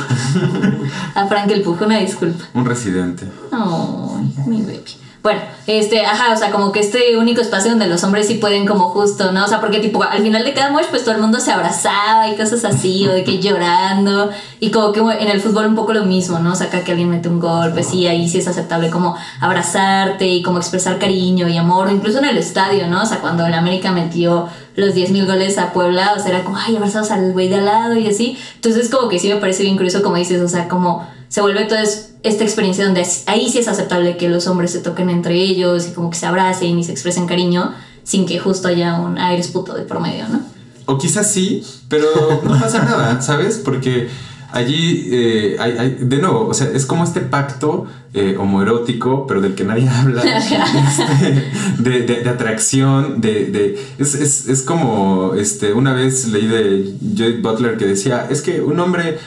A 1.16 1.28
Frank 1.28 1.52
el 1.52 1.62
Pujo, 1.62 1.86
una 1.86 2.00
disculpa. 2.00 2.46
Un 2.54 2.66
residente. 2.66 3.26
Ay, 3.52 4.07
mi 4.46 4.62
baby. 4.62 5.08
Bueno, 5.28 5.42
este, 5.66 6.06
ajá, 6.06 6.32
o 6.34 6.38
sea, 6.38 6.52
como 6.52 6.72
que 6.72 6.80
este 6.80 7.18
único 7.18 7.42
espacio 7.42 7.72
donde 7.72 7.88
los 7.88 8.02
hombres 8.06 8.28
sí 8.28 8.36
pueden 8.36 8.66
como 8.66 8.92
justo, 8.92 9.34
¿no? 9.34 9.44
O 9.44 9.48
sea, 9.50 9.60
porque 9.60 9.80
tipo, 9.80 10.02
al 10.02 10.22
final 10.22 10.46
de 10.46 10.54
cada 10.54 10.72
mosh, 10.72 10.86
pues 10.90 11.04
todo 11.04 11.16
el 11.16 11.22
mundo 11.22 11.42
se 11.42 11.52
abrazaba 11.52 12.30
y 12.30 12.38
cosas 12.38 12.64
así, 12.64 13.06
o 13.08 13.12
de 13.12 13.26
que 13.26 13.40
llorando, 13.40 14.30
y 14.62 14.72
como 14.72 14.94
que 14.94 15.02
en 15.02 15.28
el 15.28 15.42
fútbol 15.42 15.66
un 15.66 15.76
poco 15.76 15.92
lo 15.92 16.06
mismo, 16.06 16.40
¿no? 16.40 16.54
O 16.54 16.56
sea, 16.56 16.68
acá 16.68 16.86
que 16.86 16.92
alguien 16.92 17.10
mete 17.10 17.28
un 17.28 17.42
gol, 17.42 17.74
pues 17.74 17.88
sí, 17.88 18.08
ahí 18.08 18.30
sí 18.30 18.38
es 18.38 18.48
aceptable 18.48 18.90
como 18.90 19.18
abrazarte 19.42 20.26
y 20.28 20.42
como 20.42 20.60
expresar 20.60 20.98
cariño 20.98 21.50
y 21.50 21.58
amor, 21.58 21.88
o 21.88 21.92
incluso 21.92 22.20
en 22.20 22.26
el 22.26 22.38
estadio, 22.38 22.88
¿no? 22.88 23.04
O 23.04 23.06
sea, 23.06 23.20
cuando 23.20 23.46
el 23.46 23.54
América 23.54 23.92
metió 23.92 24.48
los 24.78 24.96
10.000 24.96 25.26
goles 25.26 25.58
a 25.58 25.74
Puebla, 25.74 26.14
o 26.16 26.20
sea, 26.22 26.30
era 26.30 26.46
como, 26.46 26.56
ay, 26.56 26.78
abrazados 26.78 27.12
al 27.12 27.34
güey 27.34 27.50
de 27.50 27.56
al 27.56 27.66
lado 27.66 27.96
y 27.98 28.08
así. 28.08 28.38
Entonces, 28.56 28.88
como 28.88 29.10
que 29.10 29.20
sí 29.20 29.28
me 29.28 29.42
parece 29.42 29.64
bien 29.64 29.76
curioso, 29.76 30.02
como 30.02 30.16
dices, 30.16 30.42
o 30.42 30.48
sea, 30.48 30.70
como 30.70 31.06
se 31.30 31.42
vuelve 31.42 31.66
toda 31.66 31.84
es- 31.84 32.14
esta 32.24 32.44
experiencia 32.44 32.86
donde 32.86 33.06
ahí 33.28 33.50
sí 33.50 33.60
es 33.60 33.68
aceptable 33.68 34.18
que 34.18 34.28
los 34.30 34.48
hombres 34.48 34.72
se 34.72 34.80
toquen 34.80 35.10
entre 35.10 35.36
ellos 35.36 35.88
y 35.88 35.92
como 35.92 36.10
que 36.10 36.18
se 36.18 36.26
abracen 36.26 36.78
y 36.80 36.84
se 36.84 36.92
expresen 36.92 37.26
cariño 37.28 37.74
sin 38.04 38.26
que 38.26 38.40
justo 38.40 38.68
haya 38.68 38.96
un 39.00 39.18
aire 39.18 39.44
puto 39.52 39.74
de 39.74 39.84
promedio, 39.84 40.28
¿no? 40.30 40.42
O 40.86 40.98
quizás 40.98 41.30
sí, 41.32 41.64
pero 41.90 42.08
no 42.44 42.58
pasa 42.60 42.84
nada, 42.84 43.22
¿sabes? 43.22 43.58
Porque 43.64 44.08
allí, 44.54 45.10
eh, 45.12 45.58
hay, 45.60 45.72
hay- 45.78 45.98
de 46.00 46.18
nuevo, 46.18 46.48
o 46.48 46.54
sea, 46.54 46.68
es 46.74 46.86
como 46.86 47.04
este 47.04 47.20
pacto 47.20 47.86
eh, 48.14 48.36
homoerótico, 48.40 49.28
pero 49.28 49.42
del 49.42 49.54
que 49.54 49.64
nadie 49.66 49.88
habla, 49.90 50.24
este, 50.24 51.52
de, 51.84 52.00
de- 52.02 52.24
de 52.24 52.30
atracción, 52.30 53.20
de... 53.22 53.78
es, 54.00 54.16
es- 54.16 54.48
es 54.48 54.62
como, 54.64 55.34
este, 55.36 55.74
una 55.74 55.94
vez 55.94 56.28
leí 56.30 56.48
de 56.48 56.94
Judith 57.02 57.42
Butler 57.42 57.78
que 57.78 57.86
decía, 57.86 58.26
es 58.30 58.42
que 58.42 58.62
un 58.62 58.80
hombre 58.80 59.20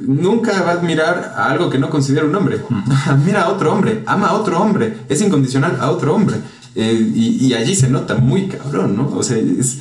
nunca 0.00 0.62
va 0.62 0.70
a 0.70 0.74
admirar 0.74 1.34
a 1.36 1.50
algo 1.50 1.70
que 1.70 1.78
no 1.78 1.90
considera 1.90 2.26
un 2.26 2.34
hombre. 2.34 2.60
Admira 3.06 3.42
a 3.42 3.48
otro 3.50 3.72
hombre, 3.72 4.02
ama 4.06 4.28
a 4.28 4.34
otro 4.34 4.60
hombre, 4.60 4.98
es 5.08 5.20
incondicional 5.20 5.78
a 5.80 5.90
otro 5.90 6.14
hombre. 6.14 6.36
Eh, 6.74 7.12
y, 7.14 7.46
y 7.46 7.54
allí 7.54 7.74
se 7.74 7.88
nota 7.88 8.14
muy 8.14 8.46
cabrón, 8.48 8.96
¿no? 8.96 9.08
O 9.16 9.22
sea, 9.22 9.36
es, 9.36 9.78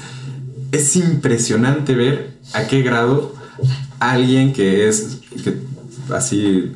es 0.72 0.96
impresionante 0.96 1.96
ver 1.96 2.40
a 2.54 2.66
qué 2.68 2.82
grado 2.82 3.34
alguien 4.00 4.54
que 4.54 4.88
es 4.88 5.20
que 5.44 5.58
así 6.14 6.72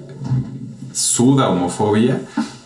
suda 0.91 1.49
homofobia 1.49 2.21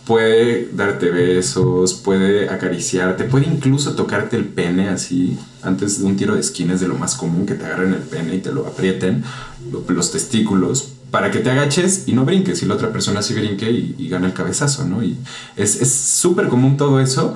puede 0.08 0.70
darte 0.72 1.10
besos, 1.10 1.92
puede 1.92 2.48
acariciarte, 2.48 3.24
puede 3.24 3.46
incluso 3.46 3.94
tocarte 3.94 4.36
el 4.36 4.46
pene 4.46 4.88
así 4.88 5.38
antes 5.62 6.00
de 6.00 6.06
un 6.06 6.16
tiro 6.16 6.34
de 6.34 6.40
esquina 6.40 6.72
es 6.72 6.80
de 6.80 6.88
lo 6.88 6.94
más 6.94 7.14
común 7.14 7.44
que 7.44 7.52
te 7.54 7.66
agarren 7.66 7.92
el 7.92 8.00
pene 8.00 8.36
y 8.36 8.38
te 8.38 8.50
lo 8.50 8.66
aprieten 8.66 9.22
lo- 9.70 9.84
los 9.86 10.10
testículos 10.10 10.94
para 11.10 11.30
que 11.30 11.40
te 11.40 11.50
agaches 11.50 12.04
y 12.06 12.14
no 12.14 12.24
brinques 12.24 12.62
y 12.62 12.66
la 12.66 12.74
otra 12.74 12.90
persona 12.90 13.20
sí 13.20 13.34
brinque 13.34 13.70
y, 13.70 14.08
gana 14.08 14.26
el 14.26 14.32
cabezazo, 14.32 14.86
¿no? 14.86 15.02
Y 15.02 15.18
es 15.56 15.72
súper 15.92 16.48
común 16.48 16.78
todo 16.78 17.00
eso, 17.00 17.34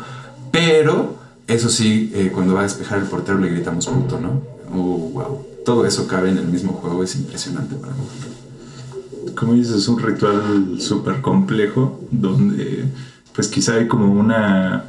pero 0.50 1.18
eso 1.46 1.68
sí, 1.68 2.10
eh, 2.14 2.30
cuando 2.32 2.54
va 2.54 2.60
a 2.60 2.64
despejar 2.64 2.98
el 2.98 3.04
portero 3.04 3.38
le 3.38 3.50
gritamos 3.50 3.86
punto, 3.86 4.18
¿no? 4.18 4.42
Oh, 4.74 5.10
wow. 5.12 5.46
Todo 5.66 5.84
eso 5.84 6.06
cabe 6.06 6.30
en 6.30 6.38
el 6.38 6.46
mismo 6.46 6.72
juego, 6.72 7.04
es 7.04 7.14
impresionante 7.16 7.74
para 7.74 7.92
mí. 7.92 8.00
Como 9.34 9.54
dices, 9.54 9.76
es 9.76 9.88
un 9.88 9.98
ritual 9.98 10.80
súper 10.80 11.20
complejo 11.20 12.00
donde 12.10 12.84
pues 13.34 13.48
quizá 13.48 13.74
hay 13.74 13.88
como 13.88 14.12
una 14.12 14.84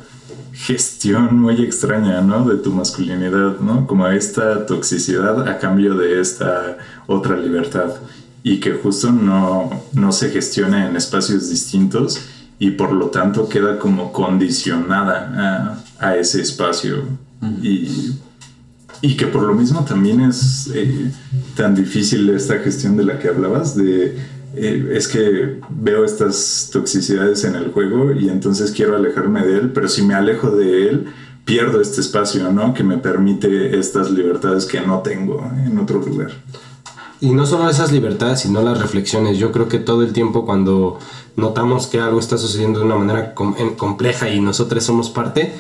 gestión 0.54 1.40
muy 1.40 1.62
extraña, 1.62 2.22
¿no? 2.22 2.46
De 2.46 2.58
tu 2.58 2.72
masculinidad, 2.72 3.60
¿no? 3.60 3.88
Como 3.88 4.08
esta 4.08 4.66
toxicidad 4.66 5.48
a 5.48 5.58
cambio 5.58 5.96
de 5.96 6.22
esta 6.22 6.78
otra 7.08 7.38
libertad 7.38 7.96
y 8.44 8.60
que 8.60 8.74
justo 8.74 9.12
no, 9.12 9.70
no 9.94 10.12
se 10.12 10.30
gestiona 10.30 10.88
en 10.88 10.96
espacios 10.96 11.50
distintos 11.50 12.20
y 12.60 12.72
por 12.72 12.92
lo 12.92 13.08
tanto 13.08 13.50
queda 13.50 13.80
como 13.80 14.12
condicionada 14.12 15.80
a, 16.00 16.08
a 16.08 16.18
ese 16.18 16.42
espacio 16.42 17.04
y, 17.62 18.14
y, 19.04 19.16
que 19.18 19.28
por 19.28 19.44
lo 19.44 19.54
mismo 19.54 19.86
también 19.86 20.22
es 20.22 20.72
eh, 20.74 21.12
tan 21.56 21.76
difícil 21.76 22.30
esta 22.30 22.58
gestión 22.60 22.98
de 22.98 23.04
la 23.04 23.20
que 23.20 23.28
hablabas 23.28 23.76
de 23.76 24.18
eh, 24.56 24.92
es 24.94 25.08
que 25.08 25.60
veo 25.70 26.06
estas 26.06 26.70
toxicidades 26.72 27.44
en 27.44 27.56
el 27.56 27.72
juego 27.72 28.14
y 28.14 28.30
entonces 28.30 28.72
quiero 28.72 28.96
alejarme 28.96 29.46
de 29.46 29.58
él, 29.58 29.72
pero 29.72 29.88
si 29.88 30.04
me 30.04 30.14
alejo 30.14 30.52
de 30.52 30.90
él, 30.90 31.06
pierdo 31.46 31.82
este 31.82 32.02
espacio, 32.02 32.52
¿no? 32.52 32.74
Que 32.74 32.84
me 32.84 32.98
permite 32.98 33.78
estas 33.78 34.12
libertades 34.12 34.66
que 34.66 34.80
no 34.82 35.00
tengo 35.00 35.44
en 35.66 35.78
otro 35.78 36.00
lugar. 36.00 36.32
Y 37.20 37.32
no 37.32 37.46
solo 37.46 37.70
esas 37.70 37.92
libertades, 37.92 38.42
sino 38.42 38.62
las 38.62 38.80
reflexiones. 38.82 39.38
Yo 39.38 39.52
creo 39.52 39.70
que 39.70 39.80
todo 39.80 40.04
el 40.04 40.14
tiempo 40.14 40.46
cuando 40.46 41.00
notamos 41.36 41.88
que 41.88 42.00
algo 42.00 42.20
está 42.20 42.38
sucediendo 42.38 42.80
de 42.80 42.86
una 42.86 42.96
manera 42.96 43.34
compleja 43.34 44.30
y 44.30 44.42
nosotros 44.42 44.84
somos 44.84 45.10
parte, 45.10 45.54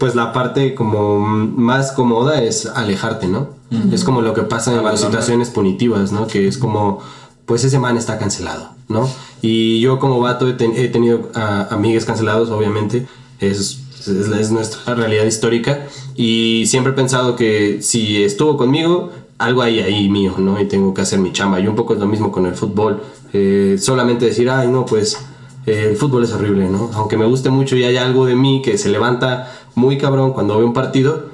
pues 0.00 0.14
la 0.14 0.32
parte 0.32 0.74
como 0.74 1.20
más 1.20 1.92
cómoda 1.92 2.42
es 2.42 2.66
alejarte, 2.66 3.28
¿no? 3.28 3.60
Es 3.92 4.02
como 4.02 4.20
lo 4.20 4.34
que 4.34 4.42
pasa 4.42 4.74
en 4.74 4.82
las 4.82 5.00
situaciones 5.00 5.50
punitivas, 5.50 6.10
¿no? 6.10 6.26
Que 6.26 6.48
es 6.48 6.58
como 6.58 6.98
pues 7.44 7.64
ese 7.64 7.78
man 7.78 7.96
está 7.96 8.18
cancelado, 8.18 8.70
¿no? 8.88 9.08
Y 9.42 9.78
yo 9.80 9.98
como 9.98 10.18
vato 10.18 10.48
he, 10.48 10.54
tenido 10.88 11.30
amigas 11.34 12.04
cancelados, 12.06 12.50
obviamente, 12.50 13.06
es, 13.40 13.80
es, 14.06 14.50
nuestra 14.50 14.94
realidad 14.94 15.24
histórica, 15.24 15.86
y 16.16 16.64
siempre 16.66 16.92
he 16.92 16.96
pensado 16.96 17.36
que 17.36 17.82
si 17.82 18.24
estuvo 18.24 18.56
conmigo, 18.56 19.10
algo 19.36 19.62
hay 19.62 19.80
ahí 19.80 20.08
mío, 20.08 20.34
¿no? 20.38 20.60
Y 20.60 20.66
tengo 20.66 20.94
que 20.94 21.02
hacer 21.02 21.18
mi 21.18 21.32
chamba. 21.32 21.60
Y 21.60 21.66
un 21.66 21.76
poco 21.76 21.94
es 21.94 22.00
lo 22.00 22.06
mismo 22.06 22.32
con 22.32 22.46
el 22.46 22.54
fútbol. 22.54 23.02
Eh, 23.32 23.76
solamente 23.78 24.26
decir, 24.26 24.48
ay, 24.50 24.68
no, 24.68 24.86
pues 24.86 25.18
eh, 25.66 25.88
el 25.90 25.96
fútbol 25.96 26.24
es 26.24 26.32
horrible, 26.32 26.68
¿no? 26.68 26.90
Aunque 26.94 27.16
me 27.16 27.26
guste 27.26 27.50
mucho 27.50 27.76
y 27.76 27.84
hay 27.84 27.96
algo 27.96 28.26
de 28.26 28.34
mí 28.34 28.62
que 28.62 28.78
se 28.78 28.88
levanta 28.88 29.50
muy 29.74 29.98
cabrón 29.98 30.32
cuando 30.32 30.56
veo 30.56 30.66
un 30.66 30.74
partido, 30.74 31.30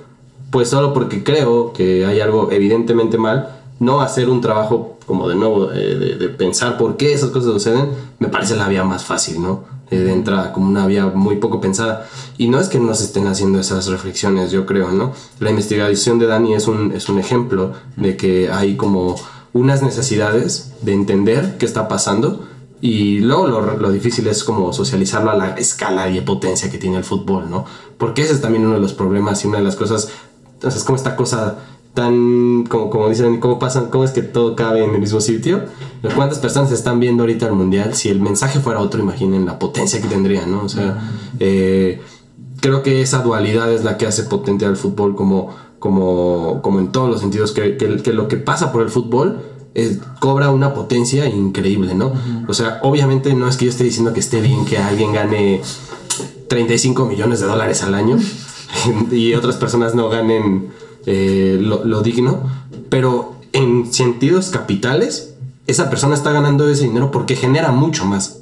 pues 0.51 0.68
solo 0.68 0.93
porque 0.93 1.22
creo 1.22 1.72
que 1.72 2.07
hay 2.07 2.20
algo 2.20 2.51
evidentemente 2.51 3.18
mal, 3.18 3.57
no 3.78 4.01
hacer 4.01 4.28
un 4.28 4.41
trabajo 4.41 4.97
como 5.07 5.28
de 5.28 5.37
nuevo 5.37 5.70
eh, 5.72 6.16
de, 6.18 6.28
pensar 6.28 6.76
por 6.78 6.97
qué 6.97 7.12
esas 7.12 7.30
cosas 7.30 7.53
suceden, 7.53 7.91
me 8.18 8.28
parece 8.28 8.57
la 8.57 8.68
vía 8.68 8.84
más 8.84 9.05
fácil, 9.05 9.41
¿no? 9.41 9.64
Eh, 9.91 9.99
de 9.99 10.12
entrada, 10.12 10.53
como 10.53 10.66
una 10.66 10.84
vía 10.87 11.07
muy 11.07 11.37
poco 11.37 11.61
pensada. 11.61 12.09
Y 12.39 12.49
no 12.49 12.59
es 12.59 12.68
que 12.68 12.80
no 12.80 12.93
se 12.95 13.05
estén 13.05 13.28
haciendo 13.28 13.61
esas 13.61 13.87
reflexiones, 13.87 14.51
yo 14.51 14.66
creo, 14.66 14.91
¿no? 14.91 15.12
La 15.39 15.51
investigación 15.51 16.18
de 16.18 16.26
Dani 16.26 16.55
es 16.55 16.66
un, 16.66 16.91
es 16.91 17.09
un 17.09 17.20
ejemplo 17.20 17.72
de 17.97 18.16
que 18.16 18.51
hay 18.51 18.76
como 18.76 19.14
unas 19.53 19.82
necesidades 19.82 20.72
de 20.82 20.93
entender 20.93 21.57
qué 21.59 21.66
está 21.66 21.87
pasando 21.87 22.45
y 22.80 23.20
luego 23.20 23.46
lo, 23.46 23.76
lo, 23.76 23.90
difícil 23.90 24.26
es 24.26 24.44
como 24.44 24.72
socializarlo 24.72 25.30
a 25.30 25.36
la 25.36 25.50
escala 25.54 26.10
y 26.10 26.20
potencia 26.20 26.70
que 26.70 26.78
tiene 26.78 26.98
el 26.98 27.04
fútbol, 27.04 27.48
¿no? 27.48 27.64
Porque 27.96 28.22
ese 28.22 28.34
es 28.34 28.40
también 28.40 28.66
uno 28.66 28.74
de 28.74 28.80
los 28.80 28.92
problemas 28.92 29.42
y 29.44 29.48
una 29.48 29.58
de 29.58 29.64
las 29.64 29.76
cosas, 29.76 30.10
entonces 30.54 30.80
es 30.80 30.84
como 30.84 30.96
esta 30.96 31.16
cosa 31.16 31.58
tan, 31.96 32.64
como, 32.68 32.90
como 32.90 33.08
dicen, 33.08 33.40
cómo 33.40 33.58
pasan, 33.58 33.86
cómo 33.86 34.04
es 34.04 34.10
que 34.10 34.20
todo 34.22 34.54
cabe 34.54 34.84
en 34.84 34.94
el 34.94 35.00
mismo 35.00 35.20
sitio. 35.20 35.64
¿Cuántas 36.14 36.38
personas 36.38 36.70
están 36.70 37.00
viendo 37.00 37.22
ahorita 37.22 37.46
el 37.46 37.54
mundial? 37.54 37.94
Si 37.94 38.10
el 38.10 38.20
mensaje 38.20 38.60
fuera 38.60 38.80
otro, 38.80 39.00
imaginen 39.00 39.46
la 39.46 39.58
potencia 39.58 40.00
que 40.00 40.06
tendría, 40.06 40.44
¿no? 40.46 40.64
O 40.64 40.68
sea, 40.68 40.98
eh, 41.40 42.02
creo 42.60 42.82
que 42.82 43.00
esa 43.00 43.22
dualidad 43.22 43.72
es 43.72 43.82
la 43.82 43.96
que 43.96 44.06
hace 44.06 44.24
potente 44.24 44.66
al 44.66 44.76
fútbol 44.76 45.16
como, 45.16 45.54
como, 45.78 46.60
como 46.62 46.80
en 46.80 46.92
todos 46.92 47.08
los 47.08 47.20
sentidos, 47.20 47.52
que, 47.52 47.78
que, 47.78 48.12
lo 48.12 48.28
que 48.28 48.36
pasa 48.36 48.72
por 48.72 48.82
el 48.82 48.90
fútbol 48.90 49.40
cobra 50.18 50.50
una 50.50 50.74
potencia 50.74 51.26
increíble, 51.28 51.94
¿no? 51.94 52.12
O 52.48 52.54
sea, 52.54 52.80
obviamente 52.82 53.34
no 53.34 53.48
es 53.48 53.56
que 53.56 53.66
yo 53.66 53.70
esté 53.70 53.84
diciendo 53.84 54.12
que 54.12 54.20
esté 54.20 54.40
bien 54.40 54.64
que 54.64 54.78
alguien 54.78 55.12
gane 55.12 55.60
35 56.48 57.04
millones 57.06 57.40
de 57.40 57.46
dólares 57.46 57.82
al 57.82 57.94
año 57.94 58.18
y 59.10 59.34
otras 59.34 59.56
personas 59.56 59.94
no 59.94 60.08
ganen 60.08 60.68
eh, 61.06 61.58
lo, 61.60 62.02
digno, 62.02 62.42
pero 62.88 63.36
en 63.52 63.92
sentidos 63.92 64.50
capitales, 64.50 65.34
esa 65.66 65.90
persona 65.90 66.14
está 66.14 66.32
ganando 66.32 66.68
ese 66.68 66.84
dinero 66.84 67.10
porque 67.10 67.36
genera 67.36 67.70
mucho 67.70 68.04
más. 68.04 68.40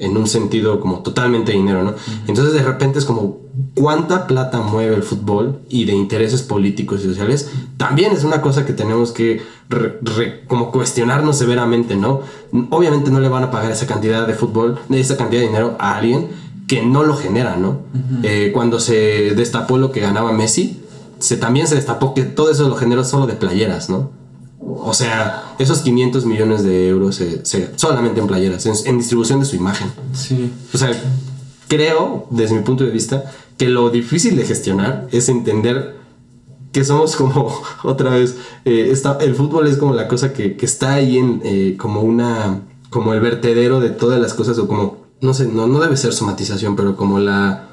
En 0.00 0.16
un 0.16 0.26
sentido 0.26 0.80
como 0.80 1.00
totalmente 1.00 1.52
dinero, 1.52 1.84
¿no? 1.84 1.94
Entonces 2.26 2.52
de 2.54 2.62
repente 2.62 2.98
es 2.98 3.04
como 3.04 3.38
cuánta 3.74 4.26
plata 4.26 4.60
mueve 4.60 4.96
el 4.96 5.02
fútbol 5.02 5.60
y 5.68 5.84
de 5.84 5.92
intereses 5.92 6.42
políticos 6.42 7.02
y 7.04 7.08
sociales, 7.08 7.50
también 7.76 8.12
es 8.12 8.24
una 8.24 8.40
cosa 8.40 8.66
que 8.66 8.72
tenemos 8.72 9.12
que 9.12 9.42
como 10.48 10.72
cuestionarnos 10.72 11.38
severamente, 11.38 11.96
¿no? 11.96 12.22
Obviamente 12.70 13.10
no 13.10 13.20
le 13.20 13.28
van 13.28 13.44
a 13.44 13.50
pagar 13.50 13.70
esa 13.70 13.86
cantidad 13.86 14.26
de 14.26 14.34
fútbol, 14.34 14.78
esa 14.90 15.16
cantidad 15.16 15.42
de 15.42 15.48
dinero 15.48 15.76
a 15.78 15.96
alguien 15.96 16.28
que 16.66 16.82
no 16.82 17.04
lo 17.04 17.16
genera, 17.16 17.56
¿no? 17.56 17.80
Eh, 18.22 18.50
cuando 18.54 18.80
se 18.80 19.34
destapó 19.34 19.78
lo 19.78 19.92
que 19.92 20.00
ganaba 20.00 20.32
Messi, 20.32 20.80
se, 21.18 21.36
también 21.36 21.66
se 21.66 21.74
destapó 21.74 22.14
que 22.14 22.22
todo 22.22 22.50
eso 22.50 22.68
lo 22.68 22.76
generó 22.76 23.04
solo 23.04 23.26
de 23.26 23.34
playeras, 23.34 23.90
¿no? 23.90 24.10
O 24.60 24.92
sea, 24.92 25.54
esos 25.58 25.80
500 25.80 26.26
millones 26.26 26.62
de 26.62 26.88
euros 26.88 27.16
se, 27.16 27.70
solamente 27.76 28.20
en 28.20 28.26
playeras, 28.26 28.66
en, 28.86 28.98
distribución 28.98 29.40
de 29.40 29.46
su 29.46 29.56
imagen. 29.56 29.90
Sí. 30.12 30.52
O 30.72 30.78
sea, 30.78 30.90
creo, 31.68 32.26
desde 32.30 32.56
mi 32.56 32.62
punto 32.62 32.84
de 32.84 32.90
vista, 32.90 33.24
que 33.56 33.68
lo 33.68 33.90
difícil 33.90 34.36
de 34.36 34.44
gestionar 34.44 35.08
es 35.12 35.28
entender 35.28 35.96
que 36.72 36.84
somos 36.84 37.16
como, 37.16 37.52
otra 37.84 38.10
vez, 38.10 38.36
eh, 38.64 38.94
el 39.20 39.34
fútbol 39.34 39.66
es 39.66 39.76
como 39.76 39.94
la 39.94 40.08
cosa 40.08 40.32
que, 40.32 40.56
está 40.60 40.94
ahí 40.94 41.16
en, 41.16 41.40
eh, 41.44 41.76
como 41.78 42.02
una, 42.02 42.60
como 42.90 43.14
el 43.14 43.20
vertedero 43.20 43.80
de 43.80 43.90
todas 43.90 44.20
las 44.20 44.34
cosas, 44.34 44.58
o 44.58 44.68
como, 44.68 44.98
no 45.20 45.34
sé, 45.34 45.46
no, 45.46 45.66
no 45.66 45.80
debe 45.80 45.96
ser 45.96 46.12
somatización, 46.12 46.76
pero 46.76 46.96
como 46.96 47.18
la 47.18 47.70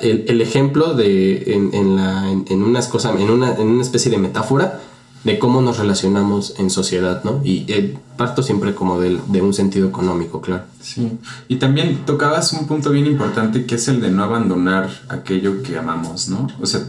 el, 0.00 0.40
ejemplo 0.40 0.94
de 0.94 1.52
en, 1.52 1.96
la, 1.96 2.30
en, 2.30 2.62
unas 2.62 2.88
cosas, 2.88 3.20
en 3.20 3.30
una, 3.30 3.54
en 3.54 3.68
una 3.68 3.82
especie 3.82 4.10
de 4.10 4.16
metáfora 4.16 4.80
de 5.24 5.38
cómo 5.38 5.60
nos 5.60 5.78
relacionamos 5.78 6.54
en 6.58 6.70
sociedad, 6.70 7.24
¿no? 7.24 7.40
Y 7.44 7.64
eh, 7.68 7.98
parto 8.16 8.42
siempre 8.42 8.74
como 8.74 9.00
de, 9.00 9.20
de, 9.28 9.42
un 9.42 9.52
sentido 9.52 9.88
económico, 9.88 10.40
claro. 10.40 10.64
Sí, 10.80 11.18
y 11.48 11.56
también 11.56 12.04
tocabas 12.06 12.52
un 12.52 12.66
punto 12.66 12.90
bien 12.90 13.06
importante 13.06 13.66
que 13.66 13.74
es 13.74 13.88
el 13.88 14.00
de 14.00 14.10
no 14.10 14.22
abandonar 14.24 14.90
aquello 15.08 15.62
que 15.62 15.76
amamos, 15.76 16.28
¿no? 16.28 16.46
O 16.60 16.66
sea, 16.66 16.82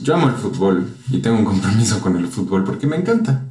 yo 0.00 0.14
amo 0.14 0.28
el 0.28 0.34
fútbol 0.34 0.88
y 1.10 1.18
tengo 1.18 1.38
un 1.38 1.44
compromiso 1.44 2.00
con 2.00 2.16
el 2.16 2.28
fútbol 2.28 2.64
porque 2.64 2.86
me 2.86 2.96
encanta. 2.96 3.47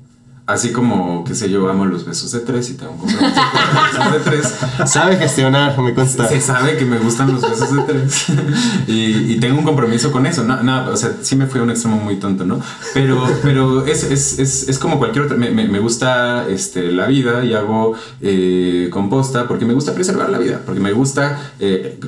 Así 0.47 0.71
como, 0.71 1.25
qué 1.25 1.35
sé 1.35 1.49
yo, 1.49 1.69
amo 1.69 1.83
los 1.83 2.05
besos 2.05 2.31
de 2.31 2.39
tres 2.39 2.69
y 2.69 2.75
tengo 2.75 2.93
un 2.93 2.99
compromiso 2.99 3.35
con 3.51 3.73
los 3.73 3.83
besos 3.83 4.13
de 4.13 4.31
tres. 4.31 4.53
Sabe 4.89 5.17
gestionar, 5.17 5.77
me 5.77 5.93
consta. 5.93 6.25
Se 6.29 6.39
sabe 6.39 6.77
que 6.77 6.85
me 6.85 6.99
gustan 6.99 7.33
los 7.33 7.41
besos 7.41 7.75
de 7.75 7.81
tres. 7.81 8.25
y, 8.87 9.33
y, 9.33 9.39
tengo 9.41 9.59
un 9.59 9.65
compromiso 9.65 10.09
con 10.09 10.25
eso. 10.25 10.45
No, 10.45 10.63
no, 10.63 10.89
o 10.89 10.95
sea, 10.95 11.11
sí 11.21 11.35
me 11.35 11.47
fui 11.47 11.59
a 11.59 11.63
un 11.63 11.69
extremo 11.71 11.97
muy 11.97 12.15
tonto, 12.15 12.45
¿no? 12.45 12.61
Pero, 12.93 13.27
pero 13.43 13.85
es, 13.85 14.05
es, 14.05 14.39
es, 14.39 14.69
es 14.69 14.79
como 14.79 14.99
cualquier 14.99 15.25
otra. 15.25 15.35
Me, 15.35 15.49
me, 15.49 15.67
me, 15.67 15.79
gusta 15.79 16.47
este, 16.47 16.93
la 16.93 17.07
vida 17.07 17.43
y 17.43 17.53
hago 17.53 17.95
eh, 18.21 18.87
composta 18.89 19.49
porque 19.49 19.65
me 19.65 19.73
gusta 19.73 19.93
preservar 19.93 20.29
la 20.29 20.37
vida, 20.37 20.61
porque 20.65 20.79
me 20.79 20.93
gusta 20.93 21.51
eh, 21.59 21.99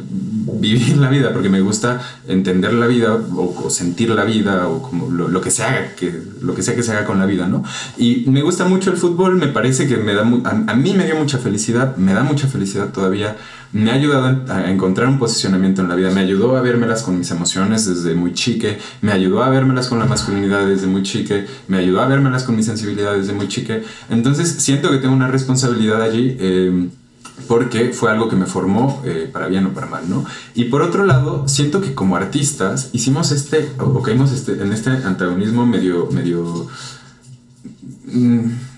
vivir 0.54 0.96
la 0.96 1.10
vida, 1.10 1.34
porque 1.34 1.50
me 1.50 1.60
gusta 1.60 2.02
entender 2.26 2.72
la 2.72 2.88
vida 2.88 3.20
o, 3.36 3.70
sentir 3.70 4.12
la 4.12 4.24
vida 4.24 4.70
o 4.70 4.82
como 4.82 5.10
lo, 5.10 5.28
lo, 5.28 5.42
que 5.42 5.52
se 5.52 5.64
haga, 5.64 5.94
que, 5.96 6.22
lo 6.42 6.56
que 6.56 6.64
sea 6.64 6.76
que 6.76 6.84
se 6.84 6.94
haga 6.94 7.06
con 7.06 7.20
la 7.20 7.26
vida, 7.26 7.48
¿no? 7.48 7.64
Y 7.98 8.29
me 8.30 8.42
gusta 8.42 8.66
mucho 8.66 8.92
el 8.92 8.98
fútbol, 8.98 9.36
me 9.36 9.48
parece 9.48 9.88
que 9.88 9.98
me 9.98 10.14
da, 10.14 10.22
a, 10.22 10.76
mí 10.76 10.94
me 10.94 11.06
dio 11.06 11.16
mucha 11.16 11.38
felicidad, 11.38 11.96
me 11.98 12.14
da 12.14 12.24
mucha 12.24 12.48
felicidad 12.48 12.90
todavía, 12.90 13.38
me 13.72 13.92
ha 13.92 13.94
ayudado 13.94 14.42
a 14.52 14.70
encontrar 14.70 15.08
un 15.08 15.20
posicionamiento 15.20 15.82
en 15.82 15.90
la 15.90 15.96
vida, 15.96 16.12
me 16.12 16.22
ayudó 16.22 16.58
a 16.58 16.62
vérmelas 16.62 17.04
con 17.04 17.18
mis 17.18 17.30
emociones 17.32 17.86
desde 17.86 18.16
muy 18.16 18.34
chique, 18.34 18.80
me 19.02 19.12
ayudó 19.12 19.44
a 19.44 19.50
vérmelas 19.50 19.88
con 19.88 20.00
la 20.00 20.06
masculinidad 20.06 20.66
desde 20.66 20.88
muy 20.88 21.04
chique, 21.04 21.46
me 21.68 21.78
ayudó 21.78 22.02
a 22.02 22.08
vérmelas 22.08 22.44
con 22.44 22.56
mi 22.56 22.64
sensibilidad 22.64 23.14
desde 23.14 23.34
muy 23.34 23.48
chique, 23.48 23.84
entonces 24.10 24.50
siento 24.60 24.90
que 24.92 24.98
tengo 24.98 25.14
una 25.14 25.28
responsabilidad 25.28 26.02
allí. 26.02 26.36
Eh, 26.40 26.90
porque 27.48 27.94
fue 27.94 28.12
algo 28.12 28.30
que 28.30 28.36
me 28.36 28.46
formó 28.46 29.02
eh, 29.06 29.28
para 29.32 29.48
bien 29.48 29.66
o 29.66 29.74
para 29.74 29.88
mal, 29.88 30.08
¿no? 30.08 30.24
Y 30.54 30.66
por 30.66 30.84
otro 30.84 31.06
lado, 31.06 31.48
siento 31.48 31.82
que 31.82 31.96
como 31.96 32.16
artistas 32.16 32.90
hicimos 32.94 33.32
este, 33.32 33.72
o 33.80 34.04
caímos 34.04 34.32
este, 34.32 34.62
en 34.62 34.72
este 34.72 34.92
antagonismo 34.92 35.66
medio, 35.66 36.10
medio 36.12 36.68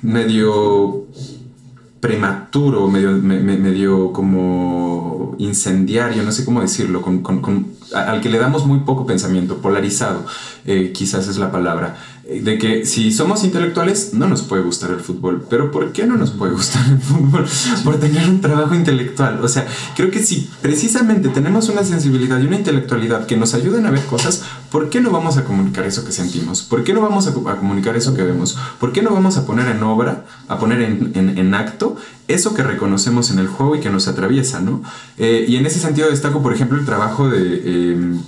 medio 0.01 1.07
prematuro, 1.99 2.87
medio, 2.87 3.11
medio 3.11 4.11
como 4.11 5.35
incendiario, 5.37 6.23
no 6.23 6.31
sé 6.31 6.45
cómo 6.45 6.61
decirlo, 6.61 7.03
al 7.93 8.21
que 8.21 8.29
le 8.29 8.39
damos 8.39 8.65
muy 8.65 8.79
poco 8.79 9.05
pensamiento, 9.05 9.57
polarizado, 9.57 10.25
eh, 10.65 10.91
quizás 10.93 11.27
es 11.27 11.37
la 11.37 11.51
palabra 11.51 11.97
de 12.39 12.57
que 12.57 12.85
si 12.85 13.11
somos 13.11 13.43
intelectuales 13.43 14.13
no 14.13 14.27
nos 14.27 14.43
puede 14.43 14.63
gustar 14.63 14.91
el 14.91 14.99
fútbol, 14.99 15.45
pero 15.49 15.71
¿por 15.71 15.91
qué 15.91 16.05
no 16.05 16.15
nos 16.15 16.31
puede 16.31 16.53
gustar 16.53 16.85
el 16.89 16.99
fútbol? 16.99 17.45
Por 17.83 17.99
tener 17.99 18.29
un 18.29 18.39
trabajo 18.39 18.73
intelectual. 18.73 19.43
O 19.43 19.47
sea, 19.47 19.67
creo 19.95 20.11
que 20.11 20.23
si 20.23 20.49
precisamente 20.61 21.29
tenemos 21.29 21.67
una 21.69 21.83
sensibilidad 21.83 22.39
y 22.39 22.47
una 22.47 22.57
intelectualidad 22.57 23.25
que 23.25 23.35
nos 23.35 23.53
ayuden 23.53 23.85
a 23.85 23.91
ver 23.91 24.05
cosas, 24.05 24.43
¿por 24.71 24.89
qué 24.89 25.01
no 25.01 25.11
vamos 25.11 25.37
a 25.37 25.43
comunicar 25.43 25.85
eso 25.85 26.05
que 26.05 26.11
sentimos? 26.11 26.61
¿Por 26.61 26.83
qué 26.83 26.93
no 26.93 27.01
vamos 27.01 27.27
a, 27.27 27.33
comunicar 27.33 27.97
eso 27.97 28.13
que 28.13 28.23
vemos? 28.23 28.57
¿Por 28.79 28.93
qué 28.93 29.01
no 29.01 29.11
vamos 29.11 29.37
a 29.37 29.45
poner 29.45 29.67
en 29.67 29.83
obra, 29.83 30.25
a 30.47 30.57
poner 30.57 30.81
en, 30.81 31.53
acto 31.53 31.97
eso 32.29 32.53
que 32.53 32.63
reconocemos 32.63 33.29
en 33.31 33.39
el 33.39 33.47
juego 33.47 33.75
y 33.75 33.81
que 33.81 33.89
nos 33.89 34.07
atraviesa, 34.07 34.61
¿no? 34.61 34.81
Eh, 35.17 35.45
y 35.49 35.57
en 35.57 35.65
ese 35.65 35.79
sentido 35.79 36.09
destaco, 36.09 36.41
por 36.41 36.53
ejemplo, 36.53 36.79
el 36.79 36.85
trabajo 36.85 37.29
de... 37.29 37.61
Eh, 37.65 38.19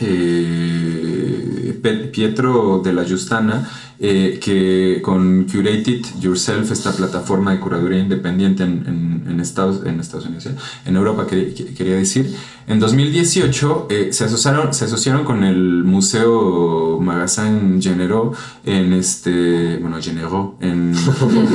eh, 0.00 1.78
Pietro 2.12 2.80
de 2.84 2.92
la 2.92 3.04
Justana, 3.08 3.68
eh, 3.98 4.38
que 4.42 5.00
con 5.02 5.44
Curated 5.44 6.02
Yourself, 6.20 6.70
esta 6.70 6.92
plataforma 6.92 7.52
de 7.52 7.60
curaduría 7.60 7.98
independiente 7.98 8.62
en, 8.62 9.38
Estados, 9.40 9.86
en 9.86 10.00
Estados 10.00 10.26
Unidos, 10.26 10.46
¿eh? 10.46 10.54
en 10.84 10.96
Europa 10.96 11.26
quería 11.26 11.96
decir, 11.96 12.34
en 12.66 12.78
2018 12.78 13.88
se, 14.10 14.24
asociaron, 14.24 14.74
se 14.74 14.84
asociaron 14.84 15.24
con 15.24 15.44
el 15.44 15.84
Museo 15.84 16.98
Magazin 17.00 17.80
Genero 17.80 18.32
en 18.64 18.92
este, 18.92 19.78
bueno, 19.78 19.96
Genero, 20.00 20.56
en, 20.60 20.94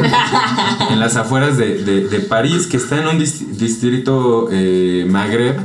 en 0.89 0.99
las 0.99 1.15
afueras 1.15 1.57
de, 1.57 1.83
de, 1.83 2.19
París, 2.21 2.67
que 2.67 2.77
está 2.77 2.99
en 2.99 3.07
un 3.07 3.19
distrito 3.19 4.49
Magreb, 5.07 5.57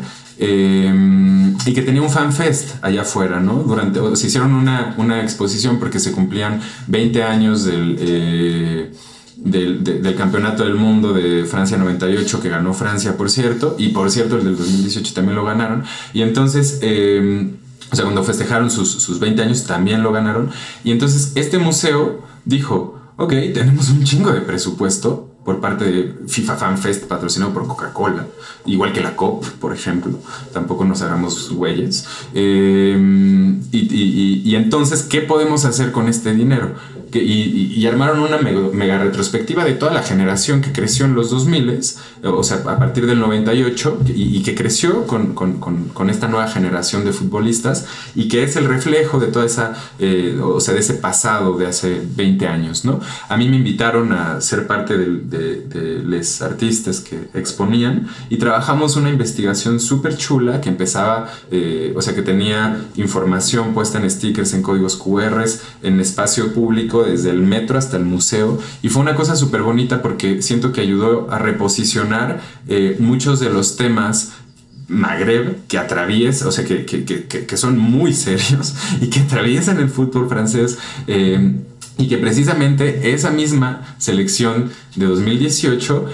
Em, 0.43 1.55
y 1.67 1.75
que 1.75 1.83
tenía 1.83 2.01
un 2.01 2.09
fan 2.09 2.33
fest 2.33 2.83
allá 2.83 3.03
afuera, 3.03 3.41
¿no? 3.41 3.57
Durante, 3.57 4.01
se 4.17 4.29
hicieron 4.29 4.55
una, 4.55 4.95
una 4.97 5.23
exposición 5.23 5.79
porque 5.79 6.01
se 6.01 6.13
cumplían 6.13 6.63
20 6.87 7.23
años 7.23 7.65
del, 7.65 7.97
eh, 8.01 8.91
del, 9.37 9.85
del, 9.85 10.15
Campeonato 10.15 10.65
del 10.65 10.77
Mundo 10.77 11.13
de 11.13 11.45
Francia 11.45 11.77
98, 11.77 12.41
que 12.41 12.49
ganó 12.49 12.73
Francia, 12.73 13.19
por 13.19 13.29
cierto, 13.29 13.77
y 13.79 13.91
por 13.91 14.11
cierto 14.11 14.39
el 14.39 14.45
del 14.45 14.57
2018 14.57 15.13
también 15.13 15.37
lo 15.37 15.45
ganaron. 15.45 15.85
Y 16.15 16.23
entonces... 16.23 16.79
Em, 16.83 17.57
o 17.93 17.97
sea, 17.97 18.05
cuando 18.05 18.23
festejaron 18.23 18.71
sus, 18.71 18.89
sus 18.89 19.19
20 19.19 19.43
años 19.43 19.65
también 19.65 20.05
lo 20.05 20.13
ganaron. 20.13 20.51
Y 20.85 20.93
entonces 20.93 21.33
este 21.35 21.59
museo 21.59 22.23
dijo, 22.45 23.01
ok, 23.17 23.31
tenemos 23.53 23.91
un 23.91 24.05
chingo 24.05 24.31
de 24.31 24.43
presupuesto, 24.43 25.35
por 25.45 25.61
parte 25.61 25.85
de 25.85 26.15
FIFA 26.29 26.57
Fan 26.57 26.79
Fest 26.79 27.05
patrocinado 27.05 27.53
por 27.53 27.67
Coca-Cola, 27.67 28.27
igual 28.67 28.93
que 28.93 29.01
la 29.01 29.17
COP, 29.17 29.47
por 29.59 29.73
ejemplo, 29.73 30.19
tampoco 30.53 30.85
nos 30.85 31.03
hagamos 31.03 31.51
güeyes. 31.51 32.07
Eh, 32.35 32.97
y, 33.73 34.55
entonces, 34.55 35.03
¿qué 35.03 35.23
podemos 35.23 35.65
hacer 35.65 35.93
con 35.93 36.09
este 36.09 36.35
dinero? 36.35 36.75
y, 37.19 37.87
armaron 37.87 38.21
una 38.21 38.39
mega, 38.39 38.99
retrospectiva 38.99 39.65
de 39.65 39.73
toda 39.73 39.93
la 39.93 40.03
generación 40.03 40.61
que 40.61 40.73
creció 40.73 41.07
en 41.07 41.15
los 41.15 41.31
2000, 41.31 41.81
o 42.25 42.43
sea, 42.43 42.59
a 42.59 42.79
partir 42.79 43.07
del 43.07 43.19
98, 43.19 44.01
y, 44.15 44.43
que 44.43 44.55
creció 44.55 45.07
con, 45.07 46.11
esta 46.11 46.29
nueva 46.29 46.49
generación 46.49 47.05
de 47.05 47.13
futbolistas, 47.13 47.87
y 48.15 48.29
que 48.29 48.43
es 48.43 48.57
el 48.57 48.67
reflejo 48.67 49.19
de 49.19 49.29
toda 49.29 49.47
esa, 49.47 49.75
eh, 49.99 50.39
o 50.43 50.61
sea, 50.61 50.75
de 50.75 50.81
ese 50.81 50.95
pasado 50.95 51.57
de 51.59 51.67
hace 51.67 52.01
20 52.17 52.47
años, 52.47 52.85
¿no? 52.85 53.01
A 53.29 53.37
mí 53.37 53.49
me 53.49 53.57
invitaron 53.57 54.13
a 54.13 54.41
ser 54.41 54.67
parte 54.67 54.97
de, 55.31 56.03
los 56.05 56.43
artistas 56.43 57.01
que 57.01 57.29
exponían, 57.35 58.09
y 58.29 58.37
trabajamos 58.37 58.97
una 58.97 59.11
investigación 59.11 59.81
súper 59.81 60.17
chula 60.17 60.61
que 60.61 60.69
empezaba, 60.69 61.29
eh, 61.51 61.93
o 61.97 62.03
sea, 62.03 62.15
que 62.15 62.23
tenía 62.23 62.85
información 62.97 63.73
puesta 63.75 63.99
en 63.99 64.11
stickers, 64.11 64.53
en 64.55 64.63
códigos 64.63 64.97
QR, 64.97 65.45
en 65.83 66.01
espacio 66.01 66.53
público, 66.53 67.05
desde 67.05 67.31
el 67.31 67.43
metro 67.43 67.79
hasta 67.79 67.97
el 67.97 68.05
museo, 68.05 68.59
y 68.83 68.89
fue 68.89 69.03
una 69.03 69.15
cosa 69.15 69.37
súper 69.37 69.63
bonita 69.63 70.03
porque 70.03 70.43
siento 70.43 70.73
que 70.73 70.81
ayudó 70.81 71.31
a 71.31 71.39
reposicionar 71.39 72.41
eh, 72.69 72.97
muchos 72.99 73.41
de 73.41 73.51
los 73.51 73.77
temas 73.77 74.33
Magreb 74.91 75.69
que 75.69 75.79
atraviesan, 75.79 76.49
o 76.49 76.51
sea, 76.51 76.65
que, 76.65 76.85
que, 76.85 77.05
que, 77.05 77.57
son 77.57 77.79
muy 77.79 78.13
serios 78.13 78.75
y 79.01 79.07
que 79.07 79.21
atraviesan 79.21 79.79
el 79.79 79.89
fútbol 79.89 80.29
francés. 80.29 80.79
Eh, 81.07 81.55
y 82.01 82.09
que 82.09 82.17
precisamente 82.17 83.13
esa 83.13 83.31
misma 83.31 83.95
selección 83.99 84.71
de 84.97 85.07
2018 85.07 86.07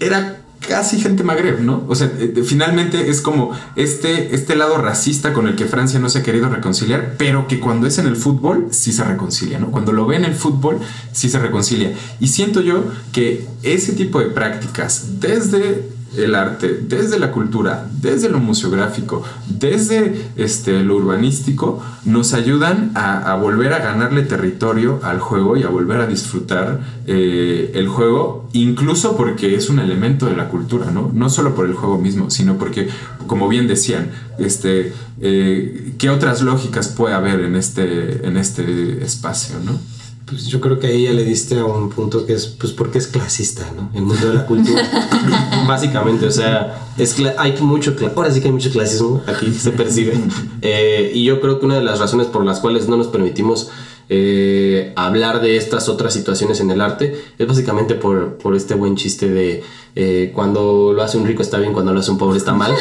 era 0.00 0.40
casi 0.66 1.00
gente 1.00 1.22
magreb, 1.22 1.60
¿no? 1.60 1.84
O 1.86 1.94
sea, 1.94 2.10
eh, 2.18 2.42
finalmente 2.44 3.08
es 3.08 3.20
como 3.20 3.52
este, 3.76 4.34
este 4.34 4.56
lado 4.56 4.78
racista 4.78 5.32
con 5.32 5.46
el 5.46 5.54
que 5.54 5.66
Francia 5.66 6.00
no 6.00 6.08
se 6.08 6.18
ha 6.18 6.22
querido 6.22 6.48
reconciliar, 6.48 7.14
pero 7.18 7.46
que 7.46 7.60
cuando 7.60 7.86
es 7.86 7.98
en 7.98 8.06
el 8.06 8.16
fútbol 8.16 8.68
sí 8.70 8.92
se 8.92 9.04
reconcilia, 9.04 9.60
¿no? 9.60 9.70
Cuando 9.70 9.92
lo 9.92 10.06
ve 10.06 10.16
en 10.16 10.24
el 10.24 10.34
fútbol 10.34 10.80
sí 11.12 11.28
se 11.28 11.38
reconcilia. 11.38 11.92
Y 12.18 12.28
siento 12.28 12.60
yo 12.60 12.84
que 13.12 13.46
ese 13.62 13.92
tipo 13.92 14.18
de 14.18 14.26
prácticas, 14.26 15.20
desde 15.20 15.95
el 16.16 16.34
arte, 16.34 16.80
desde 16.88 17.18
la 17.18 17.30
cultura, 17.30 17.86
desde 18.00 18.28
lo 18.28 18.38
museográfico, 18.38 19.22
desde 19.48 20.30
este, 20.36 20.82
lo 20.82 20.96
urbanístico, 20.96 21.82
nos 22.04 22.32
ayudan 22.34 22.92
a, 22.94 23.34
volver 23.36 23.72
a 23.72 23.78
ganarle 23.78 24.22
territorio 24.22 25.00
al 25.02 25.20
juego 25.20 25.56
y 25.56 25.62
a 25.62 25.68
volver 25.68 26.00
a 26.00 26.06
disfrutar 26.06 26.80
eh, 27.06 27.72
el 27.74 27.88
juego, 27.88 28.48
incluso 28.52 29.16
porque 29.16 29.54
es 29.54 29.68
un 29.68 29.78
elemento 29.78 30.26
de 30.26 30.36
la 30.36 30.48
cultura, 30.48 30.90
¿no? 30.90 31.10
No 31.12 31.28
solo 31.28 31.54
por 31.54 31.66
el 31.66 31.74
juego 31.74 31.98
mismo, 31.98 32.30
sino 32.30 32.56
porque, 32.56 32.88
como 33.26 33.48
bien 33.48 33.66
decían, 33.66 34.10
este, 34.38 34.92
eh, 35.20 35.94
¿qué 35.98 36.10
otras 36.10 36.42
lógicas 36.42 36.88
puede 36.88 37.14
haber 37.14 37.40
en 37.40 37.56
este, 37.56 38.26
en 38.26 38.36
este 38.36 39.04
espacio, 39.04 39.56
¿no? 39.64 39.95
Pues 40.26 40.46
yo 40.48 40.60
creo 40.60 40.80
que 40.80 40.88
ahí 40.88 41.04
ya 41.04 41.12
le 41.12 41.24
diste 41.24 41.56
a 41.60 41.64
un 41.64 41.88
punto 41.88 42.26
que 42.26 42.32
es, 42.32 42.48
pues, 42.48 42.72
porque 42.72 42.98
es 42.98 43.06
clasista, 43.06 43.70
¿no? 43.76 43.90
El 43.94 44.02
mundo 44.02 44.26
de 44.26 44.34
la 44.34 44.44
cultura. 44.44 44.82
Básicamente, 45.68 46.26
o 46.26 46.32
sea, 46.32 46.90
es 46.98 47.16
hay 47.38 47.56
mucho, 47.60 47.94
ahora 48.16 48.32
sí 48.32 48.40
que 48.40 48.48
hay 48.48 48.52
mucho 48.52 48.70
clasismo, 48.72 49.22
aquí 49.28 49.52
se 49.52 49.70
percibe. 49.70 50.18
Eh, 50.62 51.12
y 51.14 51.22
yo 51.22 51.40
creo 51.40 51.60
que 51.60 51.66
una 51.66 51.76
de 51.76 51.84
las 51.84 52.00
razones 52.00 52.26
por 52.26 52.44
las 52.44 52.58
cuales 52.58 52.88
no 52.88 52.96
nos 52.96 53.06
permitimos 53.06 53.70
eh, 54.08 54.92
hablar 54.96 55.40
de 55.40 55.56
estas 55.56 55.88
otras 55.88 56.12
situaciones 56.12 56.58
en 56.60 56.70
el 56.70 56.80
arte 56.80 57.24
es 57.38 57.46
básicamente 57.46 57.94
por, 57.94 58.36
por 58.38 58.54
este 58.54 58.74
buen 58.74 58.94
chiste 58.96 59.28
de 59.28 59.64
eh, 59.96 60.30
cuando 60.34 60.92
lo 60.92 61.02
hace 61.02 61.18
un 61.18 61.26
rico 61.26 61.42
está 61.42 61.58
bien, 61.58 61.72
cuando 61.72 61.92
lo 61.92 62.00
hace 62.00 62.10
un 62.10 62.18
pobre 62.18 62.38
está 62.38 62.52
mal. 62.52 62.74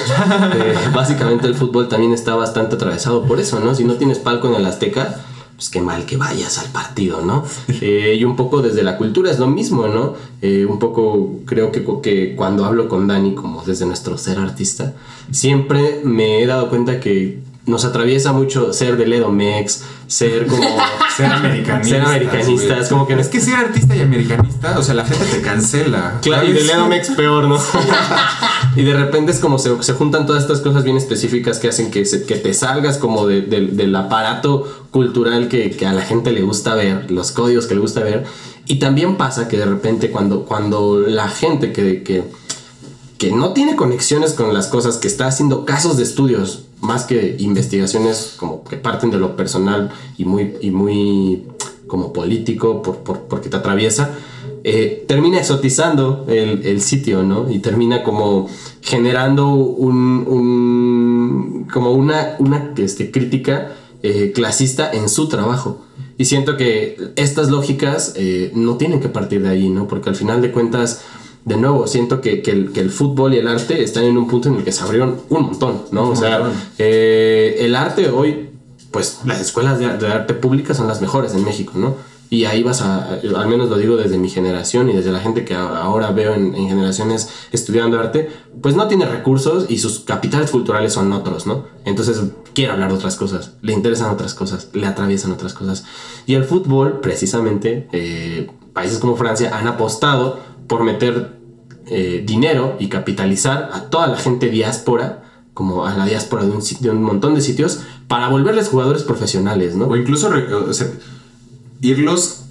básicamente 0.95 1.45
el 1.45 1.53
fútbol 1.53 1.89
también 1.89 2.11
está 2.11 2.33
bastante 2.33 2.73
atravesado 2.73 3.23
por 3.23 3.39
eso, 3.39 3.59
¿no? 3.59 3.75
Si 3.75 3.83
no 3.83 3.95
tienes 3.95 4.17
palco 4.17 4.47
en 4.47 4.55
el 4.55 4.65
Azteca, 4.65 5.21
pues 5.55 5.69
qué 5.69 5.81
mal 5.81 6.05
que 6.05 6.17
vayas 6.17 6.57
al 6.59 6.71
partido, 6.71 7.21
¿no? 7.21 7.43
Eh, 7.81 8.15
y 8.17 8.23
un 8.23 8.35
poco 8.35 8.61
desde 8.61 8.83
la 8.83 8.97
cultura 8.97 9.29
es 9.29 9.37
lo 9.37 9.47
mismo, 9.47 9.87
¿no? 9.87 10.13
Eh, 10.41 10.65
un 10.65 10.79
poco 10.79 11.41
creo 11.45 11.71
que, 11.71 11.85
que 12.01 12.35
cuando 12.35 12.65
hablo 12.65 12.87
con 12.87 13.07
Dani, 13.07 13.35
como 13.35 13.63
desde 13.63 13.85
nuestro 13.85 14.17
ser 14.17 14.39
artista, 14.39 14.93
siempre 15.31 16.01
me 16.03 16.41
he 16.41 16.45
dado 16.47 16.69
cuenta 16.69 16.99
que 16.99 17.39
nos 17.65 17.83
atraviesa 17.83 18.31
mucho 18.31 18.73
ser 18.73 18.95
del 18.95 19.13
Edomex, 19.13 19.83
ser 20.07 20.45
como... 20.45 20.63
ser 21.17 21.25
americanista. 21.31 21.97
Ser 21.97 22.01
americanistas, 22.05 22.89
como 22.89 23.07
que... 23.07 23.13
Es 23.13 23.27
que 23.27 23.41
ser 23.41 23.55
artista 23.55 23.95
y 23.95 24.01
americanista, 24.01 24.77
o 24.77 24.83
sea, 24.83 24.93
la 24.93 25.05
gente 25.05 25.25
te 25.25 25.41
cancela. 25.41 26.19
Claro, 26.21 26.47
y 26.47 26.53
del 26.53 26.69
Edomex 26.69 27.11
peor, 27.11 27.45
¿no? 27.45 27.59
y 28.75 28.83
de 28.83 28.93
repente 28.93 29.31
es 29.31 29.39
como 29.39 29.57
se, 29.57 29.81
se, 29.81 29.93
juntan 29.93 30.25
todas 30.25 30.43
estas 30.43 30.61
cosas 30.61 30.83
bien 30.83 30.97
específicas 30.97 31.59
que 31.59 31.69
hacen 31.69 31.89
que, 31.89 32.03
que 32.03 32.35
te 32.35 32.53
salgas 32.53 32.97
como 32.97 33.25
del 33.27 33.95
aparato 33.95 34.87
cultural 34.91 35.47
que, 35.47 35.71
que, 35.71 35.85
a 35.85 35.93
la 35.93 36.01
gente 36.01 36.31
le 36.31 36.41
gusta 36.41 36.75
ver, 36.75 37.09
los 37.09 37.31
códigos 37.31 37.65
que 37.65 37.73
le 37.73 37.81
gusta 37.81 38.01
ver. 38.01 38.25
Y 38.67 38.79
también 38.79 39.17
pasa 39.17 39.47
que 39.47 39.57
de 39.57 39.65
repente 39.65 40.11
cuando, 40.11 40.45
cuando 40.45 40.99
la 40.99 41.29
gente 41.29 41.71
que, 41.71 42.03
que, 42.03 42.23
que 43.17 43.31
no 43.31 43.53
tiene 43.53 43.75
conexiones 43.75 44.33
con 44.33 44.53
las 44.53 44.67
cosas, 44.67 44.97
que 44.97 45.07
está 45.07 45.27
haciendo 45.27 45.65
casos 45.65 45.97
de 45.97 46.03
estudios 46.03 46.64
más 46.81 47.05
que 47.05 47.35
investigaciones 47.39 48.35
como 48.37 48.63
que 48.63 48.77
parten 48.77 49.11
de 49.11 49.17
lo 49.17 49.35
personal 49.35 49.91
y 50.17 50.25
muy, 50.25 50.55
y 50.61 50.71
muy 50.71 51.43
como 51.87 52.13
político 52.13 52.81
por, 52.81 52.97
porque 53.03 53.49
te 53.49 53.57
atraviesa, 53.57 54.15
eh, 54.63 55.05
termina 55.07 55.37
exotizando 55.37 56.25
el, 56.27 56.81
sitio, 56.81 57.21
¿no? 57.21 57.51
Y 57.51 57.59
termina 57.59 58.01
como 58.01 58.49
generando 58.81 59.49
un, 59.49 60.25
como 61.71 61.91
una, 61.91 62.35
una 62.39 62.73
este, 62.77 63.11
crítica 63.11 63.73
eh, 64.01 64.31
clasista 64.33 64.91
en 64.91 65.07
su 65.07 65.27
trabajo. 65.29 65.85
Y 66.17 66.25
siento 66.25 66.57
que 66.57 66.97
estas 67.15 67.49
lógicas 67.51 68.13
eh, 68.15 68.51
no 68.55 68.77
tienen 68.77 69.01
que 69.01 69.09
partir 69.09 69.43
de 69.43 69.49
ahí, 69.49 69.69
¿no? 69.69 69.87
Porque 69.87 70.09
al 70.09 70.15
final 70.15 70.41
de 70.41 70.51
cuentas 70.51 71.03
de 71.45 71.57
nuevo, 71.57 71.85
siento 71.85 72.21
que, 72.21 72.41
el, 72.43 72.89
fútbol 72.89 73.35
y 73.35 73.37
el 73.37 73.47
arte 73.47 73.83
están 73.83 74.03
en 74.03 74.17
un 74.17 74.27
punto 74.27 74.49
en 74.49 74.55
el 74.55 74.63
que 74.63 74.71
se 74.71 74.83
abrieron 74.83 75.21
un 75.29 75.43
montón, 75.43 75.83
¿no? 75.91 76.09
O 76.09 76.15
sea, 76.15 76.51
eh, 76.79 77.57
el 77.59 77.75
arte 77.75 78.09
hoy, 78.09 78.49
pues 78.89 79.19
las 79.25 79.39
escuelas 79.39 79.77
de, 79.77 79.85
arte 79.85 80.33
públicas 80.33 80.75
son 80.75 80.87
las 80.87 81.01
mejores 81.01 81.35
en 81.35 81.45
México, 81.45 81.73
¿no? 81.75 81.95
y 82.29 82.45
ahí 82.45 82.63
vas 82.63 82.81
a, 82.81 83.19
al 83.35 83.47
menos 83.47 83.69
lo 83.69 83.77
digo 83.77 83.97
desde 83.97 84.17
mi 84.17 84.29
generación 84.29 84.89
y 84.89 84.93
desde 84.93 85.11
la 85.11 85.19
gente 85.19 85.45
que 85.45 85.53
ahora 85.53 86.11
veo 86.11 86.33
en, 86.33 86.53
generaciones 86.53 87.29
estudiando 87.51 87.99
arte, 87.99 88.29
pues 88.61 88.75
no 88.75 88.87
tiene 88.87 89.05
recursos 89.05 89.67
y 89.69 89.77
sus 89.77 89.99
capitales 89.99 90.49
culturales 90.49 90.93
son 90.93 91.13
otros, 91.13 91.45
¿no? 91.45 91.65
Entonces 91.85 92.21
quiere 92.53 92.71
hablar 92.71 92.89
de 92.89 92.95
otras 92.95 93.15
cosas, 93.15 93.51
le 93.61 93.73
interesan 93.73 94.09
otras 94.09 94.33
cosas, 94.33 94.69
le 94.73 94.87
atraviesan 94.87 95.31
otras 95.31 95.53
cosas. 95.53 95.85
Y 96.25 96.33
el 96.33 96.43
fútbol, 96.43 96.99
precisamente, 96.99 97.87
eh, 97.91 98.49
países 98.73 98.97
como 98.97 99.15
Francia 99.15 99.55
han 99.57 99.67
apostado 99.67 100.39
por 100.67 100.83
meter 100.83 101.35
eh, 101.87 102.23
dinero 102.25 102.77
y 102.79 102.89
capitalizar 102.89 103.69
a 103.73 103.89
toda 103.89 104.07
la 104.07 104.17
gente 104.17 104.49
diáspora 104.49 105.23
como 105.53 105.85
a 105.85 105.95
la 105.95 106.05
diáspora 106.05 106.43
de 106.43 106.51
un, 106.51 106.61
de 106.81 106.89
un 106.89 107.01
montón 107.01 107.33
de 107.33 107.41
sitios 107.41 107.81
para 108.07 108.27
volverles 108.27 108.69
jugadores 108.69 109.03
profesionales, 109.03 109.75
¿no? 109.75 109.85
O 109.87 109.95
incluso 109.95 110.29
irlos 111.81 112.41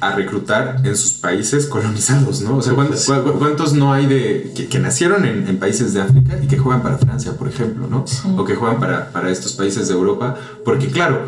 a 0.00 0.14
reclutar 0.14 0.82
en 0.84 0.96
sus 0.96 1.14
países 1.14 1.66
colonizados, 1.66 2.42
¿no? 2.42 2.58
O 2.58 2.62
sea, 2.62 2.74
¿cuántos, 2.74 3.72
no 3.72 3.92
hay 3.92 4.06
de 4.06 4.68
que, 4.70 4.78
nacieron 4.78 5.24
en, 5.24 5.58
países 5.58 5.94
de 5.94 6.02
África 6.02 6.38
y 6.42 6.46
que 6.46 6.58
juegan 6.58 6.82
para 6.82 6.98
Francia, 6.98 7.32
por 7.32 7.48
ejemplo, 7.48 7.86
¿no? 7.88 8.04
O 8.36 8.44
que 8.44 8.54
juegan 8.54 8.78
para, 8.78 9.10
para, 9.12 9.30
estos 9.30 9.54
países 9.54 9.88
de 9.88 9.94
Europa, 9.94 10.36
porque 10.64 10.88
claro, 10.88 11.26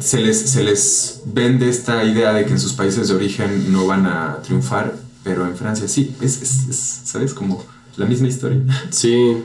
se 0.00 0.20
les, 0.20 0.38
se 0.50 0.62
les 0.62 1.22
vende 1.26 1.68
esta 1.68 2.02
idea 2.04 2.32
de 2.32 2.44
que 2.46 2.52
en 2.52 2.60
sus 2.60 2.72
países 2.72 3.08
de 3.08 3.14
origen 3.14 3.72
no 3.72 3.86
van 3.86 4.06
a 4.06 4.38
triunfar, 4.42 4.94
pero 5.26 5.44
en 5.44 5.56
Francia 5.56 5.88
sí, 5.88 6.14
es, 6.20 6.40
es, 6.40 7.00
¿sabes? 7.04 7.34
Como 7.34 7.64
la 7.96 8.06
misma 8.06 8.28
historia. 8.28 8.62
Sí, 8.90 9.38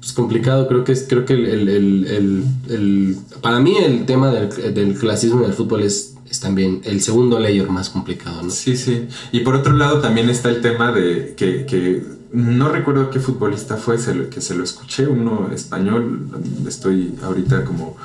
es 0.00 0.12
complicado, 0.12 0.68
creo 0.68 0.84
que 0.84 0.92
es, 0.92 1.06
creo 1.08 1.24
que 1.24 1.32
el, 1.34 1.68
el, 1.68 2.46
el, 2.68 3.16
para 3.42 3.58
mí 3.58 3.76
el 3.76 4.06
tema 4.06 4.30
del, 4.30 4.74
del 4.74 4.94
clasismo 4.94 5.40
en 5.40 5.46
el 5.46 5.54
fútbol 5.54 5.82
es 5.82 6.14
es 6.30 6.40
también 6.40 6.80
el 6.84 7.00
segundo 7.00 7.38
layer 7.38 7.68
más 7.68 7.90
complicado, 7.90 8.42
¿no? 8.42 8.50
Sí, 8.50 8.76
sí. 8.76 9.08
Y 9.32 9.40
por 9.40 9.54
otro 9.54 9.72
lado 9.72 10.00
también 10.00 10.28
está 10.28 10.50
el 10.50 10.60
tema 10.60 10.92
de 10.92 11.34
que, 11.36 12.18
no 12.30 12.68
recuerdo 12.68 13.08
qué 13.10 13.20
futbolista 13.20 13.76
fue 13.76 13.96
que 14.30 14.40
se 14.42 14.54
lo 14.54 14.62
escuché, 14.62 15.06
uno 15.06 15.48
español, 15.50 16.28
estoy 16.66 17.14
ahorita 17.22 17.64
como 17.64 17.96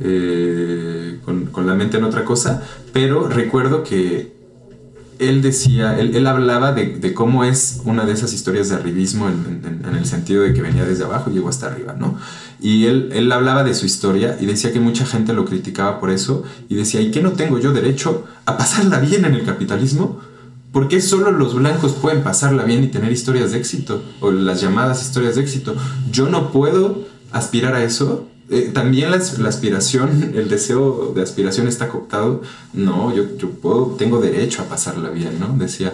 eh, 0.00 1.20
con, 1.24 1.66
la 1.66 1.74
mente 1.74 1.98
en 1.98 2.04
otra 2.04 2.24
cosa, 2.24 2.62
pero 2.92 3.28
recuerdo 3.28 3.84
que 3.84 4.37
él 5.18 5.42
decía, 5.42 5.98
él, 5.98 6.26
hablaba 6.26 6.72
de, 6.72 7.14
cómo 7.14 7.44
es 7.44 7.80
una 7.84 8.04
de 8.04 8.12
esas 8.12 8.32
historias 8.32 8.68
de 8.68 8.76
arribismo 8.76 9.28
en, 9.28 9.82
en, 9.84 9.94
el 9.94 10.06
sentido 10.06 10.42
de 10.42 10.52
que 10.52 10.62
venía 10.62 10.84
desde 10.84 11.04
abajo 11.04 11.30
y 11.30 11.34
llegó 11.34 11.48
hasta 11.48 11.66
arriba, 11.66 11.94
¿no? 11.98 12.18
Y 12.60 12.86
él, 12.86 13.10
él 13.12 13.30
hablaba 13.32 13.64
de 13.64 13.74
su 13.74 13.86
historia 13.86 14.36
y 14.40 14.46
decía 14.46 14.72
que 14.72 14.80
mucha 14.80 15.06
gente 15.06 15.32
lo 15.32 15.44
criticaba 15.44 16.00
por 16.00 16.10
eso 16.10 16.44
y 16.68 16.74
decía, 16.74 17.00
¿y 17.00 17.10
qué 17.10 17.22
no 17.22 17.32
tengo 17.32 17.58
yo 17.58 17.72
derecho 17.72 18.26
a 18.46 18.56
pasarla 18.56 19.00
bien 19.00 19.24
en 19.24 19.34
el 19.34 19.44
capitalismo? 19.44 20.20
¿Por 20.72 20.88
qué 20.88 21.00
solo 21.00 21.30
los 21.30 21.54
blancos 21.54 21.92
pueden 21.92 22.22
pasarla 22.22 22.64
bien 22.64 22.84
y 22.84 22.88
tener 22.88 23.10
historias 23.10 23.52
de 23.52 23.58
éxito? 23.58 24.02
O 24.20 24.30
las 24.30 24.60
llamadas 24.60 25.02
historias 25.02 25.36
de 25.36 25.42
éxito. 25.42 25.74
Yo 26.12 26.28
no 26.28 26.52
puedo 26.52 27.06
aspirar 27.32 27.74
a 27.74 27.82
eso 27.82 28.28
eh, 28.50 28.70
también 28.72 29.10
la, 29.10 29.18
aspiración, 29.18 30.32
el 30.34 30.48
deseo 30.48 31.12
de 31.14 31.22
aspiración 31.22 31.68
está 31.68 31.88
cooptado. 31.88 32.40
No, 32.72 33.14
yo, 33.14 33.36
yo 33.36 33.50
puedo, 33.50 33.96
tengo 33.98 34.20
derecho 34.20 34.62
a 34.62 34.64
pasarla 34.64 35.10
bien, 35.10 35.38
¿no? 35.38 35.54
Decía, 35.58 35.92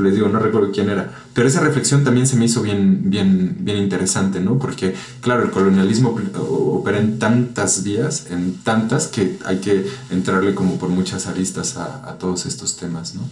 les 0.00 0.14
digo, 0.14 0.28
no 0.28 0.40
recuerdo 0.40 0.72
quién 0.72 0.90
era. 0.90 1.12
Pero 1.32 1.46
esa 1.46 1.60
reflexión 1.60 2.02
también 2.02 2.26
se 2.26 2.34
me 2.34 2.46
hizo 2.46 2.60
bien, 2.60 3.10
bien, 3.10 3.56
bien 3.60 3.78
interesante, 3.78 4.40
¿no? 4.40 4.58
Porque, 4.58 4.94
claro, 5.20 5.44
el 5.44 5.50
colonialismo 5.50 6.18
opera 6.38 6.98
en 6.98 7.20
tantas 7.20 7.84
vías, 7.84 8.26
en 8.30 8.54
tantas, 8.64 9.06
que 9.06 9.38
hay 9.44 9.58
que 9.58 9.86
entrarle 10.10 10.56
como 10.56 10.78
por 10.78 10.88
muchas 10.88 11.28
aristas 11.28 11.76
a, 11.76 12.08
a 12.10 12.18
todos 12.18 12.46
estos 12.46 12.76
temas, 12.76 13.14
¿no? 13.14 13.22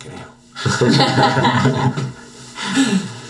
Creo. 0.00 0.32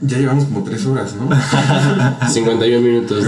Ya 0.00 0.18
llevamos 0.18 0.44
como 0.44 0.62
tres 0.64 0.86
horas, 0.86 1.14
¿no? 1.16 1.28
51 2.28 2.80
minutos. 2.80 3.24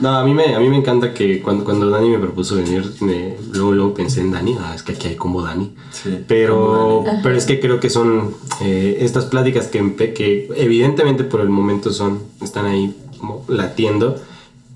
No, 0.00 0.16
a 0.16 0.24
mí, 0.24 0.32
me, 0.32 0.54
a 0.54 0.60
mí 0.60 0.68
me 0.68 0.78
encanta 0.78 1.12
que 1.12 1.42
cuando, 1.42 1.64
cuando 1.64 1.90
Dani 1.90 2.08
me 2.08 2.18
propuso 2.18 2.56
venir, 2.56 2.90
luego, 3.52 3.72
luego 3.72 3.94
pensé 3.94 4.22
en 4.22 4.32
Dani, 4.32 4.56
ah, 4.58 4.72
es 4.74 4.82
que 4.82 4.92
aquí 4.92 5.08
hay 5.08 5.16
como 5.16 5.42
Dani. 5.42 5.74
pero, 6.26 7.04
pero 7.22 7.36
es 7.36 7.44
que 7.44 7.60
creo 7.60 7.78
que 7.78 7.90
son 7.90 8.34
eh, 8.62 8.98
estas 9.00 9.26
pláticas 9.26 9.66
que, 9.66 9.94
que 10.14 10.48
evidentemente 10.56 11.24
por 11.24 11.42
el 11.42 11.50
momento 11.50 11.92
son, 11.92 12.20
están 12.40 12.64
ahí 12.64 12.96
como 13.18 13.44
latiendo, 13.46 14.16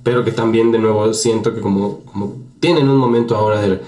pero 0.02 0.24
que 0.24 0.30
también 0.30 0.70
de 0.72 0.78
nuevo 0.78 1.14
siento 1.14 1.54
que 1.54 1.60
como, 1.60 2.00
como 2.00 2.34
tienen 2.60 2.88
un 2.88 2.98
momento 2.98 3.34
ahora 3.34 3.60
de 3.62 3.80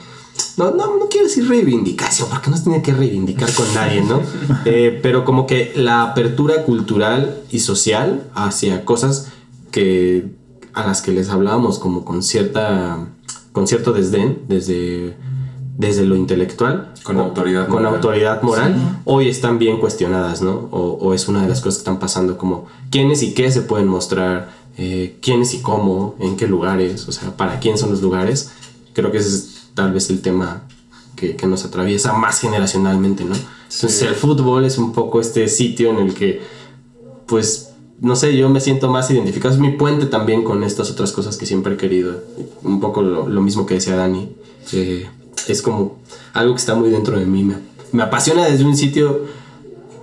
no, 0.59 0.73
no, 0.73 0.99
no 0.99 1.09
quiero 1.09 1.29
decir 1.29 1.49
reivindicación, 1.49 2.29
porque 2.29 2.51
no 2.51 2.57
se 2.57 2.65
tiene 2.65 2.83
que 2.83 2.93
reivindicar 2.93 3.53
con 3.55 3.73
nadie, 3.75 4.03
¿no? 4.03 4.21
Eh, 4.65 4.99
pero 5.03 5.25
como 5.25 5.47
que 5.47 5.73
la 5.77 6.03
apertura 6.03 6.65
cultural 6.65 7.43
y 7.51 7.61
social 7.61 8.25
hacia 8.35 8.85
cosas 8.85 9.31
que 9.71 10.27
a 10.75 10.85
las 10.85 11.01
que 11.01 11.13
les 11.13 11.29
hablábamos 11.29 11.79
como 11.79 12.05
con 12.05 12.23
cierta 12.23 12.99
con 13.53 13.67
cierto 13.67 13.93
desdén 13.93 14.43
desde 14.49 15.17
desde 15.77 16.05
lo 16.05 16.17
intelectual. 16.17 16.93
Con 17.05 17.19
autoridad 17.19 17.69
con 17.69 17.87
autoridad 17.87 18.43
moral. 18.43 19.01
Hoy 19.05 19.29
están 19.29 19.59
bien 19.59 19.79
cuestionadas 19.79 20.43
no 20.43 20.69
o, 20.73 21.15
es 21.15 21.29
una 21.29 21.43
de 21.43 21.49
las 21.49 21.61
cosas 21.61 21.77
que 21.77 21.83
están 21.83 22.01
pasando 22.01 22.37
como 22.37 22.67
quiénes 22.91 23.23
y 23.23 23.33
qué 23.33 23.51
se 23.53 23.63
pueden 23.63 23.87
mostrar 23.87 24.51
eh, 24.77 25.19
quiénes 25.23 25.55
y 25.55 25.63
cómo 25.63 26.17
en 26.19 26.37
qué 26.37 26.47
lugares 26.49 27.09
o 27.09 27.13
sea 27.13 27.37
para 27.37 27.61
quién 27.61 27.79
son 27.79 27.91
los 27.91 28.03
lugares. 28.03 28.51
Creo 28.93 29.13
que 29.13 29.19
ese 29.19 29.29
es 29.29 29.58
tal 29.79 29.93
vez 29.93 30.11
el 30.11 30.21
tema 30.23 30.65
que, 31.15 31.37
que 31.37 31.47
nos 31.47 31.65
atraviesa 31.65 32.13
más 32.13 32.41
generacionalmente, 32.41 33.25
¿no? 33.25 33.37
Entonces 33.37 34.03
el 34.03 34.17
fútbol 34.17 34.65
es 34.65 34.77
un 34.77 34.93
poco 34.93 35.21
este 35.21 35.47
sitio 35.47 35.91
en 35.91 35.99
el 35.99 36.15
que, 36.15 36.41
pues, 37.27 37.71
no 38.01 38.17
sé, 38.17 38.37
yo 38.37 38.49
me 38.49 38.61
siento 38.61 38.91
más 38.91 39.09
identificado. 39.13 39.55
Es 39.55 39.61
mi 39.61 39.71
puente 39.71 40.07
también 40.07 40.43
con 40.43 40.65
estas 40.65 40.91
otras 40.91 41.13
cosas 41.13 41.37
que 41.37 41.47
siempre 41.47 41.75
he 41.75 41.77
querido. 41.77 42.25
Un 42.65 42.81
poco 42.81 43.03
lo, 43.03 43.29
lo 43.29 43.41
mismo 43.41 43.67
que 43.67 43.75
decía 43.75 43.95
Dani. 43.95 44.33
es 45.47 45.63
como 45.63 45.99
algo 46.33 46.55
que 46.55 46.59
está 46.59 46.75
muy 46.75 46.91
dentro 46.91 47.17
de 47.17 47.27
mí. 47.27 47.45
Me, 47.45 47.55
me 47.93 48.03
apasiona 48.03 48.47
desde 48.47 48.65
un 48.65 48.77
sitio 48.77 49.27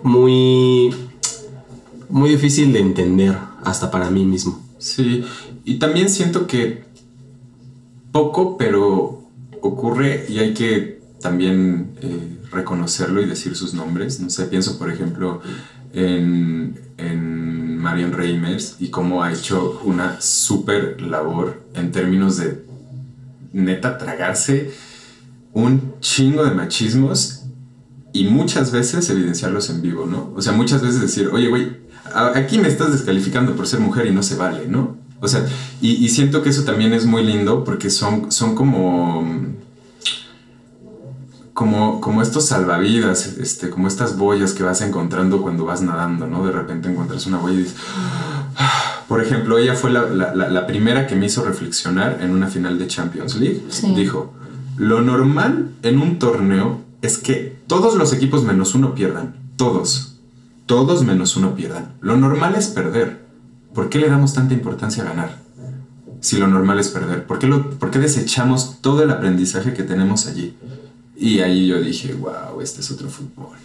muy, 0.04 0.96
muy 2.08 2.30
difícil 2.30 2.72
de 2.72 2.80
entender, 2.80 3.38
hasta 3.66 3.92
para 3.92 4.10
mí 4.10 4.24
mismo. 4.24 4.58
Sí, 4.78 5.26
y 5.66 5.80
también 5.80 6.08
siento 6.08 6.48
que 6.48 6.86
poco, 8.14 8.56
pero 8.56 9.25
ocurre 9.68 10.26
y 10.30 10.40
hay 10.40 10.54
que 10.54 11.02
también 11.22 11.96
eh, 12.02 12.38
reconocerlo 12.52 13.22
y 13.22 13.26
decir 13.26 13.56
sus 13.56 13.74
nombres. 13.74 14.20
No 14.20 14.30
sé, 14.30 14.46
pienso 14.46 14.78
por 14.78 14.92
ejemplo 14.92 15.42
en, 15.94 16.80
en 16.98 17.78
Marion 17.78 18.14
Reimers 18.14 18.78
y 18.80 18.90
cómo 18.90 19.24
ha 19.24 19.32
hecho 19.32 19.82
una 19.84 20.22
súper 20.22 21.02
labor 21.02 21.64
en 21.74 21.92
términos 21.92 22.38
de 22.38 22.66
neta 23.54 23.98
tragarse 23.98 24.72
un 25.54 25.94
chingo 26.02 26.44
de 26.44 26.52
machismos 26.52 27.44
y 28.12 28.26
muchas 28.26 28.72
veces 28.72 29.10
evidenciarlos 29.10 29.70
en 29.70 29.82
vivo, 29.82 30.06
¿no? 30.06 30.32
O 30.36 30.42
sea, 30.42 30.54
muchas 30.54 30.82
veces 30.82 31.02
decir, 31.02 31.30
oye, 31.32 31.48
güey, 31.48 31.78
aquí 32.14 32.58
me 32.58 32.68
estás 32.68 32.92
descalificando 32.92 33.56
por 33.56 33.68
ser 33.68 33.80
mujer 33.80 34.08
y 34.08 34.12
no 34.12 34.24
se 34.24 34.36
vale, 34.36 34.68
¿no? 34.68 34.98
O 35.22 35.28
sea, 35.28 35.46
y, 35.82 36.10
siento 36.10 36.44
que 36.44 36.50
eso 36.50 36.64
también 36.64 36.94
es 36.94 37.06
muy 37.06 37.24
lindo 37.24 37.64
porque 37.64 37.90
son, 37.90 38.32
son 38.32 38.54
como, 38.54 39.26
como, 41.54 42.02
como 42.02 42.22
estos 42.22 42.46
salvavidas, 42.46 43.26
este, 43.38 43.70
como 43.70 43.88
estas 43.88 44.18
boyas 44.18 44.54
que 44.54 44.64
vas 44.64 44.82
encontrando 44.82 45.42
cuando 45.42 45.66
vas 45.66 45.82
nadando, 45.82 46.28
¿no? 46.28 46.46
De 46.46 46.52
repente 46.52 46.90
encuentras 46.90 47.26
una 47.26 47.38
boya 47.38 47.56
y 47.56 47.64
dices... 47.64 47.78
Ah". 48.58 48.96
Por 49.08 49.22
ejemplo, 49.22 49.58
ella 49.58 49.76
fue 49.76 49.92
la, 49.92 50.68
primera 50.68 51.06
que 51.06 51.16
me 51.16 51.28
hizo 51.28 51.44
reflexionar 51.44 52.20
en 52.22 52.32
una 52.32 52.48
final 52.48 52.80
de 52.80 52.88
Champions 52.88 53.36
League. 53.36 53.64
Dijo, 53.96 54.34
lo 54.78 55.02
normal 55.02 55.72
en 55.84 56.02
un 56.02 56.18
torneo 56.18 56.82
es 57.02 57.20
que 57.20 57.56
todos 57.68 57.96
los 57.96 58.14
equipos 58.14 58.44
menos 58.44 58.74
uno 58.74 58.96
pierdan. 58.96 59.36
Todos. 59.58 60.18
Todos 60.66 61.04
menos 61.04 61.38
uno 61.38 61.54
pierdan. 61.56 61.94
Lo 62.02 62.18
normal 62.18 62.56
es 62.56 62.68
perder. 62.68 63.25
¿Por 63.76 63.90
qué 63.90 64.00
le 64.00 64.10
damos 64.10 64.34
tanta 64.34 64.54
importancia 64.54 65.04
a 65.04 65.08
ganar? 65.08 65.38
Si 66.22 66.38
lo 66.38 66.48
normal 66.48 66.80
es 66.80 66.88
perder. 66.88 67.28
¿Por 67.28 67.38
qué, 67.38 67.46
lo, 67.46 67.72
por 67.72 67.92
qué 67.92 68.00
desechamos 68.00 68.82
todo 68.82 69.04
el 69.04 69.12
aprendizaje 69.12 69.74
que 69.74 69.84
tenemos 69.84 70.26
allí? 70.26 70.56
Y 71.16 71.42
ahí 71.42 71.68
yo 71.68 71.80
dije, 71.80 72.14
wow, 72.14 72.62
este 72.62 72.82
es 72.82 72.90
otro 72.90 73.10
fútbol. 73.10 73.58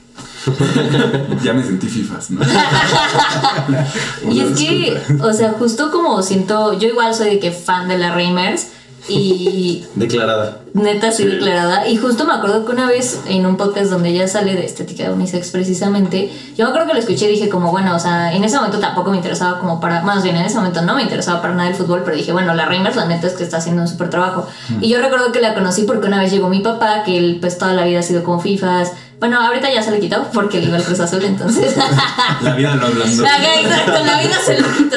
ya 1.42 1.52
me 1.54 1.62
sentí 1.62 1.86
FIFAs, 1.86 2.30
¿no? 2.30 2.40
y 4.30 4.40
es 4.40 4.58
que, 4.58 5.00
o 5.22 5.32
sea, 5.32 5.52
justo 5.52 5.90
como 5.90 6.22
siento, 6.22 6.78
yo 6.78 6.88
igual 6.88 7.14
soy 7.14 7.30
de 7.30 7.38
que 7.38 7.52
fan 7.52 7.88
de 7.88 7.96
la 7.96 8.14
Reimers, 8.14 8.68
y 9.08 9.84
Declarada. 9.94 10.60
neta 10.74 11.12
sí 11.12 11.24
declarada. 11.26 11.88
Y 11.88 11.96
justo 11.96 12.24
me 12.24 12.34
acuerdo 12.34 12.64
que 12.64 12.72
una 12.72 12.86
vez 12.86 13.20
en 13.26 13.46
un 13.46 13.56
podcast 13.56 13.90
donde 13.90 14.10
ella 14.10 14.28
sale 14.28 14.54
de 14.54 14.64
estética 14.64 15.04
de 15.04 15.12
unisex 15.12 15.50
precisamente, 15.50 16.30
yo 16.56 16.64
me 16.64 16.70
acuerdo 16.70 16.88
que 16.88 16.94
lo 16.94 17.00
escuché 17.00 17.26
y 17.26 17.34
dije 17.34 17.48
como, 17.48 17.70
bueno, 17.70 17.94
o 17.96 17.98
sea, 17.98 18.32
en 18.34 18.44
ese 18.44 18.56
momento 18.56 18.78
tampoco 18.78 19.10
me 19.10 19.16
interesaba 19.16 19.58
como 19.58 19.80
para, 19.80 20.02
más 20.02 20.22
bien 20.22 20.36
en 20.36 20.44
ese 20.44 20.56
momento 20.56 20.82
no 20.82 20.94
me 20.94 21.02
interesaba 21.02 21.40
para 21.40 21.54
nada 21.54 21.70
el 21.70 21.74
fútbol, 21.74 22.02
pero 22.04 22.16
dije, 22.16 22.32
bueno, 22.32 22.54
la 22.54 22.66
Reimers 22.66 22.96
la 22.96 23.06
neta 23.06 23.26
es 23.26 23.32
que 23.34 23.42
está 23.42 23.56
haciendo 23.58 23.82
un 23.82 23.88
súper 23.88 24.10
trabajo. 24.10 24.46
Y 24.80 24.88
yo 24.88 25.00
recuerdo 25.00 25.32
que 25.32 25.40
la 25.40 25.54
conocí 25.54 25.82
porque 25.82 26.06
una 26.06 26.20
vez 26.20 26.30
llegó 26.30 26.48
mi 26.48 26.60
papá, 26.60 27.02
que 27.04 27.16
él 27.18 27.38
pues 27.40 27.58
toda 27.58 27.72
la 27.72 27.84
vida 27.84 28.00
ha 28.00 28.02
sido 28.02 28.22
como 28.22 28.40
FIFAs. 28.40 28.92
Bueno, 29.20 29.38
ahorita 29.38 29.70
ya 29.70 29.82
se 29.82 29.90
le 29.90 30.00
quitó 30.00 30.26
porque 30.32 30.58
él 30.58 30.68
iba 30.68 30.78
al 30.78 30.82
Cruz 30.82 30.98
Azul, 30.98 31.22
entonces... 31.22 31.76
La 32.42 32.54
vida 32.54 32.74
lo 32.74 32.86
hablando. 32.86 33.24
Ajá, 33.24 33.60
exacto, 33.60 34.04
la 34.04 34.22
vida 34.22 34.36
se 34.42 34.58
lo 34.58 34.66
quitó. 34.72 34.96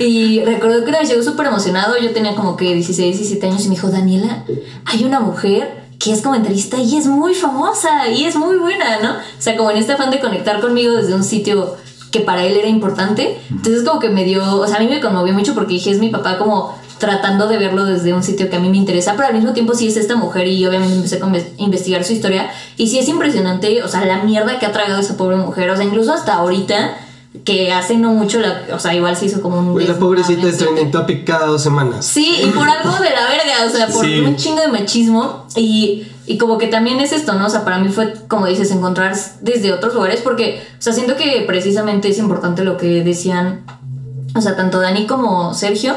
Y 0.00 0.44
recuerdo 0.44 0.82
que 0.82 0.90
una 0.90 0.98
vez 0.98 1.08
llegó 1.08 1.22
súper 1.22 1.46
emocionado, 1.46 1.96
yo 1.96 2.10
tenía 2.12 2.34
como 2.34 2.56
que 2.56 2.74
16, 2.74 3.16
17 3.18 3.46
años 3.46 3.64
y 3.64 3.68
me 3.68 3.76
dijo, 3.76 3.88
Daniela, 3.88 4.44
hay 4.84 5.04
una 5.04 5.20
mujer 5.20 5.80
que 6.00 6.12
es 6.12 6.22
comentarista 6.22 6.78
y 6.78 6.96
es 6.96 7.06
muy 7.06 7.34
famosa 7.34 8.08
y 8.08 8.24
es 8.24 8.34
muy 8.34 8.56
buena, 8.56 8.98
¿no? 9.00 9.12
O 9.12 9.20
sea, 9.38 9.56
como 9.56 9.70
en 9.70 9.76
este 9.76 9.92
afán 9.92 10.10
de 10.10 10.18
conectar 10.18 10.60
conmigo 10.60 10.94
desde 10.94 11.14
un 11.14 11.22
sitio 11.22 11.76
que 12.10 12.20
para 12.20 12.44
él 12.44 12.56
era 12.56 12.66
importante. 12.66 13.38
Entonces 13.50 13.84
como 13.84 14.00
que 14.00 14.08
me 14.08 14.24
dio, 14.24 14.42
o 14.58 14.66
sea, 14.66 14.78
a 14.78 14.80
mí 14.80 14.88
me 14.88 15.00
conmovió 15.00 15.32
mucho 15.34 15.54
porque 15.54 15.74
dije, 15.74 15.90
es 15.90 16.00
mi 16.00 16.08
papá 16.08 16.38
como 16.38 16.79
tratando 17.00 17.48
de 17.48 17.58
verlo 17.58 17.84
desde 17.84 18.12
un 18.14 18.22
sitio 18.22 18.48
que 18.48 18.56
a 18.56 18.60
mí 18.60 18.68
me 18.68 18.76
interesa, 18.76 19.14
pero 19.16 19.26
al 19.26 19.34
mismo 19.34 19.52
tiempo 19.52 19.74
sí 19.74 19.88
es 19.88 19.96
esta 19.96 20.14
mujer 20.14 20.46
y 20.46 20.64
obviamente 20.66 20.94
empecé 20.94 21.16
a 21.16 21.20
inves- 21.20 21.48
investigar 21.56 22.04
su 22.04 22.12
historia 22.12 22.48
y 22.76 22.86
sí 22.86 23.00
es 23.00 23.08
impresionante, 23.08 23.82
o 23.82 23.88
sea, 23.88 24.04
la 24.04 24.22
mierda 24.22 24.60
que 24.60 24.66
ha 24.66 24.70
tragado 24.72 25.00
esa 25.00 25.16
pobre 25.16 25.34
mujer, 25.36 25.68
o 25.70 25.76
sea, 25.76 25.84
incluso 25.84 26.12
hasta 26.12 26.34
ahorita 26.34 26.96
que 27.44 27.72
hace 27.72 27.96
no 27.96 28.12
mucho, 28.12 28.40
la, 28.40 28.62
o 28.74 28.78
sea, 28.78 28.92
igual 28.94 29.16
se 29.16 29.26
hizo 29.26 29.40
como 29.40 29.58
un... 29.60 29.72
Güey, 29.72 29.86
la 29.86 29.94
pobrecita 29.98 30.42
en 30.42 30.48
es 30.48 30.58
trending 30.58 30.90
topic 30.90 31.24
cada 31.24 31.46
dos 31.46 31.62
semanas. 31.62 32.04
Sí, 32.04 32.40
y 32.42 32.46
por 32.50 32.68
algo 32.68 32.90
de 32.90 33.10
la 33.10 33.28
verga, 33.28 33.66
o 33.66 33.70
sea, 33.70 33.86
por 33.86 34.04
Sí. 34.04 34.18
un 34.20 34.34
chingo 34.36 34.60
de 34.60 34.66
machismo. 34.68 35.46
Y, 35.54 36.08
y 36.26 36.38
como 36.38 36.58
que 36.58 36.66
también 36.66 36.98
es 37.00 37.12
esto, 37.12 37.34
¿no? 37.34 37.46
O 37.46 37.48
sea, 37.48 37.64
para 37.64 37.78
mí 37.78 37.88
fue, 37.88 38.14
como 38.26 38.46
dices, 38.46 38.72
encontrar 38.72 39.16
desde 39.42 39.72
otros 39.72 39.94
lugares, 39.94 40.20
porque, 40.22 40.60
o 40.76 40.82
sea, 40.82 40.92
siento 40.92 41.14
que 41.16 41.44
precisamente 41.46 42.08
es 42.08 42.18
importante 42.18 42.64
lo 42.64 42.76
que 42.76 43.04
decían, 43.04 43.64
o 44.34 44.40
sea, 44.40 44.56
tanto 44.56 44.80
Dani 44.80 45.06
como 45.06 45.54
Sergio, 45.54 45.94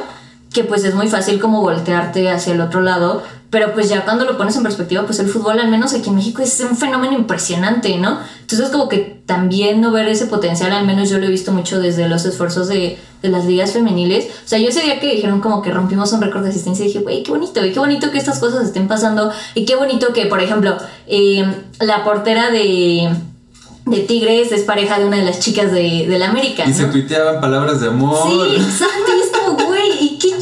que 0.53 0.63
pues 0.63 0.83
es 0.83 0.93
muy 0.93 1.07
fácil 1.07 1.39
como 1.39 1.61
voltearte 1.61 2.29
hacia 2.29 2.53
el 2.53 2.61
otro 2.61 2.81
lado, 2.81 3.23
pero 3.49 3.73
pues 3.73 3.89
ya 3.89 4.05
cuando 4.05 4.25
lo 4.25 4.37
pones 4.37 4.55
en 4.55 4.63
perspectiva, 4.63 5.03
pues 5.03 5.19
el 5.19 5.27
fútbol, 5.27 5.59
al 5.59 5.67
menos 5.67 5.93
aquí 5.93 6.09
en 6.09 6.15
México, 6.15 6.41
es 6.41 6.59
un 6.59 6.77
fenómeno 6.77 7.13
impresionante, 7.13 7.97
¿no? 7.97 8.19
Entonces 8.41 8.69
como 8.69 8.87
que 8.87 9.21
también 9.25 9.81
no 9.81 9.91
ver 9.91 10.07
ese 10.07 10.27
potencial, 10.27 10.71
al 10.71 10.85
menos 10.85 11.09
yo 11.09 11.17
lo 11.17 11.25
he 11.25 11.29
visto 11.29 11.51
mucho 11.51 11.79
desde 11.79 12.07
los 12.07 12.25
esfuerzos 12.25 12.67
de, 12.67 12.97
de 13.21 13.29
las 13.29 13.45
ligas 13.45 13.71
femeniles. 13.71 14.25
O 14.25 14.47
sea, 14.47 14.59
yo 14.59 14.69
ese 14.69 14.81
día 14.81 14.99
que 14.99 15.15
dijeron 15.15 15.39
como 15.39 15.61
que 15.61 15.71
rompimos 15.71 16.13
un 16.13 16.21
récord 16.21 16.43
de 16.43 16.49
asistencia, 16.49 16.85
dije, 16.85 16.99
güey, 16.99 17.23
qué 17.23 17.31
bonito, 17.31 17.65
y 17.65 17.71
qué 17.71 17.79
bonito 17.79 18.11
que 18.11 18.17
estas 18.17 18.39
cosas 18.39 18.63
estén 18.63 18.87
pasando, 18.87 19.31
y 19.55 19.65
qué 19.65 19.75
bonito 19.75 20.13
que, 20.13 20.25
por 20.27 20.39
ejemplo, 20.39 20.77
eh, 21.07 21.45
la 21.79 22.03
portera 22.03 22.51
de, 22.51 23.09
de 23.85 23.99
Tigres 24.01 24.51
es 24.51 24.63
pareja 24.63 24.99
de 24.99 25.05
una 25.05 25.17
de 25.17 25.25
las 25.25 25.39
chicas 25.39 25.71
de, 25.71 26.07
del 26.07 26.23
América. 26.23 26.63
Y 26.67 26.73
se 26.73 26.85
tuiteaban 26.85 27.41
palabras 27.41 27.81
de 27.81 27.87
amor. 27.87 28.17
Sí, 28.27 28.55
exacto. 28.55 29.22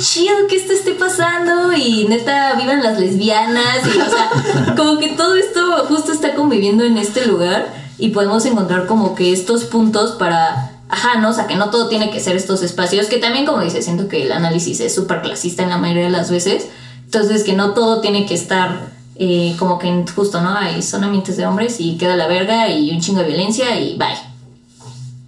Chido 0.01 0.47
que 0.49 0.55
esto 0.55 0.73
esté 0.73 0.93
pasando. 0.93 1.73
Y 1.73 2.05
neta, 2.07 2.55
vivan 2.55 2.83
las 2.83 2.99
lesbianas. 2.99 3.79
Y, 3.85 3.99
o 3.99 4.09
sea, 4.09 4.75
como 4.77 4.97
que 4.99 5.09
todo 5.09 5.35
esto 5.35 5.85
justo 5.87 6.11
está 6.11 6.35
conviviendo 6.35 6.83
en 6.83 6.97
este 6.97 7.25
lugar. 7.25 7.73
Y 7.97 8.09
podemos 8.09 8.45
encontrar 8.45 8.87
como 8.87 9.15
que 9.15 9.31
estos 9.31 9.65
puntos 9.65 10.11
para. 10.13 10.71
Ajá, 10.89 11.19
¿no? 11.19 11.29
O 11.29 11.33
sea, 11.33 11.47
que 11.47 11.55
no 11.55 11.69
todo 11.69 11.87
tiene 11.87 12.11
que 12.11 12.19
ser 12.19 12.35
estos 12.35 12.63
espacios. 12.63 13.07
Que 13.07 13.17
también, 13.17 13.45
como 13.45 13.61
dice, 13.61 13.81
siento 13.81 14.07
que 14.07 14.23
el 14.23 14.31
análisis 14.31 14.79
es 14.81 14.93
súper 14.93 15.21
clasista 15.21 15.63
en 15.63 15.69
la 15.69 15.77
mayoría 15.77 16.05
de 16.05 16.09
las 16.09 16.29
veces. 16.29 16.67
Entonces, 17.05 17.43
que 17.43 17.53
no 17.53 17.73
todo 17.73 18.01
tiene 18.01 18.25
que 18.25 18.33
estar 18.33 18.91
eh, 19.15 19.55
como 19.59 19.77
que 19.77 20.05
justo, 20.15 20.41
¿no? 20.41 20.55
Hay 20.55 20.81
son 20.81 21.03
ambientes 21.03 21.37
de 21.37 21.45
hombres 21.45 21.79
y 21.79 21.95
queda 21.97 22.15
la 22.15 22.27
verga 22.27 22.69
y 22.69 22.89
un 22.91 22.99
chingo 23.01 23.19
de 23.19 23.27
violencia 23.27 23.79
y 23.79 23.97
bye. 23.97 24.17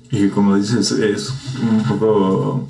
Y 0.09 0.30
como 0.30 0.55
dices, 0.55 0.91
es 0.91 1.30
un 1.61 1.84
poco 1.84 2.67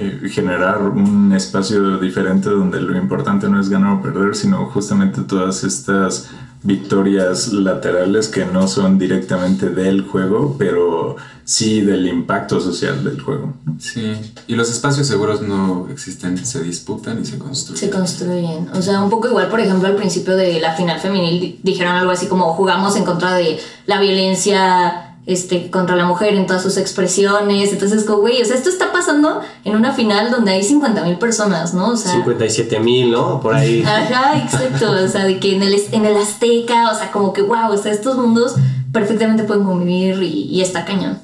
eh, 0.00 0.28
generar 0.30 0.80
un 0.82 1.32
espacio 1.34 1.98
diferente 1.98 2.48
donde 2.50 2.80
lo 2.80 2.96
importante 2.96 3.48
no 3.48 3.60
es 3.60 3.68
ganar 3.68 3.92
o 3.98 4.02
perder, 4.02 4.34
sino 4.34 4.66
justamente 4.66 5.20
todas 5.22 5.62
estas 5.64 6.28
victorias 6.62 7.52
laterales 7.52 8.28
que 8.28 8.44
no 8.44 8.68
son 8.68 8.98
directamente 8.98 9.70
del 9.70 10.02
juego, 10.02 10.56
pero 10.58 11.16
sí 11.44 11.80
del 11.80 12.06
impacto 12.06 12.60
social 12.60 13.02
del 13.02 13.20
juego. 13.20 13.54
Sí, 13.78 14.12
y 14.46 14.54
los 14.54 14.70
espacios 14.70 15.06
seguros 15.06 15.40
no 15.42 15.88
existen, 15.90 16.36
se 16.44 16.62
disputan 16.62 17.20
y 17.22 17.24
se 17.24 17.38
construyen. 17.38 17.78
Se 17.80 17.90
construyen. 17.90 18.68
O 18.74 18.82
sea, 18.82 19.02
un 19.02 19.10
poco 19.10 19.28
igual, 19.28 19.48
por 19.48 19.58
ejemplo, 19.60 19.88
al 19.88 19.96
principio 19.96 20.36
de 20.36 20.60
la 20.60 20.74
final 20.74 21.00
femenil 21.00 21.40
di- 21.40 21.60
dijeron 21.62 21.94
algo 21.96 22.10
así 22.12 22.26
como 22.26 22.52
jugamos 22.52 22.94
en 22.96 23.04
contra 23.04 23.34
de 23.34 23.58
la 23.86 23.98
violencia 24.00 25.09
este, 25.26 25.70
contra 25.70 25.96
la 25.96 26.06
mujer 26.06 26.34
en 26.34 26.46
todas 26.46 26.62
sus 26.62 26.76
expresiones. 26.76 27.72
Entonces, 27.72 28.04
como, 28.04 28.20
güey, 28.20 28.40
o 28.40 28.44
sea, 28.44 28.56
esto 28.56 28.68
está 28.68 28.92
pasando 28.92 29.40
en 29.64 29.76
una 29.76 29.92
final 29.92 30.30
donde 30.30 30.52
hay 30.52 30.62
50 30.62 31.04
mil 31.04 31.18
personas, 31.18 31.74
¿no? 31.74 31.90
O 31.90 31.96
sea, 31.96 32.12
57 32.12 32.80
mil, 32.80 33.10
¿no? 33.10 33.40
Por 33.40 33.54
ahí. 33.54 33.82
Ajá, 33.86 34.38
exacto. 34.38 34.90
O 34.90 35.08
sea, 35.08 35.24
de 35.24 35.38
que 35.38 35.56
en 35.56 35.62
el, 35.62 35.74
en 35.92 36.04
el 36.04 36.16
Azteca, 36.16 36.90
o 36.90 36.94
sea, 36.94 37.10
como 37.10 37.32
que, 37.32 37.42
wow, 37.42 37.70
o 37.70 37.76
sea, 37.76 37.92
estos 37.92 38.16
mundos 38.16 38.54
perfectamente 38.92 39.44
pueden 39.44 39.64
convivir 39.64 40.22
y, 40.22 40.44
y 40.44 40.62
está 40.62 40.84
cañón. 40.84 41.18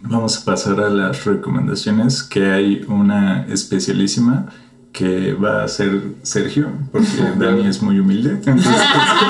Vamos 0.00 0.38
a 0.38 0.44
pasar 0.44 0.80
a 0.80 0.88
las 0.88 1.24
recomendaciones, 1.24 2.22
que 2.22 2.50
hay 2.50 2.84
una 2.88 3.46
especialísima 3.46 4.46
que 4.92 5.32
va 5.32 5.64
a 5.64 5.68
ser 5.68 6.02
Sergio, 6.22 6.68
porque 6.90 7.06
Dani 7.38 7.66
es 7.66 7.82
muy 7.82 7.98
humilde. 7.98 8.30
Entonces, 8.30 8.72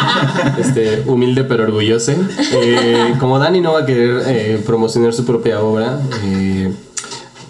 este, 0.59 1.03
humilde 1.07 1.45
pero 1.45 1.65
orgulloso. 1.65 2.13
Eh, 2.53 3.15
como 3.21 3.39
Dani 3.39 3.61
no 3.61 3.75
va 3.75 3.81
a 3.81 3.87
querer 3.87 4.23
eh, 4.27 4.63
promocionar 4.67 5.13
su 5.13 5.25
propia 5.25 5.61
obra, 5.61 6.01
eh, 6.25 6.73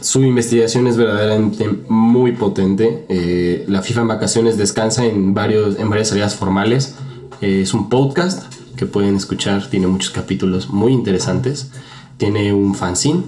su 0.03 0.23
investigación 0.25 0.89
es 0.89 0.97
verdaderamente 0.97 1.69
muy 1.89 2.33
potente. 2.33 3.07
Eh, 3.09 3.65
la 3.69 3.83
FIFA 3.83 4.01
en 4.03 4.09
vacaciones 4.09 4.59
descansa 4.59 5.05
en, 5.05 5.33
varios, 5.33 5.79
en 5.79 5.89
varias 5.89 6.11
áreas 6.11 6.35
formales. 6.35 6.97
Eh, 7.41 7.63
es 7.63 7.73
un 7.73 7.89
podcast 7.89 8.53
que 8.77 8.85
pueden 8.87 9.15
escuchar, 9.15 9.71
tiene 9.71 9.87
muchos 9.87 10.11
capítulos 10.11 10.71
muy 10.71 10.93
interesantes. 10.93 11.71
Tiene 12.17 12.53
un 12.53 12.75
fanzine, 12.75 13.23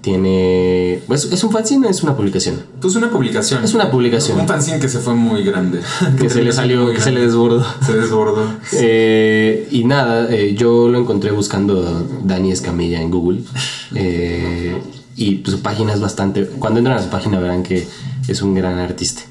tiene... 0.00 1.02
pues, 1.06 1.24
¿Es 1.24 1.42
un 1.44 1.50
fanzine 1.50 1.86
o 1.86 1.90
es 1.90 2.02
una 2.02 2.16
publicación? 2.16 2.62
Pues 2.80 2.94
una 2.96 3.10
publicación. 3.10 3.64
Es 3.64 3.74
una 3.74 3.90
publicación. 3.90 4.40
Un 4.40 4.48
fanzine 4.48 4.78
que 4.78 4.88
se 4.88 4.98
fue 4.98 5.14
muy 5.14 5.44
grande. 5.44 5.80
Que 6.18 6.30
se 6.30 6.42
le 6.42 6.52
salió, 6.52 6.92
que 6.92 7.00
se 7.00 7.12
le 7.12 7.20
desbordó. 7.20 7.64
Se 7.86 7.92
desbordó. 7.94 8.44
Eh, 8.72 9.68
y 9.70 9.84
nada, 9.84 10.28
eh, 10.30 10.54
yo 10.54 10.88
lo 10.88 10.98
encontré 10.98 11.30
buscando 11.30 12.06
Dani 12.24 12.52
Escamilla 12.52 13.00
en 13.00 13.10
Google. 13.10 13.40
Eh, 13.94 14.80
y 15.16 15.36
pues, 15.36 15.56
su 15.56 15.62
página 15.62 15.92
es 15.92 16.00
bastante. 16.00 16.46
Cuando 16.46 16.78
entran 16.78 16.98
a 16.98 17.02
su 17.02 17.10
página 17.10 17.40
verán 17.40 17.62
que 17.62 17.86
es 18.28 18.42
un 18.42 18.54
gran 18.54 18.78
artista. 18.78 19.22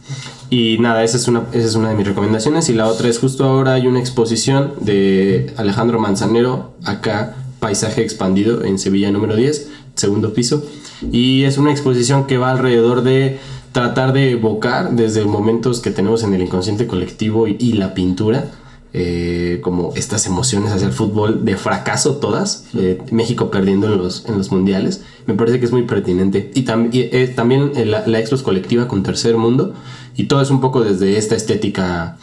Y 0.50 0.78
nada, 0.80 1.04
esa 1.04 1.18
es, 1.18 1.28
una, 1.28 1.44
esa 1.52 1.68
es 1.68 1.76
una 1.76 1.90
de 1.90 1.96
mis 1.96 2.08
recomendaciones. 2.08 2.70
Y 2.70 2.74
la 2.74 2.88
otra 2.88 3.10
es 3.10 3.20
justo 3.20 3.46
ahora 3.46 3.74
hay 3.74 3.88
una 3.88 4.00
exposición 4.00 4.74
de 4.82 5.54
Alejandro 5.58 6.00
Manzanero, 6.00 6.74
acá 6.84 7.36
Paisaje 7.60 8.02
Expandido, 8.02 8.64
en 8.64 8.80
Sevilla 8.80 9.12
número 9.12 9.36
10, 9.36 9.68
segundo 9.98 10.34
piso. 10.34 10.64
Y 11.12 11.44
es 11.44 11.58
una 11.58 11.72
exposición 11.72 12.26
que 12.26 12.38
va 12.38 12.52
alrededor 12.52 13.04
de 13.04 13.40
tratar 13.72 14.14
de 14.14 14.32
evocar 14.32 14.96
desde 14.96 15.24
momentos 15.26 15.82
que 15.82 15.92
tenemos 15.92 16.24
en 16.24 16.34
el 16.34 16.42
inconsciente 16.42 16.88
colectivo 16.88 17.48
y, 17.48 17.74
la 17.74 17.94
pintura 17.94 18.50
eh, 18.94 19.60
como 19.62 19.94
estas 19.96 20.26
emociones 20.26 20.72
hacia 20.72 20.88
el 20.88 20.94
fútbol 20.94 21.46
de 21.46 21.58
fracaso 21.58 22.16
todas, 22.16 22.66
eh, 22.76 23.00
México 23.12 23.52
perdiendo 23.52 23.94
en 23.94 24.00
los, 24.00 24.26
en 24.26 24.38
los 24.38 24.52
mundiales, 24.52 25.02
me 25.28 25.36
parece 25.36 25.60
que 25.60 25.66
es 25.66 25.72
muy 25.72 25.84
pertinente. 25.84 26.50
Y, 26.56 26.64
tam- 26.64 26.90
y, 26.92 27.02
eh, 27.02 27.28
también 27.36 27.74
la, 27.92 28.08
la 28.08 28.20
expo 28.20 28.36
es 28.36 28.42
colectiva 28.42 28.88
con 28.88 29.04
Tercer 29.04 29.38
Mundo, 29.38 29.74
y 30.16 30.24
todo 30.24 30.42
es 30.42 30.50
un 30.50 30.62
poco 30.62 30.84
desde 30.84 31.18
esta 31.18 31.36
estética, 31.36 32.18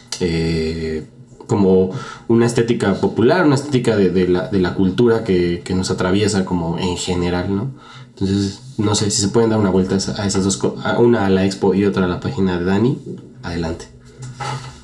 como 1.47 1.91
una 2.29 2.47
estética 2.47 2.95
popular, 2.95 3.45
una 3.47 3.55
estética 3.55 3.97
de, 3.97 4.11
de 4.11 4.29
la, 4.29 4.49
de 4.49 4.61
la 4.61 4.75
cultura 4.75 5.25
que, 5.25 5.63
que 5.65 5.75
nos 5.75 5.91
atraviesa 5.91 6.45
como 6.45 6.79
en 6.79 6.97
general, 6.97 7.55
¿no? 7.55 7.71
Entonces, 8.11 8.61
no 8.79 8.95
sé 8.95 9.11
si 9.11 9.21
se 9.23 9.29
pueden 9.29 9.51
dar 9.51 9.59
una 9.59 9.71
vuelta 9.71 9.95
a 9.95 9.99
esa- 9.99 10.23
a 10.23 10.27
esas 10.27 10.45
dos, 10.45 10.61
a 10.85 10.99
una 10.99 11.27
a 11.27 11.31
la 11.31 11.45
expo 11.45 11.75
y 11.75 11.85
otra 11.85 12.05
a 12.05 12.09
la 12.09 12.21
página 12.21 12.59
de 12.59 12.65
Dani, 12.65 12.99
adelante. 13.43 13.87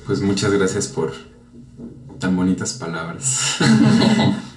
Pues 0.05 0.21
muchas 0.21 0.51
gracias 0.51 0.87
por 0.87 1.13
tan 2.19 2.35
bonitas 2.35 2.73
palabras. 2.73 3.57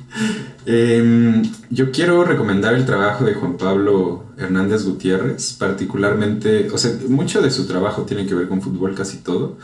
Em, 0.66 1.42
yo 1.70 1.90
quiero 1.90 2.24
recomendar 2.24 2.74
el 2.74 2.86
trabajo 2.86 3.24
de 3.24 3.34
Juan 3.34 3.56
Pablo 3.58 4.24
Hernández 4.38 4.84
Gutiérrez, 4.84 5.52
particularmente, 5.54 6.70
o 6.70 6.78
sea, 6.78 6.92
mucho 7.08 7.42
de 7.42 7.50
su 7.50 7.66
trabajo 7.66 8.02
tiene 8.02 8.24
que 8.26 8.34
ver 8.34 8.48
con 8.48 8.62
fútbol, 8.62 8.94
casi 8.94 9.18
todo, 9.18 9.58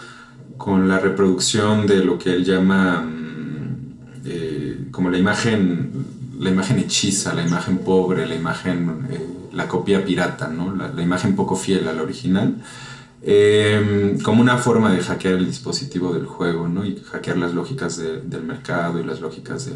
con 0.60 0.88
la 0.88 0.98
reproducción 0.98 1.86
de 1.86 2.04
lo 2.04 2.18
que 2.18 2.34
él 2.34 2.44
llama 2.44 3.00
mm, 3.00 4.26
eh, 4.26 4.78
como 4.90 5.08
la 5.08 5.16
imagen, 5.16 5.90
la 6.38 6.50
imagen 6.50 6.78
hechiza, 6.78 7.32
la 7.32 7.46
imagen 7.46 7.78
pobre, 7.78 8.26
la 8.26 8.34
imagen, 8.34 9.06
eh, 9.10 9.26
la 9.54 9.66
copia 9.66 10.04
pirata, 10.04 10.48
¿no? 10.48 10.76
la, 10.76 10.88
la 10.88 11.02
imagen 11.02 11.34
poco 11.34 11.56
fiel 11.56 11.88
a 11.88 11.94
la 11.94 12.02
original. 12.02 12.56
em, 13.22 14.18
como 14.20 14.42
una 14.42 14.58
forma 14.58 14.92
de 14.92 15.00
hackear 15.02 15.34
el 15.34 15.46
dispositivo 15.46 16.12
del 16.12 16.26
juego, 16.26 16.68
¿no? 16.68 16.84
Y 16.84 16.96
hackear 17.10 17.38
las 17.38 17.54
lógicas 17.54 17.96
del 17.96 18.42
mercado 18.44 19.00
y 19.00 19.04
las 19.04 19.20
lógicas 19.20 19.70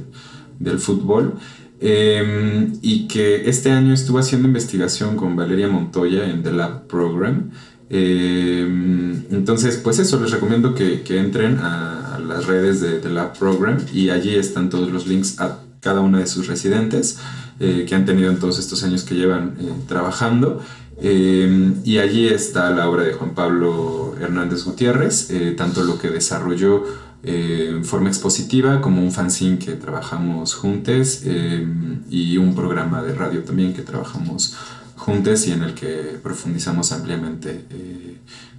del 0.58 0.78
fútbol. 0.78 1.34
Em, 1.80 2.72
y 2.82 3.08
que 3.08 3.48
este 3.48 3.70
año 3.70 3.92
estuvo 3.92 4.18
haciendo 4.18 4.48
investigación 4.48 5.16
con 5.16 5.34
Valeria 5.34 5.68
Montoya 5.68 6.28
en 6.28 6.42
The 6.42 6.52
Lab 6.52 6.86
Program. 6.86 7.50
Em, 7.90 9.24
entonces, 9.30 9.76
pues 9.76 9.98
eso, 9.98 10.20
les 10.20 10.30
recomiendo 10.30 10.74
que, 10.74 11.02
que 11.02 11.18
entren 11.18 11.58
a, 11.58 12.18
las 12.26 12.46
redes 12.46 12.80
de 12.80 13.00
The 13.00 13.10
Lab 13.10 13.38
Program 13.38 13.76
y 13.92 14.08
allí 14.08 14.34
están 14.34 14.70
todos 14.70 14.90
los 14.90 15.06
links 15.06 15.40
a 15.40 15.58
cada 15.80 16.00
una 16.00 16.18
de 16.18 16.26
sus 16.26 16.46
residentes 16.46 17.18
eh, 17.60 17.84
que 17.86 17.94
han 17.94 18.06
tenido 18.06 18.30
en 18.30 18.38
todos 18.38 18.58
estos 18.58 18.82
años 18.82 19.04
que 19.04 19.14
llevan 19.14 19.56
eh, 19.60 19.70
trabajando. 19.86 20.62
Em, 21.00 21.74
y 21.84 21.98
allí 21.98 22.28
está 22.28 22.70
la 22.70 22.88
obra 22.88 23.02
de 23.02 23.12
Juan 23.12 23.34
Pablo 23.34 24.14
Hernández 24.20 24.64
Gutiérrez, 24.64 25.30
eh, 25.30 25.54
tanto 25.56 25.84
lo 25.84 25.98
que 25.98 26.08
desarrolló 26.08 26.84
en 27.26 27.84
forma 27.86 28.08
expositiva 28.08 28.82
como 28.82 29.02
un 29.02 29.10
fanzine 29.10 29.58
que 29.58 29.72
trabajamos 29.72 30.54
juntos 30.54 31.22
em, 31.24 32.02
y 32.10 32.36
un 32.36 32.54
programa 32.54 33.02
de 33.02 33.14
radio 33.14 33.42
también 33.42 33.72
que 33.72 33.80
trabajamos 33.80 34.48
juntos 34.48 34.83
y 35.06 35.52
en 35.52 35.62
el 35.62 35.74
que 35.74 36.18
profundizamos 36.22 36.92
ampliamente 36.92 37.64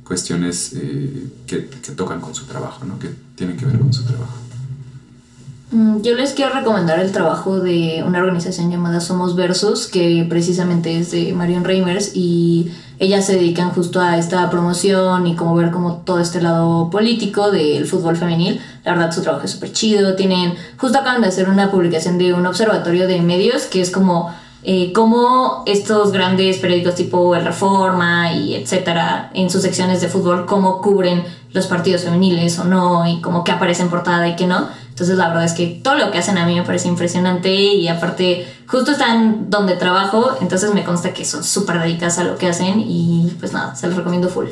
cuestiones 0.03 0.75
que, 1.47 1.67
que, 1.67 1.91
tocan 1.93 2.21
con 2.21 2.35
su 2.35 2.45
trabajo, 2.45 2.85
¿no? 2.85 2.99
que 2.99 3.09
tienen 3.35 3.57
que 3.57 3.65
ver 3.65 3.79
con 3.79 3.91
su 3.91 4.03
trabajo. 4.03 4.33
Mm, 5.71 6.01
yo 6.01 6.15
les 6.15 6.33
quiero 6.33 6.53
recomendar 6.53 6.99
el 6.99 7.11
trabajo 7.11 7.59
de 7.59 8.03
una 8.05 8.19
organización 8.19 8.69
llamada 8.69 8.99
Somos 9.01 9.35
Versus, 9.35 9.87
que 9.87 10.25
precisamente 10.29 10.99
es 10.99 11.11
de 11.11 11.33
Marion 11.33 11.63
Reimers 11.63 12.11
y 12.15 12.71
ellas 12.99 13.25
se 13.25 13.33
dedican 13.33 13.71
justo 13.71 13.99
a 13.99 14.17
esta 14.17 14.49
promoción 14.49 15.25
y 15.27 15.35
como 15.35 15.55
ver 15.55 15.71
como 15.71 15.97
todo 15.97 16.19
este 16.19 16.41
lado 16.41 16.89
político 16.89 17.51
del 17.51 17.87
fútbol 17.87 18.15
femenil. 18.15 18.61
La 18.85 18.93
verdad 18.93 19.11
su 19.11 19.21
trabajo 19.21 19.45
es 19.45 19.51
súper 19.51 19.73
chido. 19.73 20.15
Tienen, 20.15 20.53
justo 20.77 20.99
acaban 20.99 21.21
de 21.21 21.27
hacer 21.27 21.49
una 21.49 21.71
publicación 21.71 22.17
de 22.19 22.33
un 22.33 22.45
observatorio 22.45 23.07
de 23.07 23.21
medios 23.21 23.63
que 23.63 23.81
es 23.81 23.89
como 23.89 24.33
eh, 24.67 24.91
cómo 24.93 25.63
estos 25.67 26.11
grandes 26.11 26.57
periódicos 26.57 26.95
tipo 26.95 27.35
El 27.35 27.45
Reforma 27.45 28.33
y 28.33 28.55
etcétera, 28.55 29.29
en 29.35 29.51
sus 29.51 29.61
secciones 29.61 30.01
de 30.01 30.07
fútbol, 30.07 30.47
cómo 30.47 30.81
cubren 30.81 31.23
los 31.53 31.67
partidos 31.67 32.01
femeniles 32.01 32.57
o 32.57 32.63
no 32.63 33.07
y 33.07 33.21
cómo 33.21 33.43
que 33.43 33.51
aparece 33.51 33.83
en 33.83 33.89
portada 33.89 34.27
y 34.27 34.35
que 34.35 34.47
no. 34.47 34.67
Entonces 34.89 35.17
la 35.17 35.27
verdad 35.27 35.43
es 35.43 35.53
que 35.53 35.79
todo 35.83 35.95
lo 35.95 36.09
que 36.09 36.17
hacen 36.17 36.39
a 36.39 36.47
mí 36.47 36.55
me 36.55 36.63
parece 36.63 36.87
impresionante 36.87 37.53
y 37.53 37.87
aparte 37.87 38.47
justo 38.65 38.91
están 38.91 39.51
donde 39.51 39.75
trabajo, 39.75 40.31
entonces 40.41 40.73
me 40.73 40.83
consta 40.83 41.13
que 41.13 41.25
son 41.25 41.43
súper 41.43 41.79
dedicadas 41.79 42.17
a 42.17 42.23
lo 42.23 42.37
que 42.37 42.47
hacen 42.47 42.79
y 42.79 43.31
pues 43.39 43.53
nada, 43.53 43.75
se 43.75 43.85
los 43.85 43.95
recomiendo 43.95 44.29
full. 44.29 44.47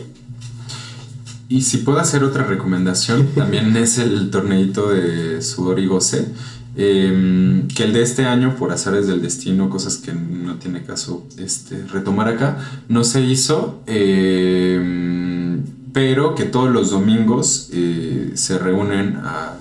Y 1.50 1.62
si 1.62 1.78
puedo 1.78 2.00
hacer 2.00 2.24
otra 2.24 2.44
recomendación, 2.44 3.30
también 3.36 3.76
es 3.78 3.98
el 3.98 4.30
torneito 4.30 4.90
de 4.90 5.42
sudor 5.42 5.80
y 5.80 5.88
goce. 5.88 6.28
Em, 6.76 7.68
que 7.68 7.84
el 7.84 7.94
de 7.94 8.02
este 8.02 8.26
año, 8.26 8.56
por 8.56 8.72
azares 8.72 9.08
del 9.08 9.22
destino, 9.22 9.70
cosas 9.70 9.98
que 9.98 10.12
no 10.14 10.56
tiene 10.56 10.84
caso 10.84 11.28
este, 11.38 11.86
retomar 11.88 12.28
acá, 12.28 12.58
no 12.90 13.04
se 13.04 13.22
hizo, 13.22 13.82
em, 13.86 15.62
pero 15.94 16.34
que 16.34 16.46
todos 16.46 16.72
los 16.72 16.90
domingos 16.90 17.70
eh, 17.72 18.32
se 18.34 18.58
reúnen 18.58 19.18
a 19.18 19.58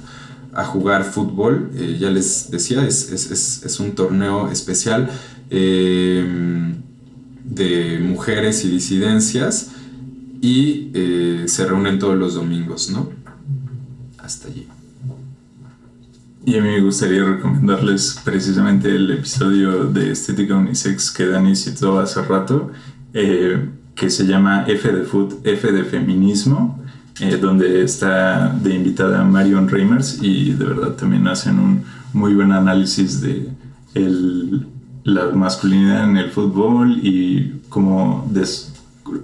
a 0.53 0.65
jugar 0.65 1.05
fútbol. 1.05 1.71
Eh, 1.75 1.97
ya 1.99 2.11
les 2.11 2.51
decía, 2.51 2.87
es, 2.87 3.81
un 3.81 3.93
torneo 3.93 4.51
especial 4.51 5.11
eh, 5.51 6.75
de 7.45 7.99
mujeres 8.01 8.65
y 8.65 8.71
disidencias 8.71 9.71
y 10.41 10.91
eh, 10.95 11.45
se 11.47 11.67
reúnen 11.67 11.99
todos 11.99 12.17
los 12.17 12.35
domingos, 12.35 12.91
¿no? 12.91 13.11
Hasta 14.19 14.49
allí. 14.49 14.67
Y 16.45 16.57
a 16.59 16.63
mí 16.63 16.69
me 16.69 16.81
gustaría 16.81 17.25
recomendarles 17.25 18.21
precisamente 18.25 18.95
el 18.95 19.11
episodio 19.13 19.85
de 19.85 20.11
Estética 20.11 20.57
Unisex 20.57 21.11
que 21.13 21.27
Dani 21.27 21.55
citó 21.55 22.01
hace 22.01 22.21
rato, 22.23 22.73
que 23.13 24.11
se 24.11 24.27
llama 24.27 24.65
F 24.67 24.91
de 24.91 25.05
Food, 25.05 25.35
F 25.45 25.71
de 25.71 25.85
Feminismo 25.85 26.83
eh, 27.21 27.37
donde 27.37 27.83
está 27.83 28.49
de 28.49 28.75
invitada 28.75 29.23
Marion 29.23 29.69
Reimers 29.69 30.19
y 30.23 30.55
de 30.55 30.65
verdad 30.65 30.93
también 30.93 31.29
hacen 31.29 31.59
un 31.59 31.85
muy 32.15 32.35
buen 32.35 32.53
análisis 32.53 33.21
de 33.21 33.49
la 35.05 35.27
masculinidad 35.27 36.05
en 36.09 36.17
el 36.17 36.31
fútbol 36.31 36.99
y 37.03 37.61
como 37.69 38.27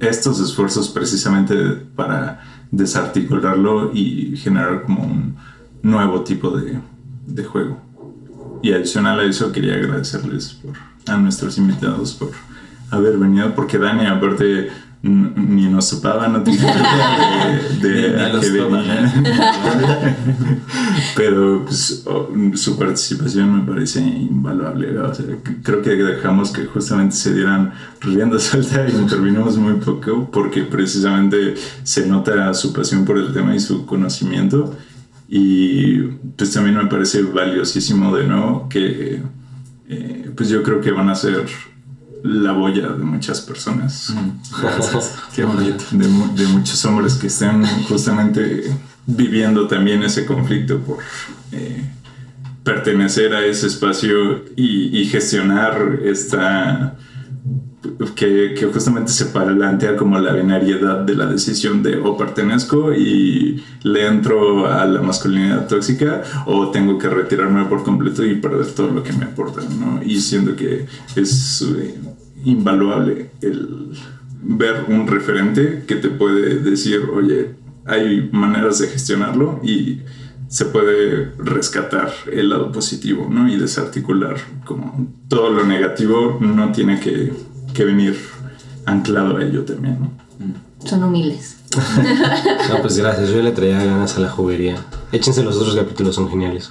estos 0.00 0.38
esfuerzos 0.38 0.90
precisamente 0.90 1.54
para 1.96 2.44
desarticularlo 2.70 3.90
y 3.94 4.36
generar 4.36 4.82
como 4.82 5.04
un 5.04 5.36
nuevo 5.82 6.20
tipo 6.20 6.50
de, 6.50 6.78
de 7.28 7.44
juego. 7.44 7.80
Y 8.62 8.72
adicional 8.72 9.20
a 9.20 9.24
eso 9.24 9.52
quería 9.52 9.74
agradecerles 9.74 10.54
por, 10.54 10.74
a 11.06 11.16
nuestros 11.16 11.58
invitados 11.58 12.14
por 12.14 12.30
haber 12.90 13.18
venido, 13.18 13.54
porque 13.54 13.78
Dani 13.78 14.06
aparte 14.06 14.70
ni 15.00 15.68
nos 15.68 15.90
topaba, 15.90 16.26
no 16.26 16.42
tenía 16.42 16.74
idea 16.74 17.60
de, 17.80 18.24
a 18.36 18.40
qué 18.40 18.50
venía. 18.50 19.14
Pero 21.16 21.64
pues, 21.64 22.04
su 22.54 22.78
participación 22.78 23.60
me 23.60 23.72
parece 23.72 24.00
invaluable. 24.00 24.88
creo 25.62 25.82
que 25.82 25.90
dejamos 25.90 26.50
que 26.50 26.66
justamente 26.66 27.14
se 27.14 27.32
dieran 27.32 27.72
rienda 28.00 28.38
suelta 28.40 28.86
y 28.88 28.96
intervinimos 28.96 29.56
muy 29.56 29.74
poco 29.74 30.28
porque 30.32 30.62
precisamente 30.62 31.54
se 31.84 32.06
nota 32.06 32.52
su 32.54 32.72
pasión 32.72 33.04
por 33.04 33.18
el 33.18 33.32
tema 33.32 33.54
y 33.54 33.60
su 33.60 33.86
conocimiento. 33.86 34.74
Y 35.28 35.98
pues 36.36 36.52
también 36.52 36.76
me 36.76 36.86
parece 36.86 37.22
valiosísimo 37.22 38.16
de 38.16 38.26
nuevo 38.26 38.66
que 38.68 39.20
eh, 39.88 40.30
pues 40.34 40.48
yo 40.48 40.62
creo 40.62 40.80
que 40.80 40.90
van 40.90 41.10
a 41.10 41.14
ser 41.14 41.46
la 42.22 42.52
boya 42.52 42.88
de 42.88 43.04
muchas 43.04 43.40
personas. 43.40 44.12
Qué 45.34 45.44
bonito. 45.44 45.84
De, 45.90 46.46
muchos 46.46 46.84
hombres 46.84 47.14
que 47.14 47.26
están 47.26 47.64
justamente 47.84 48.64
viviendo 49.06 49.66
también 49.68 50.02
ese 50.02 50.24
conflicto 50.26 50.78
por 50.78 50.98
eh, 51.52 51.84
pertenecer 52.64 53.34
a 53.34 53.44
ese 53.44 53.66
espacio 53.66 54.44
y, 54.56 54.98
y 54.98 55.06
gestionar 55.06 56.00
esta 56.04 56.96
que, 58.16 58.54
que, 58.58 58.66
justamente 58.66 59.12
se 59.12 59.26
plantea 59.26 59.96
como 59.96 60.18
la 60.18 60.32
binariedad 60.32 61.00
de 61.00 61.14
la 61.14 61.26
decisión 61.26 61.82
de 61.82 61.96
o 61.96 62.16
pertenezco 62.16 62.92
y 62.92 63.62
le 63.82 64.06
entro 64.06 64.66
a 64.66 64.84
la 64.84 65.00
masculinidad 65.00 65.68
tóxica 65.68 66.22
o 66.46 66.70
tengo 66.70 66.98
que 66.98 67.08
retirarme 67.08 67.64
por 67.66 67.84
completo 67.84 68.24
y 68.24 68.34
perder 68.36 68.66
todo 68.66 68.90
lo 68.90 69.02
que 69.02 69.12
me 69.12 69.26
aporta, 69.26 69.60
¿no? 69.62 70.02
Y 70.02 70.20
siendo 70.20 70.56
que 70.56 70.86
es 71.14 71.62
eh, 71.62 71.94
invaluable 72.44 73.30
el 73.42 73.92
ver 74.42 74.84
un 74.88 75.06
referente 75.06 75.84
que 75.86 75.96
te 75.96 76.08
puede 76.08 76.58
decir, 76.58 77.02
oye, 77.12 77.54
hay 77.84 78.28
maneras 78.32 78.78
de 78.80 78.88
gestionarlo 78.88 79.60
y 79.62 80.00
se 80.48 80.64
puede 80.64 81.32
rescatar 81.38 82.10
el 82.32 82.48
lado 82.48 82.72
positivo, 82.72 83.28
¿no? 83.30 83.48
Y 83.48 83.56
desarticular 83.56 84.36
como 84.64 85.06
todo 85.28 85.50
lo 85.50 85.64
negativo 85.64 86.38
no 86.40 86.72
tiene 86.72 87.00
que 87.00 87.32
que 87.78 87.84
venir 87.84 88.18
anclado 88.86 89.36
a 89.36 89.44
ello 89.44 89.64
también, 89.64 90.00
¿no? 90.00 90.10
Son 90.84 91.04
humildes. 91.04 91.58
no, 92.68 92.82
pues 92.82 92.98
gracias, 92.98 93.30
yo 93.30 93.40
le 93.40 93.52
traía 93.52 93.84
ganas 93.84 94.16
a 94.16 94.20
la 94.20 94.30
juguería. 94.30 94.84
Échense 95.12 95.44
los 95.44 95.56
otros 95.58 95.76
capítulos, 95.76 96.16
son 96.16 96.28
geniales. 96.28 96.68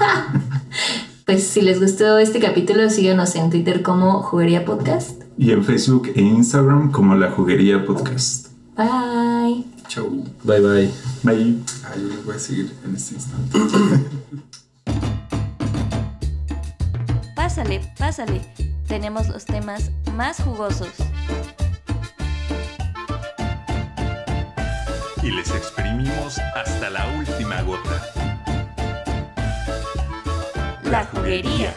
pues 1.26 1.46
si 1.46 1.60
les 1.60 1.78
gustó 1.78 2.16
este 2.16 2.40
capítulo, 2.40 2.88
síganos 2.88 3.36
en 3.36 3.50
Twitter 3.50 3.82
como 3.82 4.22
Juguería 4.22 4.64
Podcast. 4.64 5.22
Y 5.36 5.50
en 5.50 5.62
Facebook 5.62 6.10
e 6.14 6.22
Instagram 6.22 6.90
como 6.90 7.14
La 7.16 7.30
Juguería 7.30 7.84
Podcast. 7.84 8.48
Bye. 8.78 9.66
Chau. 9.88 10.24
Bye 10.42 10.60
bye. 10.60 10.90
Bye. 11.22 11.58
Ahí 11.84 12.02
les 12.08 12.24
voy 12.24 12.34
a 12.34 12.38
seguir 12.38 12.72
en 12.82 12.96
este 12.96 13.16
instante. 13.16 13.58
pásale, 17.54 17.80
pásale 17.96 18.40
tenemos 18.88 19.28
los 19.28 19.44
temas 19.44 19.92
más 20.12 20.42
jugosos. 20.42 20.90
Y 25.22 25.30
les 25.30 25.48
exprimimos 25.50 26.38
hasta 26.56 26.90
la 26.90 27.06
última 27.16 27.62
gota. 27.62 28.02
La 30.82 31.04
juguería. 31.04 31.72